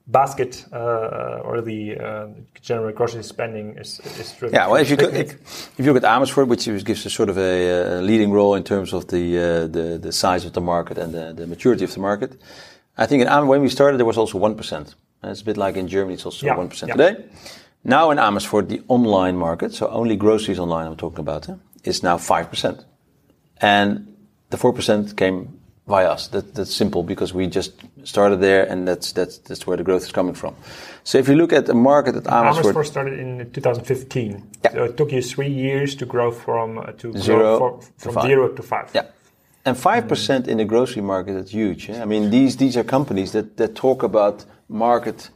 basket 0.06 0.64
uh, 0.72 1.40
or 1.44 1.60
the 1.60 1.96
uh, 1.98 2.26
general 2.60 2.92
grocery 2.92 3.22
spending 3.22 3.76
is, 3.78 4.00
is 4.18 4.32
driven 4.32 4.54
Yeah, 4.54 4.66
well, 4.66 4.80
if 4.80 4.90
you, 4.90 4.96
look, 4.96 5.12
if, 5.14 5.70
you 5.78 5.84
look 5.84 6.02
at 6.02 6.04
Amersfoort, 6.04 6.48
which 6.48 6.64
gives 6.84 7.06
a 7.06 7.10
sort 7.10 7.28
of 7.28 7.38
a, 7.38 7.98
uh 7.98 8.00
leading 8.00 8.32
role 8.32 8.54
in 8.54 8.64
terms 8.64 8.92
of 8.92 9.06
the, 9.08 9.38
uh, 9.38 9.66
the 9.66 9.98
the 9.98 10.12
size 10.12 10.44
of 10.44 10.52
the 10.52 10.60
market 10.60 10.98
and 10.98 11.14
the, 11.14 11.32
the 11.32 11.46
maturity 11.46 11.84
of 11.84 11.92
the 11.94 12.00
market, 12.00 12.40
I 12.96 13.06
think 13.06 13.22
in 13.22 13.28
Am- 13.28 13.46
when 13.46 13.60
we 13.62 13.68
started 13.68 13.98
there 13.98 14.06
was 14.06 14.18
also 14.18 14.38
one 14.38 14.56
percent. 14.56 14.94
It's 15.22 15.42
a 15.42 15.44
bit 15.44 15.56
like 15.56 15.76
in 15.76 15.86
Germany, 15.86 16.14
it's 16.14 16.24
also 16.24 16.46
Yeah, 16.46 16.56
one 16.56 16.70
yeah. 16.70 16.94
today. 16.94 17.24
Now 17.84 18.10
in 18.10 18.18
Amersfoort, 18.18 18.68
the 18.68 18.82
online 18.88 19.36
market, 19.36 19.72
so 19.74 19.88
only 19.88 20.16
groceries 20.16 20.58
online, 20.58 20.86
I'm 20.86 20.96
talking 20.96 21.20
about, 21.20 21.48
eh, 21.48 21.54
is 21.84 22.02
now 22.02 22.18
five 22.18 22.48
percent, 22.50 22.84
and 23.60 24.16
the 24.50 24.56
four 24.56 24.72
percent 24.72 25.16
came 25.16 25.59
via 25.90 26.08
us. 26.14 26.28
That, 26.28 26.54
that's 26.54 26.74
simple 26.74 27.02
because 27.02 27.34
we 27.34 27.46
just 27.46 27.72
started 28.04 28.40
there, 28.40 28.62
and 28.70 28.88
that's 28.88 29.12
that's 29.12 29.38
that's 29.48 29.66
where 29.66 29.76
the 29.76 29.84
growth 29.88 30.04
is 30.08 30.12
coming 30.12 30.36
from. 30.42 30.54
So 31.04 31.18
if 31.18 31.28
you 31.28 31.36
look 31.36 31.52
at 31.52 31.66
the 31.66 31.74
market 31.74 32.14
at 32.16 32.26
Amersfoort, 32.26 32.64
Amersfoort 32.64 32.86
started 32.86 33.18
in 33.18 33.50
2015. 33.52 34.50
Yeah. 34.64 34.72
So 34.72 34.84
it 34.84 34.96
took 34.96 35.12
you 35.12 35.22
three 35.22 35.52
years 35.66 35.94
to 35.96 36.06
grow 36.06 36.30
from 36.30 36.78
uh, 36.78 36.82
to 37.00 37.06
Zero 37.18 37.38
grow 37.38 37.58
for, 37.58 37.70
to 37.80 38.04
from 38.04 38.14
five. 38.14 38.24
zero 38.24 38.48
to 38.48 38.62
five. 38.62 38.88
Yeah. 38.94 39.06
And 39.66 39.76
five 39.76 40.08
percent 40.08 40.48
in 40.48 40.56
the 40.56 40.64
grocery 40.64 41.02
market 41.02 41.34
is 41.36 41.50
huge. 41.50 41.88
yeah. 41.88 42.02
I 42.02 42.06
mean, 42.06 42.30
these 42.30 42.56
these 42.56 42.76
are 42.80 42.84
companies 42.84 43.30
that, 43.32 43.56
that 43.56 43.74
talk 43.74 44.02
about 44.02 44.44
market 44.68 45.30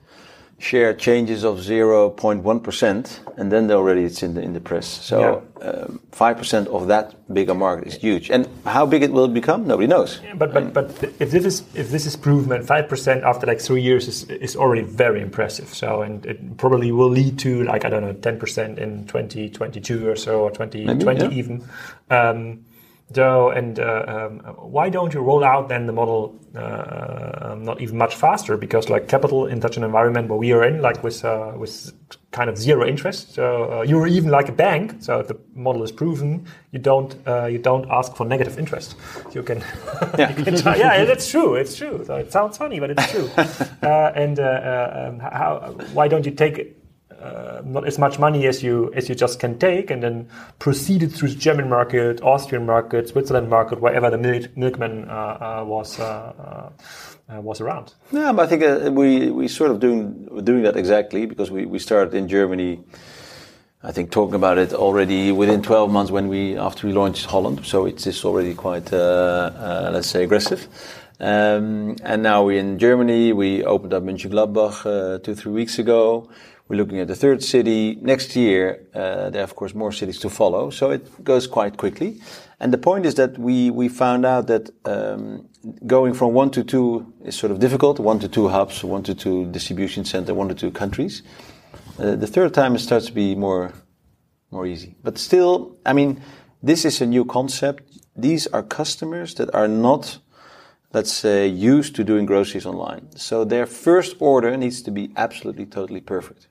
share 0.58 0.94
changes 0.94 1.44
of 1.44 1.62
zero 1.62 2.10
point 2.10 2.42
one 2.42 2.60
percent, 2.60 3.20
and 3.36 3.50
then 3.50 3.70
already 3.70 4.04
it's 4.04 4.22
in 4.22 4.34
the 4.34 4.42
in 4.42 4.52
the 4.52 4.60
press. 4.60 4.86
So 4.86 5.42
um, 5.60 6.00
five 6.12 6.36
percent 6.36 6.68
of 6.68 6.86
that 6.88 7.14
bigger 7.32 7.54
market 7.54 7.88
is 7.88 7.94
huge. 7.94 8.30
And 8.30 8.48
how 8.64 8.86
big 8.86 9.02
it 9.02 9.12
will 9.12 9.28
become, 9.28 9.66
nobody 9.66 9.86
knows. 9.86 10.20
Yeah, 10.22 10.34
But 10.34 10.52
but 10.52 10.72
but 10.72 11.04
if 11.18 11.30
this 11.30 11.44
is 11.44 11.62
if 11.74 11.90
this 11.90 12.06
is 12.06 12.16
proven 12.16 12.62
five 12.62 12.88
percent 12.88 13.24
after 13.24 13.46
like 13.46 13.60
three 13.60 13.82
years 13.82 14.08
is 14.08 14.24
is 14.24 14.56
already 14.56 14.82
very 14.82 15.20
impressive. 15.20 15.74
So 15.74 16.02
and 16.02 16.24
it 16.26 16.56
probably 16.56 16.92
will 16.92 17.10
lead 17.10 17.38
to 17.40 17.64
like 17.64 17.84
I 17.84 17.90
don't 17.90 18.02
know 18.02 18.12
ten 18.12 18.38
percent 18.38 18.78
in 18.78 19.06
twenty 19.06 19.50
twenty 19.50 19.80
two 19.80 20.08
or 20.08 20.16
so 20.16 20.40
or 20.40 20.50
twenty 20.50 20.84
twenty 20.84 21.24
yeah. 21.24 21.40
even. 21.40 21.64
Um, 22.10 22.64
so 23.14 23.50
and 23.50 23.79
uh, 23.79 24.05
um, 24.07 24.38
why 24.70 24.88
don't 24.88 25.14
you 25.14 25.20
roll 25.20 25.44
out 25.44 25.68
then 25.68 25.87
the 25.87 25.92
model 25.92 26.35
uh, 26.55 27.53
um, 27.53 27.64
not 27.64 27.81
even 27.81 27.96
much 27.98 28.14
faster? 28.14 28.57
Because 28.57 28.88
like 28.88 29.09
capital 29.09 29.46
in 29.46 29.61
such 29.61 29.77
an 29.77 29.85
environment 29.85 30.29
where 30.29 30.38
we 30.38 30.53
are 30.53 30.64
in, 30.64 30.83
like 30.83 31.03
with 31.03 31.24
uh, 31.24 31.53
with 31.57 31.92
kind 32.33 32.50
of 32.50 32.59
zero 32.59 32.87
interest, 32.87 33.35
so 33.35 33.72
uh, 33.72 33.83
you're 33.83 34.07
even 34.09 34.31
like 34.31 34.48
a 34.48 34.53
bank. 34.53 34.96
So 35.00 35.20
if 35.20 35.29
the 35.29 35.38
model 35.55 35.83
is 35.85 35.92
proven, 35.92 36.46
you 36.72 36.79
don't 36.81 37.16
uh, 37.27 37.46
you 37.46 37.59
don't 37.59 37.87
ask 37.90 38.14
for 38.16 38.27
negative 38.27 38.59
interest. 38.59 38.96
You 39.33 39.42
can 39.42 39.62
Yeah. 40.18 40.35
you 40.38 40.44
can 40.44 40.57
try- 40.57 40.77
yeah, 40.77 41.05
that's 41.05 41.29
true. 41.31 41.55
It's 41.55 41.77
true. 41.77 42.05
So 42.07 42.16
it 42.16 42.33
sounds 42.33 42.57
funny, 42.59 42.81
but 42.81 42.90
it's 42.90 43.11
true. 43.11 43.31
uh, 43.83 44.12
and 44.14 44.38
um, 44.40 45.20
how? 45.20 45.74
Why 45.92 46.09
don't 46.09 46.27
you 46.27 46.33
take 46.33 46.77
uh, 47.24 47.62
not 47.64 47.87
as 47.87 47.98
much 47.98 48.18
money 48.18 48.46
as 48.46 48.62
you 48.62 48.92
as 48.94 49.08
you 49.08 49.14
just 49.14 49.40
can 49.40 49.58
take, 49.58 49.90
and 49.90 50.02
then 50.02 50.28
proceed 50.58 51.02
it 51.02 51.08
through 51.08 51.30
the 51.30 51.37
German 51.37 51.68
market, 51.68 52.20
Austrian 52.22 52.66
market, 52.66 53.08
Switzerland 53.08 53.48
market, 53.48 53.80
wherever 53.80 54.10
the 54.10 54.18
milk, 54.18 54.54
milkman 54.56 55.08
uh, 55.08 55.12
uh, 55.12 55.64
was 55.66 55.98
uh, 55.98 56.70
uh, 57.32 57.40
was 57.40 57.60
around. 57.62 57.94
Yeah, 58.12 58.32
but 58.32 58.42
I 58.42 58.46
think 58.46 58.94
we 58.94 59.30
we 59.30 59.48
sort 59.48 59.70
of 59.70 59.80
doing 59.80 60.44
doing 60.44 60.62
that 60.64 60.76
exactly 60.76 61.24
because 61.24 61.50
we, 61.50 61.64
we 61.64 61.78
started 61.78 62.12
in 62.14 62.28
Germany. 62.28 62.80
I 63.82 63.92
think 63.92 64.10
talking 64.10 64.34
about 64.34 64.58
it 64.58 64.72
already 64.72 65.30
within 65.30 65.60
12 65.60 65.90
months 65.90 66.10
when 66.10 66.28
we 66.28 66.58
after 66.58 66.87
we 66.87 66.92
launched 66.92 67.26
Holland, 67.26 67.64
so 67.64 67.87
it's 67.87 68.24
already 68.24 68.54
quite 68.54 68.92
let's 68.92 70.08
say 70.08 70.24
aggressive. 70.24 70.68
Um, 71.20 71.96
and 72.02 72.22
now 72.22 72.44
we're 72.44 72.58
in 72.58 72.78
Germany. 72.78 73.32
We 73.32 73.62
opened 73.62 73.94
up 73.94 74.02
Mönchengladbach 74.02 74.84
uh, 74.84 75.18
two 75.20 75.34
three 75.34 75.52
weeks 75.52 75.78
ago. 75.78 76.28
We're 76.68 76.77
looking 76.77 76.98
at 76.98 77.09
the 77.09 77.14
third 77.14 77.42
city 77.42 77.98
next 78.00 78.35
year. 78.35 78.87
Uh, 78.94 79.29
there 79.29 79.42
are 79.42 79.44
of 79.44 79.55
course 79.55 79.74
more 79.74 79.92
cities 79.92 80.18
to 80.20 80.31
follow, 80.31 80.70
so 80.70 80.90
it 80.90 81.22
goes 81.22 81.46
quite 81.46 81.77
quickly. 81.77 82.20
And 82.59 82.72
the 82.72 82.79
point 82.79 83.05
is 83.05 83.16
that 83.16 83.37
we 83.37 83.70
we 83.70 83.88
found 83.88 84.24
out 84.24 84.46
that 84.46 84.70
um, 84.87 85.46
going 85.87 86.14
from 86.14 86.33
one 86.33 86.50
to 86.53 86.64
two 86.64 87.12
is 87.22 87.37
sort 87.37 87.53
of 87.53 87.59
difficult. 87.59 87.98
One 88.00 88.18
to 88.20 88.29
two 88.29 88.48
hubs, 88.48 88.83
one 88.83 89.03
to 89.03 89.14
two 89.14 89.44
distribution 89.50 90.07
center, 90.07 90.33
one 90.33 90.48
to 90.48 90.55
two 90.55 90.70
countries. 90.70 91.22
Uh, 91.98 92.16
the 92.16 92.27
third 92.27 92.55
time 92.55 92.74
it 92.74 92.81
starts 92.81 93.07
to 93.07 93.12
be 93.12 93.35
more 93.35 93.72
more 94.50 94.66
easy. 94.66 94.94
But 95.03 95.18
still, 95.18 95.77
I 95.85 95.92
mean, 95.92 96.22
this 96.62 96.87
is 96.87 97.03
a 97.03 97.07
new 97.07 97.27
concept. 97.27 97.83
These 98.16 98.46
are 98.46 98.62
customers 98.62 99.35
that 99.35 99.55
are 99.55 99.68
not, 99.68 100.18
let's 100.94 101.12
say, 101.12 101.46
used 101.46 101.94
to 101.96 102.05
doing 102.05 102.24
groceries 102.24 102.64
online. 102.64 103.14
So 103.16 103.44
their 103.44 103.66
first 103.66 104.16
order 104.18 104.57
needs 104.57 104.81
to 104.83 104.90
be 104.90 105.11
absolutely, 105.16 105.66
totally 105.66 106.00
perfect. 106.00 106.48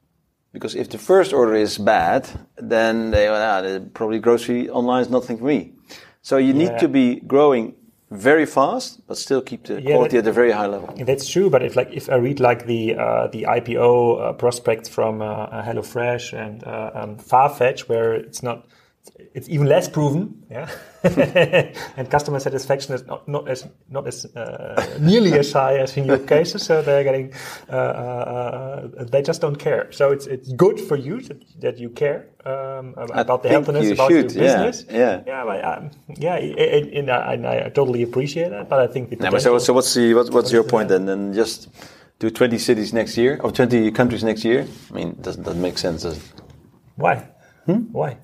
Because 0.53 0.75
if 0.75 0.87
the 0.89 0.97
first 0.99 1.33
order 1.33 1.55
is 1.55 1.77
bad, 1.79 2.29
then 2.57 3.11
they, 3.11 3.27
ah, 3.27 3.79
probably 3.93 4.19
grocery 4.19 4.69
online 4.69 5.01
is 5.01 5.09
nothing 5.09 5.37
for 5.37 5.45
me. 5.45 5.73
So 6.21 6.37
you 6.37 6.53
need 6.53 6.71
Yeah. 6.73 6.77
to 6.77 6.87
be 6.87 7.19
growing 7.27 7.73
very 8.11 8.45
fast, 8.45 9.01
but 9.07 9.17
still 9.17 9.41
keep 9.41 9.63
the 9.63 9.81
quality 9.81 10.17
that- 10.17 10.27
at 10.27 10.29
a 10.29 10.31
very 10.31 10.51
high 10.51 10.67
level. 10.67 10.89
That's 11.05 11.27
true, 11.27 11.49
but 11.49 11.63
if 11.63 11.75
like 11.75 11.89
if 11.91 12.07
I 12.09 12.15
read 12.15 12.39
like 12.39 12.65
the 12.67 12.95
uh, 12.95 13.27
the 13.31 13.45
IPO 13.59 14.19
uh, 14.19 14.33
prospects 14.33 14.87
from 14.87 15.21
uh, 15.21 15.25
uh, 15.25 15.63
HelloFresh 15.67 16.31
and 16.45 16.63
uh, 16.63 16.91
um, 16.93 17.17
Farfetch, 17.17 17.89
where 17.89 18.13
it's 18.13 18.43
not, 18.43 18.57
it's 19.33 19.49
even 19.49 19.67
less 19.67 19.89
proven, 19.89 20.45
yeah, 20.49 20.69
and 21.97 22.09
customer 22.09 22.39
satisfaction 22.39 22.93
is 22.93 23.05
not, 23.05 23.27
not 23.27 23.49
as 23.49 23.67
not 23.89 24.07
as 24.07 24.25
uh, 24.35 24.97
nearly 24.99 25.33
as 25.33 25.51
high 25.51 25.77
as 25.77 25.97
in 25.97 26.05
your 26.05 26.19
cases. 26.19 26.63
So 26.63 26.81
they're 26.81 27.03
getting, 27.03 27.33
uh, 27.69 27.75
uh, 27.75 28.89
uh, 28.99 29.03
they 29.03 29.21
just 29.21 29.41
don't 29.41 29.57
care. 29.57 29.91
So 29.91 30.11
it's 30.11 30.25
it's 30.27 30.53
good 30.53 30.79
for 30.79 30.95
you 30.95 31.19
that, 31.21 31.61
that 31.61 31.77
you 31.79 31.89
care 31.89 32.29
um, 32.45 32.93
about 32.97 33.43
the 33.43 33.49
healthiness 33.49 33.85
you 33.85 33.93
about 33.93 34.11
should, 34.11 34.31
your 34.31 34.43
business. 34.43 34.85
yeah. 34.89 35.21
yeah, 35.27 35.43
but, 35.45 35.65
um, 35.65 35.91
yeah, 36.17 36.35
and, 36.35 36.89
and, 36.93 37.11
I, 37.11 37.33
and 37.33 37.47
I 37.47 37.69
totally 37.69 38.03
appreciate 38.03 38.49
that. 38.49 38.69
But 38.69 38.79
I 38.79 38.87
think 38.87 39.09
the 39.09 39.17
Yeah, 39.17 39.37
so, 39.37 39.57
so 39.57 39.73
what's 39.73 39.93
the 39.93 40.13
what, 40.13 40.29
what's 40.31 40.51
your 40.51 40.63
point 40.63 40.89
then? 40.89 41.05
Then 41.05 41.33
just 41.33 41.69
do 42.19 42.29
20 42.29 42.57
cities 42.57 42.93
next 42.93 43.17
year 43.17 43.39
or 43.43 43.51
20 43.51 43.91
countries 43.91 44.23
next 44.23 44.45
year? 44.45 44.65
I 44.91 44.93
mean, 44.93 45.17
doesn't 45.21 45.43
that 45.43 45.55
make 45.55 45.77
sense? 45.77 46.05
Why? 46.95 47.27
Hmm? 47.65 47.91
Why? 47.91 48.17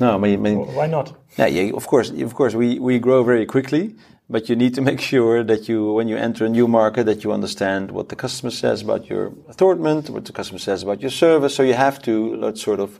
No, 0.00 0.14
I 0.14 0.18
mean, 0.18 0.34
I 0.34 0.42
mean 0.42 0.58
Why 0.74 0.86
not? 0.86 1.14
yeah, 1.38 1.46
yeah, 1.46 1.72
of 1.74 1.86
course, 1.86 2.10
of 2.10 2.34
course, 2.34 2.54
we, 2.54 2.78
we 2.78 2.98
grow 2.98 3.22
very 3.22 3.46
quickly, 3.46 3.94
but 4.28 4.48
you 4.48 4.56
need 4.56 4.74
to 4.74 4.80
make 4.80 5.00
sure 5.00 5.44
that 5.44 5.68
you, 5.68 5.92
when 5.92 6.08
you 6.08 6.16
enter 6.16 6.44
a 6.46 6.48
new 6.48 6.66
market, 6.66 7.04
that 7.06 7.22
you 7.24 7.32
understand 7.32 7.90
what 7.90 8.08
the 8.08 8.16
customer 8.16 8.50
says 8.50 8.82
about 8.82 9.08
your 9.08 9.32
assortment, 9.48 10.10
what 10.10 10.24
the 10.24 10.32
customer 10.32 10.58
says 10.58 10.82
about 10.82 11.00
your 11.00 11.10
service. 11.10 11.54
So 11.54 11.62
you 11.62 11.74
have 11.74 12.02
to 12.02 12.36
let's 12.36 12.62
sort 12.62 12.80
of 12.80 12.98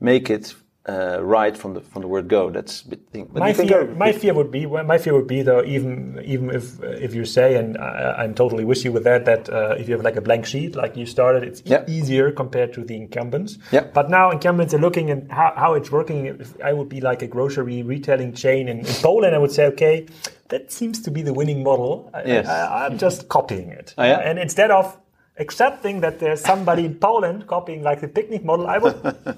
make 0.00 0.30
it 0.30 0.54
uh, 0.88 1.18
right 1.20 1.56
from 1.56 1.74
the 1.74 1.80
from 1.80 2.02
the 2.02 2.08
word 2.08 2.28
go. 2.28 2.50
That's 2.50 2.82
a 2.82 2.88
bit 2.88 3.00
thing. 3.12 3.28
But 3.32 3.40
My 3.40 3.52
fear, 3.52 3.84
go- 3.84 3.94
my 3.94 4.12
fear 4.12 4.34
would 4.34 4.50
be, 4.50 4.66
my 4.66 4.98
fear 4.98 5.14
would 5.14 5.26
be 5.26 5.42
though, 5.42 5.64
even 5.64 6.20
even 6.24 6.50
if 6.50 6.80
if 6.82 7.14
you 7.14 7.24
say, 7.24 7.56
and 7.56 7.76
I, 7.78 8.14
I'm 8.22 8.34
totally 8.34 8.64
with 8.64 8.84
you 8.84 8.92
with 8.92 9.04
that, 9.04 9.24
that 9.24 9.48
uh, 9.48 9.74
if 9.78 9.88
you 9.88 9.94
have 9.96 10.04
like 10.04 10.16
a 10.16 10.20
blank 10.20 10.46
sheet, 10.46 10.76
like 10.76 10.96
you 10.96 11.06
started, 11.06 11.42
it's 11.42 11.60
e- 11.66 11.84
easier 11.92 12.30
compared 12.30 12.72
to 12.74 12.84
the 12.84 12.94
incumbents. 12.96 13.58
Yeah. 13.72 13.84
But 13.92 14.10
now 14.10 14.30
incumbents 14.30 14.74
are 14.74 14.78
looking 14.80 15.10
at 15.10 15.30
how, 15.30 15.52
how 15.56 15.74
it's 15.74 15.90
working. 15.90 16.26
If 16.26 16.54
I 16.62 16.72
would 16.72 16.88
be 16.88 17.00
like 17.00 17.20
a 17.22 17.26
grocery 17.26 17.82
retailing 17.82 18.32
chain 18.34 18.68
in, 18.68 18.78
in 18.80 18.94
Poland, 19.02 19.34
I 19.34 19.38
would 19.38 19.52
say, 19.52 19.66
okay, 19.66 20.06
that 20.48 20.70
seems 20.70 21.02
to 21.02 21.10
be 21.10 21.22
the 21.22 21.32
winning 21.34 21.62
model. 21.64 22.10
I, 22.14 22.22
Yes. 22.26 22.46
I, 22.46 22.86
I'm 22.86 22.96
just 22.98 23.28
copying 23.28 23.70
it. 23.70 23.94
Oh, 23.98 24.04
yeah? 24.04 24.18
And 24.18 24.38
instead 24.38 24.70
of 24.70 24.96
accepting 25.38 26.00
that 26.00 26.18
there's 26.18 26.42
somebody 26.42 26.84
in 26.84 26.98
Poland 26.98 27.46
copying 27.46 27.82
like 27.82 28.00
the 28.00 28.08
picnic 28.08 28.44
model, 28.44 28.66
I 28.66 28.82
would. 28.82 28.94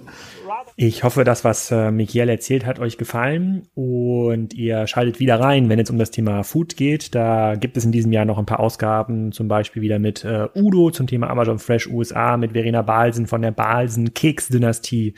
Ich 0.77 1.03
hoffe, 1.05 1.25
das, 1.25 1.45
was 1.45 1.71
äh, 1.71 1.91
Michael 1.91 2.29
erzählt 2.29 2.65
hat, 2.65 2.79
euch 2.79 2.97
gefallen 2.97 3.69
und 3.75 4.55
ihr 4.55 4.87
schaltet 4.87 5.21
wieder 5.21 5.39
rein, 5.41 5.69
wenn 5.69 5.79
es 5.79 5.91
um 5.91 5.99
das 5.99 6.11
Thema 6.11 6.43
Food 6.43 6.77
geht. 6.77 7.15
Da 7.15 7.57
gibt 7.57 7.77
es 7.77 7.85
in 7.85 7.93
diesem 7.93 8.13
Jahr 8.13 8.25
noch 8.25 8.39
ein 8.39 8.47
paar 8.47 8.61
Ausgaben, 8.61 9.33
zum 9.33 9.49
Beispiel 9.49 9.83
wieder 9.83 9.99
mit 9.99 10.25
äh, 10.25 10.49
Udo 10.55 10.91
zum 10.91 11.07
Thema 11.07 11.29
Amazon 11.31 11.59
Fresh 11.59 11.89
USA, 11.89 12.37
mit 12.37 12.53
Verena 12.53 12.83
Balsen 12.83 13.27
von 13.27 13.43
der 13.43 13.51
Balsen 13.51 14.15
Keks-Dynastie 14.15 15.15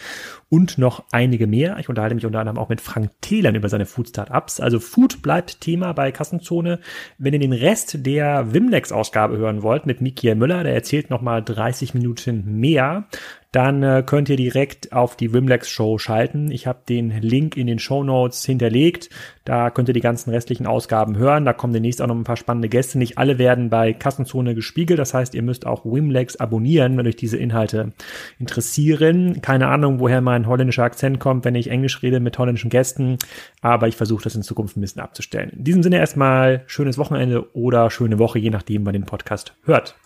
und 0.51 0.79
noch 0.79 1.05
einige 1.13 1.47
mehr. 1.47 1.79
Ich 1.79 1.89
unterhalte 1.89 2.17
mich 2.17 2.27
unter 2.27 2.41
anderem 2.41 2.59
auch 2.59 2.69
mit 2.69 2.81
Frank 2.81 3.13
Thelern 3.21 3.55
über 3.55 3.69
seine 3.69 3.87
Food-Startups. 3.87 4.61
Also 4.61 4.81
Food 4.81 5.23
bleibt 5.23 5.61
Thema 5.61 5.93
bei 5.93 6.11
Kassenzone. 6.11 6.81
Wenn 7.19 7.33
ihr 7.33 7.39
den 7.39 7.53
Rest 7.53 8.05
der 8.05 8.53
Wimlex-Ausgabe 8.53 9.39
hören 9.39 9.63
wollt 9.63 9.87
mit 9.87 10.01
Michael 10.01 10.35
Müller, 10.35 10.65
der 10.65 10.75
erzählt 10.75 11.09
nochmal 11.09 11.43
30 11.43 11.95
Minuten 11.95 12.59
mehr, 12.59 13.07
dann 13.53 13.83
äh, 13.83 14.05
könnt 14.07 14.29
ihr 14.29 14.37
direkt 14.37 14.93
auf 14.93 15.17
die 15.17 15.33
Wimlex 15.33 15.69
Show 15.69 15.99
schalten. 15.99 16.53
Ich 16.53 16.69
habe 16.69 16.81
den 16.89 17.11
Link 17.21 17.57
in 17.57 17.67
den 17.67 17.81
Show 17.81 18.05
Notes 18.05 18.45
hinterlegt. 18.45 19.11
Da 19.45 19.71
könnt 19.71 19.89
ihr 19.89 19.95
die 19.95 20.01
ganzen 20.01 20.31
restlichen 20.31 20.67
Ausgaben 20.67 21.17
hören. 21.17 21.45
Da 21.45 21.53
kommen 21.53 21.73
demnächst 21.73 22.01
auch 22.01 22.07
noch 22.07 22.15
ein 22.15 22.25
paar 22.25 22.37
spannende 22.37 22.69
Gäste. 22.69 22.99
Nicht 22.99 23.19
alle 23.19 23.39
werden 23.39 23.69
bei 23.69 23.93
Kassenzone 23.93 24.55
gespiegelt. 24.55 25.01
Das 25.01 25.15
heißt, 25.15 25.35
ihr 25.35 25.43
müsst 25.43 25.67
auch 25.67 25.85
Wimlex 25.85 26.37
abonnieren, 26.37 26.97
wenn 26.97 27.09
euch 27.09 27.17
diese 27.17 27.39
Inhalte 27.39 27.93
interessieren. 28.39 29.43
Keine 29.43 29.67
Ahnung, 29.67 29.99
woher 29.99 30.21
mein 30.21 30.47
holländischer 30.47 30.85
Akzent 30.85 31.19
kommt, 31.19 31.45
wenn 31.45 31.57
ich 31.57 31.71
Englisch 31.71 32.03
rede 32.03 32.21
mit 32.21 32.39
holländischen 32.39 32.71
Gästen. 32.71 33.19
Aber 33.63 33.89
ich 33.89 33.97
versuche 33.97 34.23
das 34.23 34.37
in 34.37 34.43
Zukunft 34.43 34.77
ein 34.77 34.81
bisschen 34.81 35.03
abzustellen. 35.03 35.51
In 35.51 35.65
diesem 35.65 35.83
Sinne 35.83 35.99
erstmal 35.99 36.63
schönes 36.67 36.99
Wochenende 36.99 37.53
oder 37.57 37.91
schöne 37.91 38.21
Woche, 38.21 38.39
je 38.39 38.51
nachdem, 38.51 38.87
wann 38.87 38.93
den 38.93 39.07
Podcast 39.07 39.55
hört. 39.65 39.97